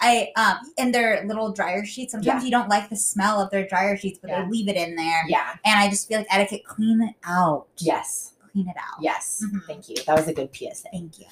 [0.00, 2.12] I um in their little dryer sheets.
[2.12, 2.44] Sometimes Yeah.
[2.46, 4.42] you don't like the smell of their dryer sheets, but Yeah.
[4.44, 5.24] they leave it in there.
[5.28, 7.66] yeah, And I just feel like etiquette, clean it out.
[7.78, 8.98] yes, Clean it out.
[9.00, 9.42] yes.
[9.44, 9.64] Mhm.
[9.66, 9.96] Thank you.
[10.06, 10.88] That was a good PSA.
[10.92, 11.26] Thank you.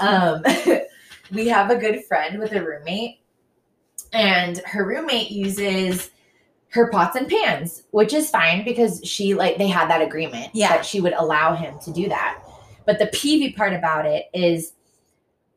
[0.00, 0.42] Um,
[1.34, 3.20] we have a good friend with a roommate,
[4.12, 6.10] and her roommate uses
[6.70, 10.70] her pots and pans, which is fine because she like they had that agreement Yeah.
[10.70, 12.40] that she would allow him to do that.
[12.84, 14.72] But the peevy part about it is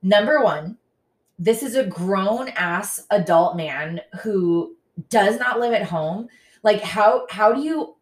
[0.03, 0.77] number one,
[1.39, 4.75] this is a grown ass adult man who
[5.09, 6.27] does not live at home.
[6.63, 7.95] Like how how do you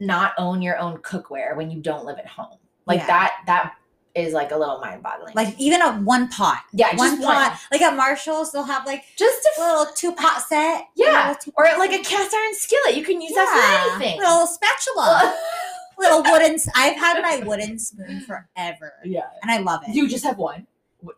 [0.00, 2.58] not own your own cookware when you don't live at home?
[2.86, 3.06] Like Yeah.
[3.06, 3.74] that that
[4.16, 5.34] is like a little mind boggling.
[5.34, 6.62] Like even a one pot.
[6.72, 7.50] yeah, one just pot.
[7.50, 7.58] one.
[7.70, 10.86] Like at Marshalls, they'll have like Just a little two pot set.
[10.96, 12.96] Yeah, or like a cast iron skillet.
[12.96, 14.18] You can use that for anything.
[14.18, 15.36] Little spatula.
[15.98, 16.58] little wooden.
[16.74, 19.22] I've had my wooden spoon forever, yeah.
[19.42, 19.94] and I love it.
[19.94, 20.66] You just have one.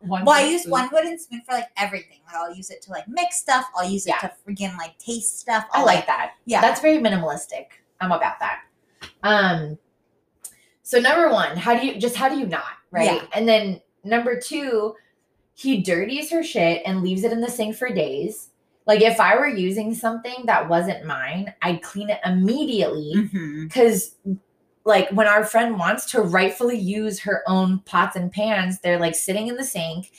[0.01, 0.25] One.
[0.25, 0.73] well, I use spoon.
[0.73, 2.19] one wooden spoon for like everything.
[2.27, 3.65] Like I'll use it to like mix stuff.
[3.77, 4.29] I'll use it Yeah.
[4.29, 5.65] to freaking like taste stuff.
[5.73, 6.33] I I'll, like that.
[6.47, 6.61] Yeah.
[6.61, 7.67] That's very minimalistic.
[8.01, 8.61] I'm about that.
[9.23, 9.79] Um
[10.89, 13.21] so number one, how do you just how do you not, right?
[13.21, 13.27] Yeah.
[13.35, 14.95] And then number two,
[15.53, 18.49] he dirties her shit and leaves it in the sink for days.
[18.87, 23.13] Like if I were using something that wasn't mine, I'd clean it immediately.
[23.15, 23.65] Mm-hmm.
[23.65, 24.15] Because
[24.87, 29.15] like when our friend wants to rightfully use her own pots and pans they're like
[29.15, 30.11] sitting in the sink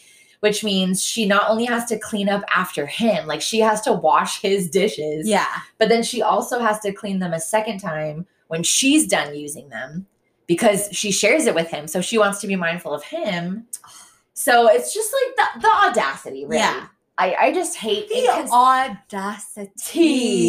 [0.41, 3.91] which means she not only has to clean up after him like she has to
[3.91, 5.47] wash his dishes Yeah.
[5.79, 9.69] but then she also has to clean them a second time when she's done using
[9.69, 10.05] them
[10.49, 13.65] because she shares it with him so she wants to be mindful of him
[14.33, 16.87] so it's just like the, the audacity really Yeah.
[17.21, 19.99] I, I just hate The incons- audacity.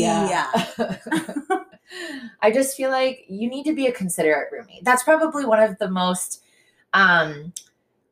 [0.04, 0.48] Yeah.
[2.42, 4.84] I just feel like you need to be a considerate roommate.
[4.84, 6.42] That's probably one of the most
[6.92, 7.52] um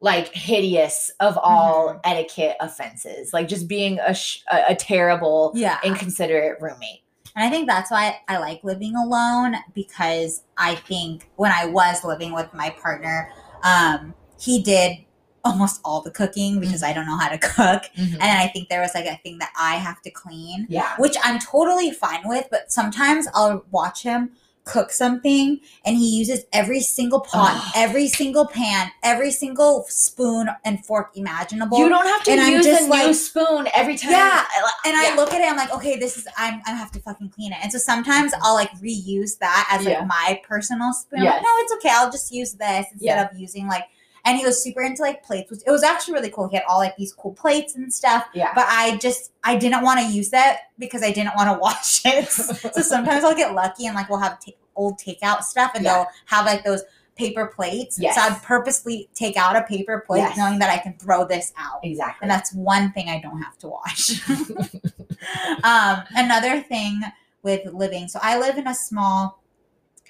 [0.01, 1.99] like hideous of all Mm-hmm.
[2.05, 3.33] etiquette offenses.
[3.33, 5.79] Like just being a sh- a, a terrible Yeah.
[5.85, 7.03] inconsiderate roommate.
[7.39, 12.03] And I think that's why I like living alone because I think when I was
[12.03, 13.31] living with my partner,
[13.63, 14.97] um, he did
[15.45, 17.85] almost all the cooking because I don't know how to cook.
[17.97, 20.97] And I think there was like a thing that I have to clean, yeah.
[20.99, 22.49] which I'm totally fine with.
[22.51, 24.33] But sometimes I'll watch him
[24.69, 27.73] cook something and he uses every single pot, Ugh.
[27.85, 31.79] every single pan, every single spoon and fork imaginable.
[31.79, 34.11] You don't have to And I'm use just a like- new spoon every time.
[34.13, 34.45] Yeah,
[34.87, 35.15] and I Yeah.
[35.17, 37.59] look at it, I'm like, okay, this is I'm I have to fucking clean it.
[37.63, 38.43] And so sometimes mm-hmm.
[38.45, 40.05] I'll like reuse that as like Yeah.
[40.05, 41.21] my personal spoon.
[41.21, 41.91] I'm like, no, it's okay.
[41.93, 43.29] I'll just use this instead Yeah.
[43.31, 43.85] of using like.
[44.29, 45.51] And he was super into like plates.
[45.51, 46.49] which- It was actually really cool.
[46.49, 48.27] He had all like these cool plates and stuff.
[48.35, 48.53] Yeah.
[48.55, 52.03] But I just I didn't want to use that because I didn't want to wash
[52.05, 52.29] it.
[52.31, 55.95] so sometimes I'll get lucky and like we'll have ta- old takeout stuff and Yeah.
[55.95, 56.83] they'll have like those
[57.17, 57.99] paper plates.
[57.99, 58.15] Yes.
[58.15, 60.37] So I'd purposely take out a paper plate Yes.
[60.37, 61.81] knowing that I can throw this out.
[61.83, 62.19] exactly.
[62.25, 64.21] And that's one thing I don't have to wash.
[65.65, 67.01] um, another thing
[67.43, 69.41] with living, so I live in a small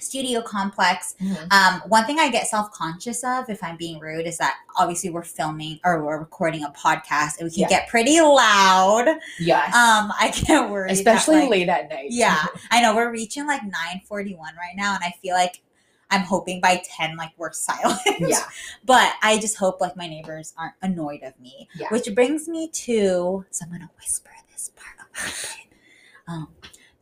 [0.00, 1.14] studio complex.
[1.20, 1.52] Mhm.
[1.52, 5.10] Um, one thing I get self conscious of, if I'm being rude, is that obviously
[5.10, 7.68] we're filming or we're recording a podcast and we can Yeah.
[7.68, 9.06] get pretty loud.
[9.38, 9.74] yes.
[9.74, 12.06] Um, I get worried, that, Especially like- late at night.
[12.10, 15.62] Yeah, I know we're reaching like 9:41 right now, and I feel like
[16.10, 18.00] I'm hoping by 10, like we're silent.
[18.18, 18.44] yeah.
[18.84, 21.68] But I just hope like my neighbors aren't annoyed of me.
[21.76, 21.88] Yeah.
[21.90, 25.78] Which brings me to so I'm gonna whisper this part little bit.
[26.26, 26.48] Um,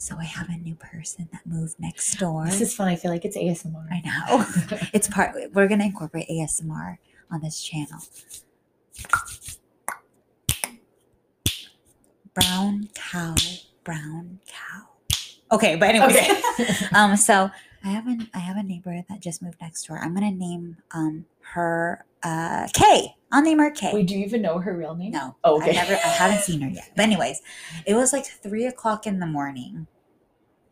[0.07, 2.45] so I have a new person that moved next door.
[2.45, 2.87] This is fun.
[2.87, 3.89] I feel like it's ASMR.
[3.91, 4.47] I know.
[4.93, 7.99] it's part we're gonna incorporate ASMR on this channel.
[12.35, 13.35] Brown cow,
[13.83, 14.87] brown cow.
[15.51, 16.07] Okay, but anyway.
[16.07, 16.87] okay.
[16.95, 17.51] um, so
[17.83, 19.99] I have a I have a neighbor that just moved next door.
[19.99, 23.17] I'm gonna name um her uh Kay.
[23.33, 23.91] I'll name her Kay.
[23.93, 25.11] Wait, do you even know her real name?
[25.11, 25.71] no, Oh, okay.
[25.71, 26.93] I never I haven't seen her yet.
[26.95, 27.43] But anyways,
[27.87, 29.89] it was like three o'clock in the morning.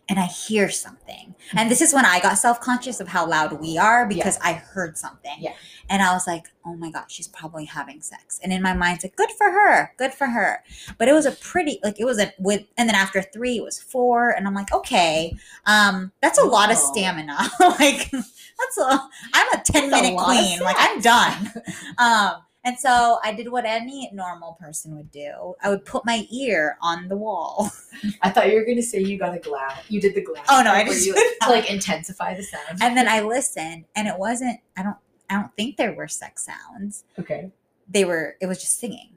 [0.09, 1.35] And I hear something.
[1.55, 4.53] And this is when I got self conscious of how loud we are because I
[4.53, 5.37] heard something.
[5.39, 5.55] Yeah.
[5.89, 8.41] And I was like, oh my God, she's probably having sex.
[8.43, 9.93] And in my mind, it's like, good for her.
[9.97, 10.63] Good for her.
[10.99, 13.65] But it was a pretty, like, it was a, with, and then after three, it
[13.65, 14.31] was four.
[14.31, 15.37] And I'm like, okay,
[15.67, 17.37] um, that's a lot of stamina.
[17.61, 20.61] like, that's a, I'm a 10 a minute of queen.
[20.61, 21.53] Like, I'm done.
[21.99, 25.55] Um, and so I did what any normal person would do.
[25.63, 27.71] I would put my ear on the wall.
[28.23, 29.81] I thought you were gonna say you got a glass.
[29.89, 30.47] You did the glass.
[30.49, 32.79] Oh, no, I didn't You, to like intensify the sound.
[32.83, 34.97] And then I listened and it wasn't, I don't,
[35.31, 37.05] I don't think there were sex sounds.
[37.19, 37.51] okay.
[37.89, 39.11] They were, it was just singing,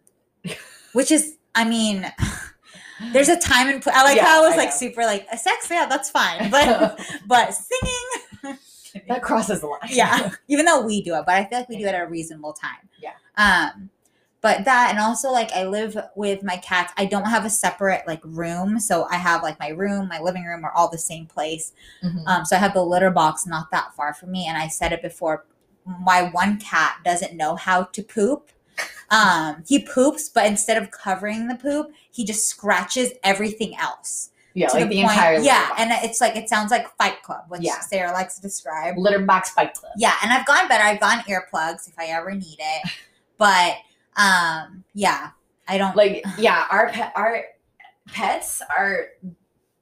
[0.93, 2.11] which is, I mean,
[3.13, 4.75] there's a time and pl- I like Yeah, how I was I like know.
[4.75, 6.49] super like a sex, yeah, that's fine.
[6.51, 8.57] But, but singing,
[9.07, 9.79] that crosses the line.
[9.89, 12.07] yeah even though we do it but i feel like we do it at a
[12.07, 12.86] reasonable time.
[13.37, 13.89] Um
[14.41, 18.05] but that and also like i live with my cats i don't have a separate
[18.07, 21.25] like room so i have like my room my living room are all the same
[21.25, 21.73] place
[22.03, 22.23] Mhm.
[22.27, 24.91] um so i have the litter box not that far from me and i said
[24.91, 25.45] it before
[26.03, 28.49] my one cat doesn't know how to poop
[29.09, 34.67] um he poops but instead of covering the poop he just scratches everything else yeah,
[34.73, 35.81] like the, point- entire yeah box.
[35.81, 37.79] and it's like it sounds like fight club which Yeah.
[37.79, 39.91] sarah likes to describe litter box fight club.
[39.97, 40.83] yeah, and I've gone better.
[40.83, 42.89] I've gone earplugs if I ever need it.
[43.37, 43.75] But
[44.15, 45.29] um yeah,
[45.67, 47.43] I don't Like yeah, our pet our
[48.07, 49.07] pets are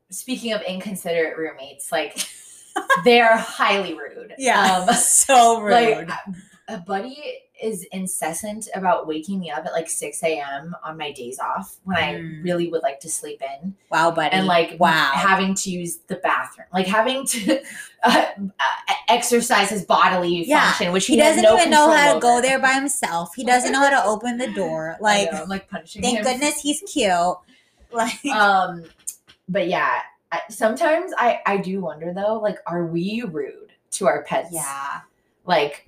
[0.09, 2.17] speaking of inconsiderate roommates, like
[3.05, 4.33] they are highly rude.
[4.37, 5.71] yeah, Um, so rude.
[6.07, 6.09] like
[6.67, 10.75] a buddy is incessant about waking me up at like 6 a.m.
[10.83, 12.01] on my days off when Mm.
[12.39, 13.75] I really would like to sleep in.
[13.89, 14.35] wow, buddy.
[14.35, 15.11] and like wow.
[15.13, 17.59] having to use the bathroom, like having to
[18.03, 22.13] uh, uh, exercise his bodily Yeah, function, which he, he doesn't no even know how
[22.13, 23.33] to go there by himself.
[23.35, 24.97] He doesn't know how to open the door.
[24.99, 26.23] Like know, like punishing thank him.
[26.25, 27.11] goodness he's cute.
[27.91, 28.83] Like Um,
[29.47, 29.99] but yeah,
[30.31, 34.49] I, sometimes I I do wonder though, like, are we rude to our pets?
[34.51, 35.01] yeah.
[35.45, 35.87] like.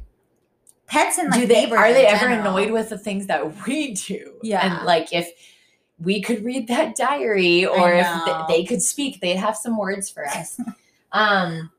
[0.87, 2.39] Pets and like do they are they ever general.
[2.57, 4.33] annoyed with the things that we do?
[4.41, 4.77] Yeah.
[4.77, 5.29] and like if
[5.99, 8.07] we could read that diary, or if
[8.47, 10.59] they could speak, they'd have some words for us.
[11.11, 11.71] um,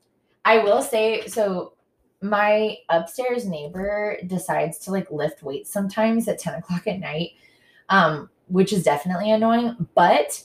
[0.45, 1.73] I will say so.
[2.21, 7.31] My upstairs neighbor decides to like lift weights sometimes at ten o'clock at night,
[7.91, 9.87] um, which is definitely annoying.
[9.95, 10.43] But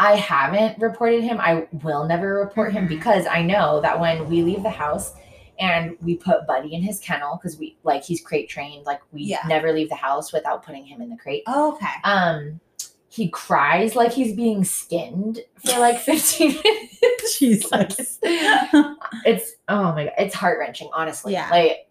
[0.00, 1.38] I haven't reported him.
[1.40, 2.88] I will never report him Mhm.
[2.88, 5.14] because I know that when we leave the house
[5.62, 9.22] and we put Buddy in his kennel because we like he's crate trained, like we
[9.22, 9.42] Yeah.
[9.46, 11.44] never leave the house without putting him in the crate.
[11.46, 11.86] Oh, okay.
[12.02, 12.60] Um,
[13.08, 17.38] he cries like he's being skinned for like 15 minutes.
[17.38, 18.18] Jesus.
[18.22, 21.32] it's oh my god, it's heart wrenching, honestly.
[21.32, 21.48] Yeah.
[21.48, 21.88] Like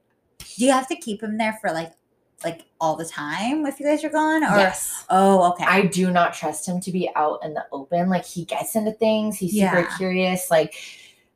[0.57, 1.93] Do you have to keep him there for like
[2.43, 4.43] like all the time if you guys are gone?
[4.43, 5.05] Or yes.
[5.09, 5.63] oh okay.
[5.65, 8.09] I do not trust him to be out in the open.
[8.09, 9.37] Like he gets into things.
[9.37, 10.49] He's super curious.
[10.51, 10.73] Like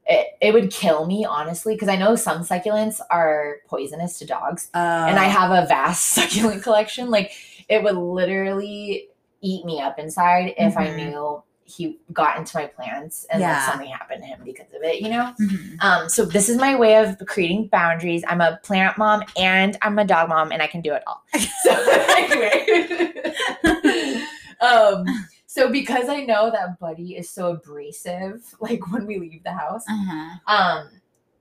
[0.08, 4.70] it, it would kill me honestly because I know some succulents are poisonous to dogs,
[4.74, 7.10] and I have a vast succulent collection.
[7.10, 7.32] Like
[7.70, 9.08] it would literally
[9.42, 10.96] eat me up inside if I Mhm.
[10.96, 13.54] knew he got into my plants and Yeah.
[13.54, 15.34] like something happened to him because of it, you know?
[15.42, 15.78] Mhm.
[15.82, 18.24] Um, so this is my way of creating boundaries.
[18.28, 21.24] I'm a plant mom and I'm a dog mom and I can do it all.
[21.64, 21.72] So
[22.18, 24.14] anyway.
[24.62, 25.06] um,
[25.56, 29.84] so because I know that Buddy is so abrasive, like when we leave the house,
[29.90, 30.54] Uh-huh.
[30.54, 30.90] um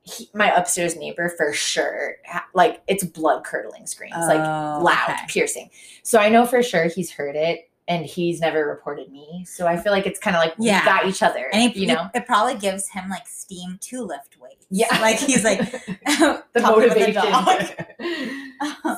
[0.06, 5.08] he, my upstairs neighbor for sure ha- like it's blood curdling screams like Oh, loud
[5.08, 5.24] okay.
[5.28, 5.70] piercing
[6.02, 9.78] so i know for sure he's heard it and he's never reported me so i
[9.78, 10.80] feel like it's kind of like Yeah.
[10.80, 14.02] we got each other And it, you know it probably gives him like steam to
[14.02, 14.66] lift weights.
[14.70, 15.60] yeah Like he's like
[16.04, 17.62] the the motivation dog.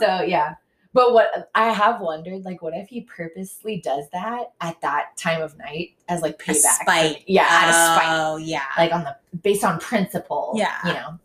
[0.00, 0.54] so yeah
[0.96, 5.42] but what i have wondered like what if he purposely does that at that time
[5.42, 7.22] of night as like payback for spite.
[7.26, 8.62] yeah out of spite Oh yeah.
[8.76, 10.52] like on the based on principle.
[10.56, 10.76] Yeah.
[10.84, 11.18] You know.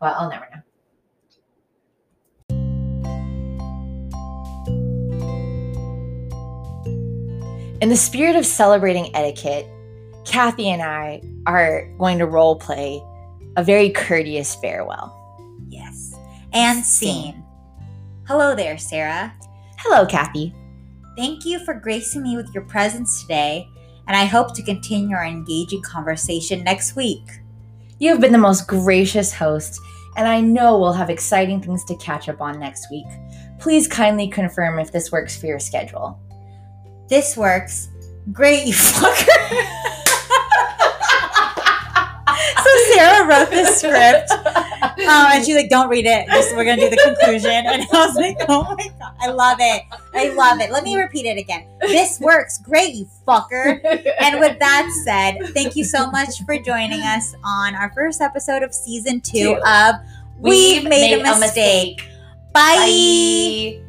[0.00, 0.62] Well, I'll never know.
[7.80, 9.66] In the spirit of celebrating etiquette,
[10.24, 13.00] Kathy and I are going to role play
[13.56, 15.14] a very courteous farewell.
[15.68, 16.14] yes.
[16.52, 17.44] And scene.
[18.28, 19.32] Hello there, Sarah.
[19.78, 20.54] Hello, Kathy.
[21.16, 23.66] Thank you for gracing me with your presence today,
[24.06, 27.22] and I hope to continue our engaging conversation next week.
[27.98, 29.80] You have been the most gracious host,
[30.18, 33.06] and I know we'll have exciting things to catch up on next week.
[33.58, 36.20] Please kindly confirm if this works for your schedule.
[37.08, 37.88] This works.
[38.30, 39.24] Great, you fucker.
[42.62, 44.28] so Sarah wrote this script,
[44.82, 46.26] um, and she's like, "Don't read it.
[46.28, 49.58] Just we're gonna do the conclusion." And I was like, "Oh my god, I love
[49.60, 49.82] it.
[50.14, 51.66] I love it." Let me repeat it again.
[51.80, 52.58] This works.
[52.58, 53.80] Great, you fucker.
[54.20, 58.62] And with that said, thank you so much for joining us on our first episode
[58.62, 59.62] of season two Two.
[59.64, 59.94] of
[60.38, 62.02] We've, made, a mistake.
[62.52, 63.78] Bye.
[63.80, 63.87] Bye.